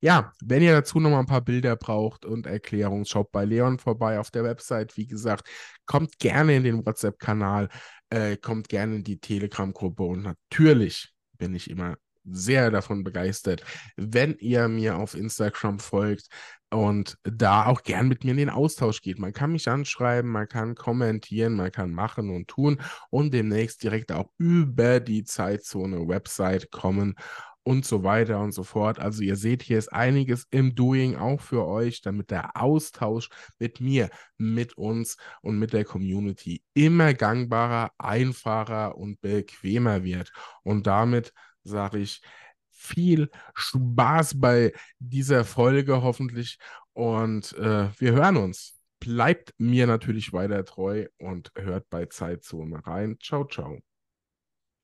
[0.00, 3.78] Ja, wenn ihr dazu noch mal ein paar Bilder braucht und Erklärungen, schaut bei Leon
[3.78, 4.96] vorbei auf der Website.
[4.96, 5.48] Wie gesagt,
[5.86, 7.68] kommt gerne in den WhatsApp-Kanal,
[8.12, 13.64] äh, kommt gerne in die Telegram-Gruppe und natürlich bin ich immer sehr davon begeistert,
[13.96, 16.28] wenn ihr mir auf Instagram folgt
[16.70, 19.18] und da auch gern mit mir in den Austausch geht.
[19.18, 22.80] Man kann mich anschreiben, man kann kommentieren, man kann machen und tun
[23.10, 27.16] und demnächst direkt auch über die Zeitzone-Website kommen
[27.64, 28.98] und so weiter und so fort.
[28.98, 33.28] Also ihr seht, hier ist einiges im Doing auch für euch, damit der Austausch
[33.58, 40.32] mit mir, mit uns und mit der Community immer gangbarer, einfacher und bequemer wird.
[40.62, 41.32] Und damit
[41.62, 42.22] sage ich
[42.70, 46.58] viel Spaß bei dieser Folge hoffentlich
[46.92, 48.78] und äh, wir hören uns.
[48.98, 53.18] Bleibt mir natürlich weiter treu und hört bei Zeitzone rein.
[53.20, 53.78] Ciao, ciao.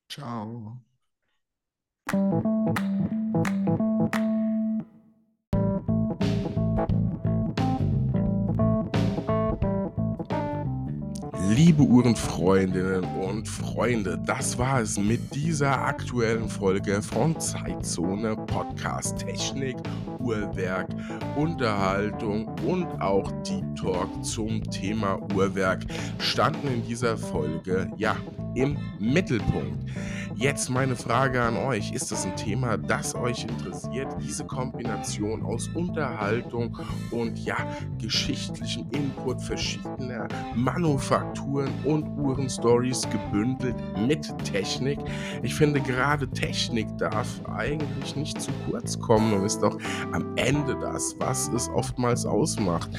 [0.09, 0.88] Ciao.
[2.11, 2.43] Thank
[3.79, 3.98] you.
[11.49, 19.75] Liebe Uhrenfreundinnen und Freunde, das war es mit dieser aktuellen Folge von Zeitzone Podcast Technik,
[20.19, 20.87] Uhrwerk,
[21.35, 25.85] Unterhaltung und auch Deep Talk zum Thema Uhrwerk
[26.19, 28.15] standen in dieser Folge ja
[28.53, 29.89] im Mittelpunkt.
[30.35, 31.91] Jetzt meine Frage an euch.
[31.91, 34.07] Ist das ein Thema, das euch interessiert?
[34.21, 36.77] Diese Kombination aus Unterhaltung
[37.11, 37.57] und ja,
[37.97, 44.99] geschichtlichem Input verschiedener Manufakturen und Uhrenstories gebündelt mit Technik.
[45.43, 49.77] Ich finde, gerade Technik darf eigentlich nicht zu kurz kommen und ist doch
[50.11, 52.89] am Ende das, was es oftmals ausmacht.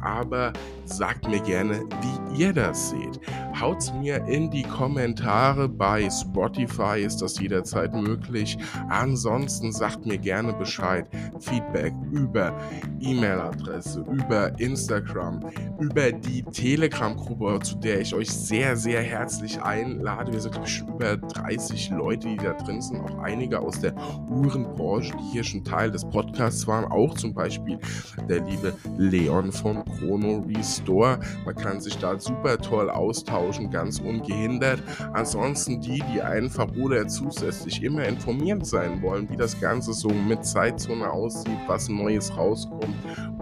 [0.00, 0.52] Aber
[0.84, 3.20] sagt mir gerne, wie ihr das seht.
[3.60, 8.56] Haut's mir in die Kommentare bei Spotify, ist das jederzeit möglich.
[8.88, 11.06] Ansonsten sagt mir gerne Bescheid.
[11.40, 12.58] Feedback über
[13.00, 15.44] E-Mail-Adresse, über Instagram,
[15.78, 20.32] über die Telegram-Gruppe, zu der ich euch sehr, sehr herzlich einlade.
[20.32, 23.94] Wir sind bestimmt über 30 Leute, die da drin sind, auch einige aus der
[24.30, 27.78] Uhrenbranche, die hier schon Teil des Podcasts waren, auch zum Beispiel
[28.26, 31.20] der liebe Leon von Chrono Restore.
[31.44, 34.82] Man kann sich da super toll austauschen austauschen, ganz ungehindert.
[35.12, 40.44] Ansonsten die, die einfach oder zusätzlich immer informiert sein wollen, wie das Ganze so mit
[40.44, 42.94] Zeitzone aussieht, was Neues rauskommt,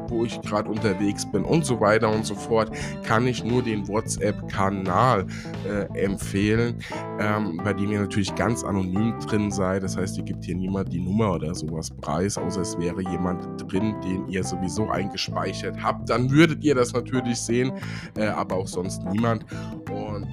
[0.09, 2.70] wo ich gerade unterwegs bin und so weiter und so fort,
[3.05, 5.26] kann ich nur den WhatsApp-Kanal
[5.66, 6.76] äh, empfehlen,
[7.20, 9.82] ähm, bei dem ihr natürlich ganz anonym drin seid.
[9.82, 13.47] Das heißt, ihr gibt hier niemand die Nummer oder sowas preis, außer es wäre jemand
[13.60, 16.09] drin, den ihr sowieso eingespeichert habt.
[16.09, 17.72] Dann würdet ihr das natürlich sehen,
[18.16, 19.44] äh, aber auch sonst niemand.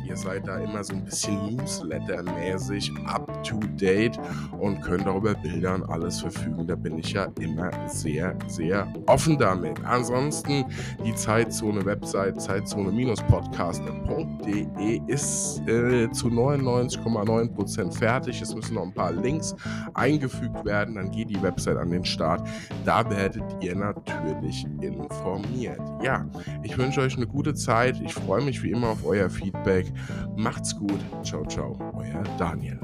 [0.08, 4.20] Ihr seid da immer so ein bisschen Newsletter-mäßig up to date
[4.60, 6.66] und könnt auch über Bilder und alles verfügen.
[6.68, 9.84] Da bin ich ja immer sehr, sehr offen damit.
[9.86, 10.66] Ansonsten
[11.04, 18.42] die Zeitzone-Website zeitzone-podcaster.de ist äh, zu 99,9% fertig.
[18.42, 19.56] Es müssen noch ein paar Links
[19.94, 20.96] eingefügt werden.
[20.96, 22.48] Dann geht die Website an den Start.
[22.84, 25.80] Da werdet ihr natürlich informiert.
[26.04, 26.26] Ja,
[26.64, 28.02] ich wünsche euch eine gute Zeit.
[28.02, 29.30] Ich freue mich wie immer auf euer
[29.64, 29.92] Feedback.
[30.36, 31.00] Macht's gut.
[31.24, 31.78] Ciao, ciao.
[31.96, 32.80] Euer Daniel.